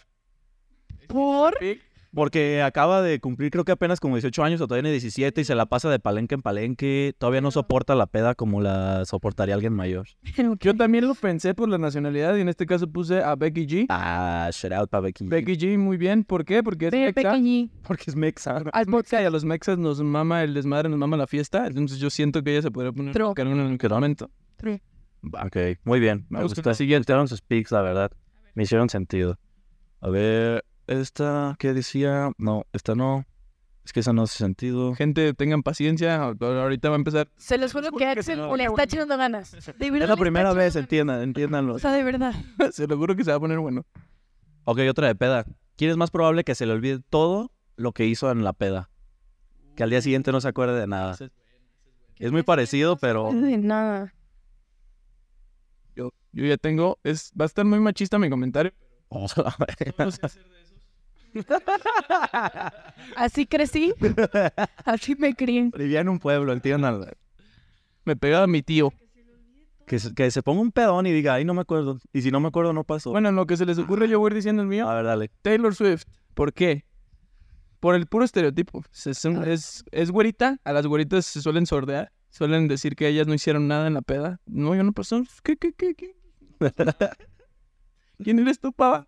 ¿Por? 1.07 1.55
Porque 2.13 2.61
acaba 2.61 3.01
de 3.01 3.19
cumplir, 3.19 3.49
creo 3.49 3.65
que 3.65 3.71
apenas 3.71 3.99
como 3.99 4.15
18 4.17 4.43
años 4.43 4.61
o 4.61 4.67
todavía 4.67 4.83
tiene 4.83 4.91
17 4.91 5.41
y 5.41 5.45
se 5.45 5.55
la 5.55 5.65
pasa 5.65 5.89
de 5.89 5.97
palenque 5.97 6.35
en 6.35 6.43
palenque. 6.43 7.15
Todavía 7.17 7.41
no 7.41 7.49
soporta 7.49 7.95
la 7.95 8.05
peda 8.05 8.35
como 8.35 8.61
la 8.61 9.03
soportaría 9.05 9.55
alguien 9.55 9.73
mayor. 9.73 10.07
Yo 10.59 10.75
también 10.75 11.07
lo 11.07 11.15
pensé 11.15 11.55
por 11.55 11.69
la 11.69 11.79
nacionalidad 11.79 12.35
y 12.35 12.41
en 12.41 12.49
este 12.49 12.67
caso 12.67 12.87
puse 12.87 13.23
a 13.23 13.35
Becky 13.35 13.65
G. 13.65 13.85
Ah, 13.89 14.47
shout 14.53 14.73
out 14.73 14.89
para 14.91 15.01
Becky. 15.01 15.25
Becky 15.25 15.57
G, 15.57 15.75
muy 15.79 15.97
bien. 15.97 16.23
¿Por 16.23 16.45
qué? 16.45 16.61
Porque 16.61 16.85
es 16.85 16.91
Ve, 16.91 17.11
mexa. 17.15 17.31
pequeñi. 17.31 17.71
Porque 17.81 18.03
es 18.07 18.15
mexa. 18.15 18.57
Al 18.71 18.81
Es 18.83 18.87
mexa 18.87 19.19
y 19.19 19.25
a 19.25 19.31
los 19.31 19.43
mexas 19.43 19.79
nos 19.79 19.99
mama 20.03 20.43
el 20.43 20.53
desmadre, 20.53 20.89
nos 20.89 20.99
mama 20.99 21.17
la 21.17 21.25
fiesta. 21.25 21.65
Entonces 21.65 21.97
yo 21.97 22.11
siento 22.11 22.43
que 22.43 22.51
ella 22.51 22.61
se 22.61 22.69
podría 22.69 22.91
poner 22.91 23.13
True. 23.15 23.33
en 23.37 23.47
un 23.47 23.77
momento. 23.89 24.29
Ok, 25.31 25.57
muy 25.83 25.99
bien. 25.99 26.25
Me 26.29 26.43
gusta. 26.43 26.73
siguiente. 26.73 27.01
Gustaron 27.01 27.27
sus 27.27 27.41
pics, 27.41 27.71
la 27.71 27.81
verdad. 27.81 28.11
Me 28.55 28.63
hicieron 28.63 28.89
sentido. 28.89 29.39
A 30.01 30.09
ver, 30.09 30.65
esta, 30.87 31.55
¿qué 31.59 31.73
decía? 31.73 32.31
No, 32.37 32.65
esta 32.73 32.95
no. 32.95 33.25
Es 33.85 33.91
que 33.91 33.99
esa 33.99 34.13
no 34.13 34.23
hace 34.23 34.37
sentido. 34.37 34.95
Gente, 34.95 35.33
tengan 35.33 35.61
paciencia. 35.61 36.23
ahorita 36.23 36.89
va 36.89 36.95
a 36.95 36.97
empezar. 36.97 37.29
Se 37.35 37.57
los 37.57 37.73
juro 37.73 37.91
que 37.91 38.05
Axel 38.05 38.39
le 38.55 38.63
está 38.63 38.83
echando 38.83 39.17
ganas. 39.17 39.51
De 39.77 39.91
verdad 39.91 40.03
Es 40.03 40.09
la 40.09 40.15
primera 40.17 40.53
vez, 40.53 40.75
entiendan, 40.75 41.21
entiéndanlo. 41.21 41.75
O 41.75 41.79
sea, 41.79 41.91
de 41.91 42.03
verdad. 42.03 42.33
Se 42.71 42.87
lo 42.87 42.97
juro 42.97 43.15
que 43.15 43.23
se 43.23 43.31
va 43.31 43.37
a 43.37 43.39
poner 43.39 43.59
bueno. 43.59 43.85
Ok, 44.63 44.79
otra 44.89 45.07
de 45.07 45.15
peda. 45.15 45.45
¿Quién 45.75 45.91
es 45.91 45.97
más 45.97 46.11
probable 46.11 46.45
que 46.45 46.55
se 46.55 46.65
le 46.65 46.71
olvide 46.71 46.99
todo 47.09 47.51
lo 47.75 47.91
que 47.91 48.05
hizo 48.05 48.31
en 48.31 48.43
la 48.45 48.53
peda? 48.53 48.89
Que 49.75 49.83
al 49.83 49.89
día 49.89 50.01
siguiente 50.01 50.31
no 50.31 50.39
se 50.39 50.47
acuerde 50.47 50.79
de 50.79 50.87
nada. 50.87 51.17
Es 52.19 52.31
muy 52.31 52.43
parecido, 52.43 52.95
pero... 52.95 53.33
De 53.33 53.57
nada. 53.57 54.13
Yo, 55.95 56.11
yo 56.31 56.45
ya 56.45 56.57
tengo. 56.57 56.99
Es, 57.03 57.31
va 57.39 57.45
a 57.45 57.47
estar 57.47 57.65
muy 57.65 57.79
machista 57.79 58.17
mi 58.19 58.29
comentario. 58.29 58.73
No 59.11 59.27
sé 60.11 60.19
hacer 60.23 60.43
de 60.49 60.61
esos. 60.61 60.73
Así 63.15 63.45
crecí. 63.45 63.93
Así 64.85 65.15
me 65.15 65.33
crié. 65.35 65.69
Vivía 65.77 66.01
en 66.01 66.09
un 66.09 66.19
pueblo, 66.19 66.53
entiéndanlo. 66.53 67.07
Me 68.05 68.15
pegaba 68.15 68.47
mi 68.47 68.61
tío. 68.61 68.91
Que 69.85 69.99
se, 69.99 70.13
que 70.13 70.31
se 70.31 70.41
ponga 70.41 70.61
un 70.61 70.71
pedón 70.71 71.05
y 71.07 71.11
diga, 71.11 71.33
ay, 71.33 71.43
no 71.45 71.53
me 71.53 71.61
acuerdo. 71.61 71.99
Y 72.13 72.21
si 72.21 72.31
no 72.31 72.39
me 72.39 72.47
acuerdo, 72.47 72.71
no 72.73 72.83
pasó. 72.85 73.11
Bueno, 73.11 73.29
en 73.29 73.35
lo 73.35 73.45
que 73.45 73.57
se 73.57 73.65
les 73.65 73.77
ocurre, 73.77 74.07
yo 74.07 74.17
voy 74.19 74.29
a 74.29 74.31
ir 74.31 74.35
diciendo 74.35 74.61
el 74.61 74.67
mío. 74.67 74.89
A 74.89 74.95
ver, 74.95 75.05
dale. 75.05 75.29
Taylor 75.41 75.75
Swift. 75.75 76.03
¿Por 76.33 76.53
qué? 76.53 76.85
Por 77.81 77.95
el 77.95 78.07
puro 78.07 78.23
estereotipo. 78.23 78.81
Es, 78.93 79.07
es, 79.07 79.25
un- 79.25 79.43
es- 79.43 79.83
es 79.91 80.09
güerita. 80.09 80.57
A 80.63 80.71
las 80.71 80.87
güeritas 80.87 81.25
se 81.25 81.41
suelen 81.41 81.65
sordear. 81.65 82.11
Suelen 82.33 82.67
decir 82.67 82.95
que 82.95 83.07
ellas 83.07 83.27
no 83.27 83.35
hicieron 83.35 83.67
nada 83.67 83.85
en 83.85 83.93
la 83.93 84.01
peda. 84.01 84.39
No, 84.47 84.73
yo 84.73 84.81
no 84.83 84.91
pasó. 84.91 85.21
¿Qué, 85.43 85.55
qué, 85.55 85.71
qué, 85.71 85.93
qué? 85.93 86.15
¿Quién 88.23 88.39
eres 88.39 88.59
tú, 88.59 88.73
pava? 88.73 89.07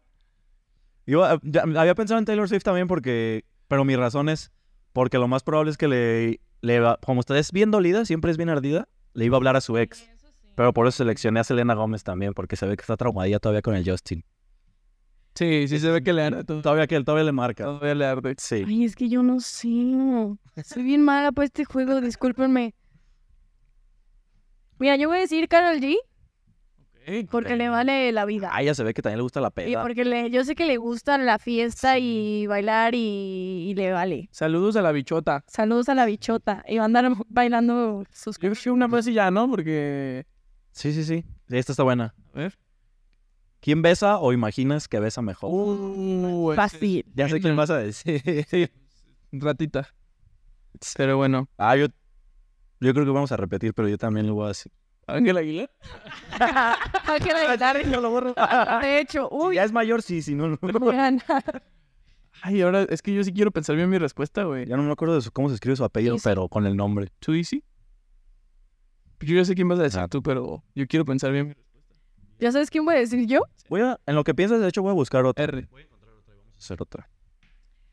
Yo 1.08 1.24
ah, 1.24 1.40
ya, 1.42 1.64
había 1.64 1.96
pensado 1.96 2.20
en 2.20 2.26
Taylor 2.26 2.48
Swift 2.48 2.62
también 2.62 2.88
porque... 2.88 3.44
Pero 3.68 3.84
mi 3.84 3.96
razón 3.96 4.30
es 4.30 4.52
porque 4.94 5.18
lo 5.18 5.28
más 5.28 5.42
probable 5.42 5.72
es 5.72 5.78
que 5.78 5.88
le... 5.88 6.40
le 6.62 6.80
va- 6.80 7.00
como 7.04 7.22
usted 7.22 7.36
es 7.38 7.52
bien 7.52 7.72
dolida, 7.72 8.06
siempre 8.06 8.30
es 8.30 8.38
bien 8.38 8.50
ardida, 8.50 8.88
le 9.16 9.26
iba 9.26 9.38
a 9.38 9.40
hablar 9.40 9.56
a 9.56 9.62
su 9.62 9.76
ex. 9.80 10.08
Pero 10.54 10.72
por 10.72 10.86
eso 10.86 10.98
seleccioné 10.98 11.40
a 11.40 11.44
Selena 11.44 11.74
Gómez 11.74 12.04
también, 12.04 12.36
porque 12.36 12.56
se 12.56 12.68
ve 12.68 12.78
que 12.78 12.82
está 12.82 12.96
traumadilla 12.96 13.40
todavía 13.40 13.64
con 13.64 13.74
el 13.74 13.90
Justin. 13.90 14.24
Sí, 15.34 15.68
sí 15.68 15.80
se 15.80 15.90
ve 15.90 16.04
que 16.04 16.14
le 16.14 16.22
arde 16.22 16.44
todo. 16.44 16.62
Todavía 16.62 16.86
que 16.86 16.96
él 16.96 17.04
todavía 17.04 17.26
le 17.26 17.32
marca. 17.32 17.64
Todavía 17.64 17.96
le 17.96 18.06
arde. 18.06 18.36
Sí. 18.38 18.64
Ay, 18.68 18.86
es 18.86 18.96
que 18.96 19.10
yo 19.10 19.24
no 19.24 19.40
sé. 19.40 19.68
Soy 20.64 20.84
bien 20.84 21.04
mala 21.04 21.32
para 21.32 21.46
este 21.48 21.66
juego, 21.66 22.00
discúlpenme. 22.02 22.76
Mira, 24.80 24.96
yo 24.96 25.08
voy 25.10 25.18
a 25.18 25.22
decir 25.22 25.48
Carol 25.48 25.78
G. 25.80 25.96
Porque 27.30 27.56
le 27.56 27.70
vale 27.70 28.12
la 28.12 28.26
vida. 28.26 28.50
Ah, 28.52 28.64
ya 28.64 28.74
se 28.74 28.84
ve 28.84 28.94
que 28.96 29.04
también 29.04 29.20
le 29.20 29.24
gusta 29.24 29.40
la 29.40 29.50
Y 29.50 29.52
peda. 29.52 29.84
porque 29.84 30.04
le, 30.06 30.32
yo 30.32 30.44
sé 30.44 30.56
que 30.56 30.66
le 30.66 30.78
gusta 30.78 31.20
la 31.20 31.38
fiesta 31.38 32.00
y 32.00 32.48
bailar 32.48 32.96
y, 32.96 33.68
y 33.70 33.76
le 33.76 33.92
vale. 33.92 34.28
Saludos 34.32 34.76
a 34.76 34.82
la 34.82 34.92
bichota. 34.92 35.44
Saludos 35.48 35.88
a 35.90 35.94
la 35.94 36.06
bichota. 36.08 36.64
Y 36.68 36.78
va 36.78 36.82
a 36.82 36.86
andar 36.86 37.12
bailando 37.30 38.04
sus... 38.12 38.38
Yo 38.38 38.50
creo 38.50 38.56
que 38.64 38.72
una 38.72 38.88
vez 38.88 39.06
y 39.06 39.14
ya, 39.14 39.30
¿no? 39.30 39.48
Porque... 39.48 40.26
Sí, 40.72 40.94
sí, 40.94 41.04
sí. 41.04 41.24
Esta 41.48 41.74
está 41.74 41.84
buena. 41.84 42.16
A 42.34 42.40
ver. 42.40 42.58
¿Quién 43.60 43.84
besa 43.84 44.18
o 44.18 44.34
imaginas 44.34 44.88
que 44.88 45.00
besa 45.00 45.22
mejor? 45.22 45.52
Uh, 45.52 46.52
ese 46.54 46.56
Fácil. 46.56 47.06
ya 47.14 47.30
sé 47.30 47.40
quién 47.40 47.56
vas 47.56 47.70
a 47.70 47.78
decir. 47.78 48.22
Sí, 48.50 48.68
ratita. 49.32 49.94
Pero 50.98 51.18
bueno. 51.18 51.48
Ah, 51.58 51.76
yo, 51.76 51.86
yo 52.80 52.94
creo 52.94 53.06
que 53.06 53.12
vamos 53.12 53.32
a 53.32 53.38
repetir, 53.38 53.74
pero 53.74 53.88
yo 53.88 53.98
también 53.98 54.28
lo 54.28 54.34
voy 54.36 54.46
a 54.46 54.48
decir. 54.50 54.72
Ángel 55.08 55.38
Aguilar. 55.38 55.70
Hay 57.08 57.20
que 57.20 57.32
bailar. 57.34 58.82
De 58.82 59.00
hecho, 59.00 59.30
uy, 59.32 59.56
Ya 59.56 59.64
es 59.64 59.72
mayor, 59.72 60.02
sí, 60.02 60.22
si 60.22 60.34
no, 60.36 60.48
no. 60.50 60.58
Rihanna. 60.62 61.24
Ay, 62.42 62.62
ahora 62.62 62.84
es 62.90 63.02
que 63.02 63.14
yo 63.14 63.24
sí 63.24 63.32
quiero 63.32 63.52
pensar 63.52 63.76
bien 63.76 63.90
mi 63.90 63.98
respuesta, 63.98 64.44
güey. 64.44 64.66
Ya 64.66 64.76
no 64.78 64.84
me 64.84 64.92
acuerdo 64.92 65.16
de 65.16 65.22
su- 65.22 65.32
cómo 65.32 65.48
se 65.50 65.56
escribe 65.56 65.76
su 65.76 65.84
apellido, 65.84 66.18
pero 66.24 66.50
con 66.50 66.66
el 66.66 66.76
nombre. 66.76 67.10
¿Too 67.20 67.36
easy? 67.36 67.64
Yo 69.22 69.36
ya 69.36 69.46
sé 69.46 69.56
quién 69.56 69.68
vas 69.68 69.80
a 69.80 69.84
decir 69.84 70.00
Ah. 70.02 70.08
tú, 70.08 70.22
pero 70.22 70.64
yo 70.76 70.88
quiero 70.88 71.06
pensar 71.06 71.32
bien 71.32 71.48
mi 71.48 71.54
respuesta. 71.54 71.96
¿Ya 72.40 72.52
sabes 72.52 72.70
quién 72.70 72.84
voy 72.86 72.96
a 72.96 73.00
decir 73.00 73.26
yo? 73.28 73.42
Voy 73.70 73.82
a, 73.82 74.00
en 74.06 74.16
lo 74.16 74.24
que 74.24 74.34
piensas, 74.36 74.60
de 74.60 74.68
hecho, 74.68 74.82
voy 74.82 74.92
a 74.92 74.94
buscar 74.96 75.26
otra. 75.26 75.46
R. 75.46 75.68
Vamos 75.72 75.86
a 76.54 76.58
hacer 76.58 76.82
otra. 76.82 77.10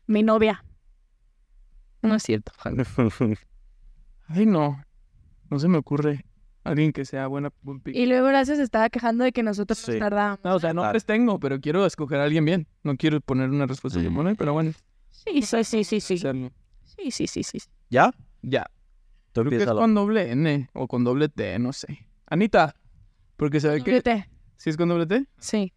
Mi 0.07 0.21
novia. 0.23 0.63
No 2.01 2.15
es 2.15 2.23
cierto. 2.23 2.51
Ay, 4.27 4.45
no. 4.45 4.83
No 5.49 5.59
se 5.59 5.67
me 5.67 5.77
ocurre 5.77 6.25
alguien 6.63 6.91
que 6.93 7.05
sea 7.05 7.27
buena. 7.27 7.51
buen 7.61 7.79
pick. 7.79 7.95
Y 7.95 8.05
luego 8.05 8.27
Horacio 8.27 8.55
se 8.55 8.63
estaba 8.63 8.89
quejando 8.89 9.23
de 9.23 9.31
que 9.31 9.43
nosotros 9.43 9.77
Sí. 9.77 9.91
nos 9.91 9.99
tardamos. 9.99 10.39
No, 10.43 10.55
o 10.55 10.59
sea, 10.59 10.73
nombres 10.73 11.05
tengo, 11.05 11.39
pero 11.39 11.59
quiero 11.59 11.85
escoger 11.85 12.19
a 12.19 12.23
alguien 12.23 12.45
bien. 12.45 12.67
No 12.83 12.95
quiero 12.95 13.19
poner 13.21 13.49
una 13.49 13.65
respuesta 13.65 13.99
de 13.99 14.35
pero 14.37 14.53
bueno. 14.53 14.71
Sí, 15.11 15.41
sí, 15.41 15.63
sí, 15.63 15.83
sí, 15.83 15.99
sí. 15.99 16.13
hacerlo. 16.15 16.51
Sí, 16.83 17.11
sí, 17.11 17.27
sí, 17.27 17.43
sí. 17.43 17.59
¿Ya? 17.89 18.11
Ya. 18.41 18.65
Tú 19.31 19.41
Creo 19.41 19.49
que 19.49 19.63
es 19.63 19.65
con 19.69 19.93
doble 19.95 20.31
N 20.31 20.69
o 20.73 20.87
con 20.87 21.03
doble 21.03 21.29
T, 21.29 21.57
no 21.59 21.73
sé. 21.73 22.07
Anita. 22.27 22.75
Porque 23.37 23.59
se 23.59 23.67
ve 23.67 23.83
que... 23.83 23.91
Vete. 23.91 24.29
¿Sí 24.57 24.69
es 24.69 24.77
con 24.77 24.89
doble 24.89 25.05
T? 25.05 25.25
Sí. 25.39 25.73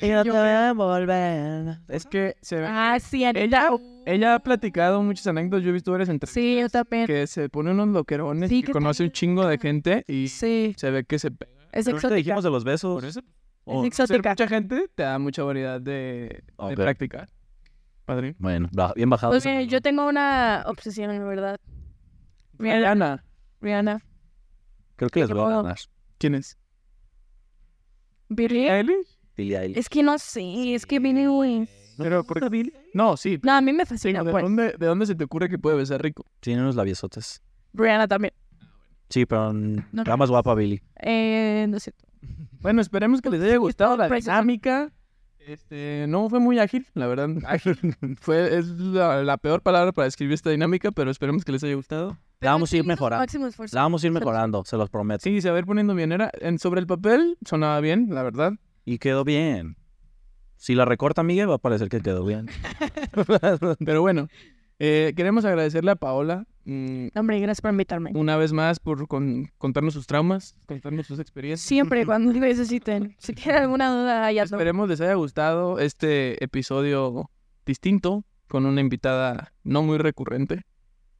Yo 0.00 0.22
te 0.22 0.30
voy 0.30 0.38
a 0.38 0.72
volver. 0.74 1.78
Es 1.88 2.06
que 2.06 2.36
se 2.40 2.56
ve... 2.56 2.66
Ah, 2.68 2.98
sí, 3.00 3.24
Anita. 3.24 3.44
Ella, 3.44 3.70
ella 4.12 4.34
ha 4.34 4.38
platicado 4.40 5.02
muchas 5.02 5.26
anécdotas. 5.26 5.62
Yo 5.64 5.70
he 5.70 5.72
visto 5.72 5.90
varias 5.92 6.08
entrevistas. 6.08 6.42
Sí, 6.42 6.58
yo 6.60 6.68
también. 6.68 7.06
Que 7.06 7.26
se 7.26 7.48
pone 7.48 7.70
unos 7.70 7.88
loquerones 7.88 8.48
Sí, 8.48 8.58
y 8.58 8.62
que 8.62 8.72
conoce 8.72 9.04
un 9.04 9.10
chingo 9.12 9.46
de 9.46 9.58
gente 9.58 10.04
y 10.08 10.28
Sí, 10.28 10.74
se 10.76 10.90
ve 10.90 11.04
que 11.04 11.18
se 11.18 11.30
pega. 11.30 11.52
es 11.72 11.84
Pero 11.84 11.96
exótica. 11.98 12.14
dijimos 12.16 12.44
de 12.44 12.50
los 12.50 12.64
besos. 12.64 12.94
Por 13.00 13.04
eso, 13.08 13.20
Oh, 13.70 13.82
Es 13.82 13.88
exótica. 13.88 14.30
mucha 14.30 14.48
gente 14.48 14.88
te 14.94 15.02
da 15.02 15.18
mucha 15.18 15.42
variedad 15.42 15.78
de, 15.78 15.92
de 15.92 16.42
Ok. 16.56 16.74
practicar. 16.74 17.28
Padre. 18.06 18.34
Bueno, 18.38 18.70
bien 18.96 19.10
bajado. 19.10 19.32
Pues 19.32 19.44
mira, 19.44 19.60
yo 19.62 19.82
tengo 19.82 20.06
una 20.08 20.64
obsesión, 20.66 21.10
en 21.10 21.28
verdad. 21.28 21.60
Rihanna. 22.58 22.80
Rihanna. 22.80 23.24
Rihanna. 23.60 24.02
Creo 24.96 25.10
que 25.10 25.20
les 25.20 25.28
voy 25.30 25.52
a 25.52 25.56
ganar. 25.56 25.76
¿Quién 26.16 26.34
es? 26.36 26.56
¿Billie? 28.30 28.70
¿Eilish? 28.70 29.18
Billie 29.36 29.58
Eilish. 29.58 29.76
Es 29.78 29.88
que 29.88 30.02
no 30.02 30.18
sé, 30.18 30.74
es 30.74 30.86
que 30.86 30.98
Billie 30.98 31.26
Eilish. 31.26 31.68
Pero, 31.98 32.24
¿por 32.24 32.40
qué? 32.40 32.72
No, 32.94 33.16
sí. 33.16 33.38
No, 33.42 33.52
a 33.52 33.60
mí 33.60 33.72
me 33.72 33.84
fascina, 33.84 34.22
¿de, 34.22 34.30
pues. 34.30 34.42
dónde, 34.42 34.74
¿De 34.78 34.86
dónde 34.86 35.06
se 35.06 35.14
te 35.14 35.24
ocurre 35.24 35.48
que 35.48 35.58
puede 35.58 35.76
besar 35.76 36.02
rico? 36.02 36.24
Tiene 36.40 36.62
unos 36.62 36.76
labiosotes. 36.76 37.42
Rihanna 37.74 38.08
también. 38.08 38.32
Sí, 39.08 39.26
pero 39.26 39.52
No 39.52 39.82
la 39.92 40.16
más 40.16 40.30
guapa, 40.30 40.54
Billy. 40.54 40.80
Eh, 41.00 41.66
no 41.68 41.76
es 41.76 41.84
cierto. 41.84 42.04
Bueno, 42.60 42.80
esperemos 42.80 43.20
que 43.20 43.30
les 43.30 43.42
haya 43.42 43.56
gustado 43.58 43.96
la 43.96 44.08
dinámica. 44.08 44.92
Este, 45.38 46.04
no 46.08 46.28
fue 46.28 46.40
muy 46.40 46.58
ágil, 46.58 46.86
la 46.92 47.06
verdad. 47.06 47.30
Ágil. 47.46 47.78
fue, 48.20 48.58
es 48.58 48.68
la, 48.68 49.22
la 49.22 49.38
peor 49.38 49.62
palabra 49.62 49.92
para 49.92 50.04
describir 50.04 50.34
esta 50.34 50.50
dinámica, 50.50 50.92
pero 50.92 51.10
esperemos 51.10 51.44
que 51.44 51.52
les 51.52 51.64
haya 51.64 51.74
gustado. 51.74 52.18
La 52.40 52.52
vamos 52.52 52.70
a 52.72 52.76
ir 52.76 52.84
mejorando. 52.84 53.26
La 53.72 53.82
vamos 53.82 54.04
a 54.04 54.06
ir 54.06 54.12
mejorando, 54.12 54.62
se 54.64 54.76
los 54.76 54.90
prometo. 54.90 55.22
Sí, 55.22 55.40
se 55.40 55.50
va 55.50 55.56
a 55.56 55.58
ir 55.60 55.64
poniendo 55.64 55.94
bien. 55.94 56.12
Era, 56.12 56.30
en, 56.40 56.58
sobre 56.58 56.80
el 56.80 56.86
papel 56.86 57.38
sonaba 57.46 57.80
bien, 57.80 58.08
la 58.10 58.22
verdad. 58.22 58.52
Y 58.84 58.98
quedó 58.98 59.24
bien. 59.24 59.77
Si 60.58 60.74
la 60.74 60.84
recorta 60.84 61.22
Miguel, 61.22 61.48
va 61.48 61.54
a 61.54 61.58
parecer 61.58 61.88
que 61.88 62.00
quedó 62.00 62.24
bien. 62.26 62.46
Pero 63.84 64.00
bueno, 64.02 64.28
eh, 64.78 65.12
queremos 65.16 65.44
agradecerle 65.44 65.90
a 65.92 65.96
Paola 65.96 66.44
mm, 66.64 67.08
Hombre, 67.16 67.38
gracias 67.40 67.60
por 67.60 67.70
invitarme. 67.70 68.10
una 68.14 68.36
vez 68.36 68.52
más 68.52 68.78
por 68.80 69.06
con- 69.08 69.50
contarnos 69.58 69.94
sus 69.94 70.06
traumas, 70.06 70.56
contarnos 70.66 71.06
sus 71.06 71.18
experiencias. 71.18 71.66
Siempre 71.66 72.04
cuando 72.06 72.32
necesiten. 72.32 73.14
Si 73.18 73.32
tienen 73.32 73.62
alguna 73.62 73.90
duda, 73.90 74.30
ya 74.32 74.42
no. 74.42 74.56
Esperemos 74.56 74.88
les 74.88 75.00
haya 75.00 75.14
gustado 75.14 75.78
este 75.78 76.42
episodio 76.42 77.30
distinto 77.64 78.24
con 78.48 78.66
una 78.66 78.80
invitada 78.80 79.52
no 79.64 79.82
muy 79.82 79.98
recurrente. 79.98 80.62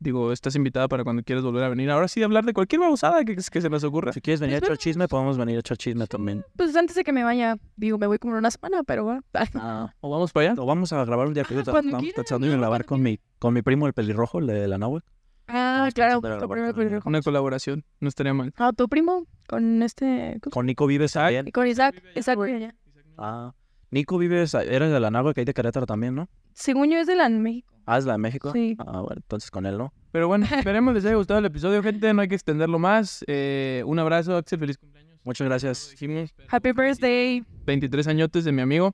Digo, 0.00 0.32
estás 0.32 0.54
invitada 0.54 0.86
para 0.86 1.02
cuando 1.02 1.22
quieras 1.24 1.44
volver 1.44 1.64
a 1.64 1.68
venir. 1.68 1.90
Ahora 1.90 2.06
sí, 2.06 2.22
hablar 2.22 2.44
de 2.44 2.52
cualquier 2.52 2.80
babosada 2.80 3.24
que, 3.24 3.34
que 3.34 3.60
se 3.60 3.68
nos 3.68 3.82
ocurra. 3.82 4.12
Si 4.12 4.20
quieres 4.20 4.40
venir 4.40 4.56
a 4.56 4.58
echar 4.58 4.78
chisme, 4.78 5.08
podemos 5.08 5.36
venir 5.36 5.56
a 5.56 5.60
echar 5.60 5.76
chisme 5.76 6.06
también. 6.06 6.44
Pues 6.56 6.76
antes 6.76 6.94
de 6.94 7.02
que 7.02 7.12
me 7.12 7.24
vaya, 7.24 7.56
digo, 7.76 7.98
me 7.98 8.06
voy 8.06 8.18
como 8.18 8.36
una 8.36 8.50
semana, 8.50 8.82
pero 8.84 9.04
bueno. 9.04 9.22
Ah, 9.54 9.92
¿O 10.00 10.10
vamos 10.10 10.32
para 10.32 10.50
allá? 10.50 10.54
lo 10.54 10.66
vamos 10.66 10.92
a 10.92 11.04
grabar 11.04 11.26
un 11.26 11.34
día 11.34 11.42
que 11.42 11.54
yo 11.54 11.62
cuando 11.64 11.80
estamos 11.80 12.00
quieran, 12.02 12.16
pensando 12.16 12.46
en 12.46 12.52
no, 12.52 12.58
grabar 12.58 12.84
cuando 12.84 13.02
con 13.02 13.02
mi, 13.02 13.18
con 13.38 13.54
mi 13.54 13.62
primo 13.62 13.86
el 13.86 13.92
pelirrojo, 13.92 14.38
el 14.38 14.46
de 14.46 14.68
la 14.68 14.78
Nahue. 14.78 15.00
Ah, 15.48 15.88
claro. 15.94 16.16
Tu 16.16 16.20
primo, 16.20 16.48
verdad, 16.48 16.74
primo. 16.74 17.00
Una 17.04 17.22
colaboración, 17.22 17.84
no 18.00 18.08
estaría 18.08 18.34
mal. 18.34 18.52
Ah, 18.56 18.72
tu 18.76 18.88
primo 18.88 19.26
con 19.48 19.82
este. 19.82 20.38
Con 20.50 20.66
Nico 20.66 20.86
Vives. 20.86 21.16
Y 21.44 21.52
con 21.52 21.66
Isaac. 21.66 22.02
Isaac. 22.14 22.38
ya. 22.60 22.74
Ah, 23.16 23.54
Nico 23.90 24.18
Vives, 24.18 24.54
era 24.54 24.88
de 24.88 25.00
la 25.00 25.10
Nahue 25.10 25.34
que 25.34 25.40
hay 25.40 25.44
de 25.46 25.54
Querétaro 25.54 25.86
también, 25.86 26.14
¿no? 26.14 26.28
Según 26.58 26.90
yo 26.90 26.98
es 26.98 27.06
de 27.06 27.14
la 27.14 27.28
México. 27.28 27.72
Ah, 27.86 27.98
es 27.98 28.04
la 28.04 28.12
de 28.12 28.18
México. 28.18 28.52
Sí. 28.52 28.76
Ah, 28.80 29.00
bueno, 29.00 29.16
entonces 29.16 29.50
con 29.50 29.64
él, 29.64 29.78
¿no? 29.78 29.92
Pero 30.10 30.26
bueno, 30.26 30.44
esperemos 30.52 30.92
les 30.92 31.04
haya 31.04 31.14
gustado 31.14 31.38
el 31.38 31.46
episodio, 31.46 31.82
gente. 31.82 32.12
No 32.12 32.22
hay 32.22 32.28
que 32.28 32.34
extenderlo 32.34 32.78
más. 32.80 33.24
Eh, 33.28 33.82
un 33.86 33.98
abrazo, 33.98 34.36
Axel. 34.36 34.58
Feliz 34.58 34.76
cumpleaños. 34.76 35.20
Muchas 35.22 35.46
gracias. 35.46 35.90
dijimos. 35.92 36.34
Happy 36.50 36.72
birthday. 36.72 37.44
23 37.64 38.08
añotes 38.08 38.44
de 38.44 38.52
mi 38.52 38.62
amigo. 38.62 38.92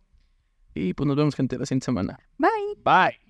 Y 0.74 0.92
pues 0.92 1.06
nos 1.06 1.16
vemos, 1.16 1.34
gente, 1.34 1.56
la 1.56 1.64
siguiente 1.64 1.86
semana. 1.86 2.18
Bye. 2.36 2.50
Bye. 2.84 3.23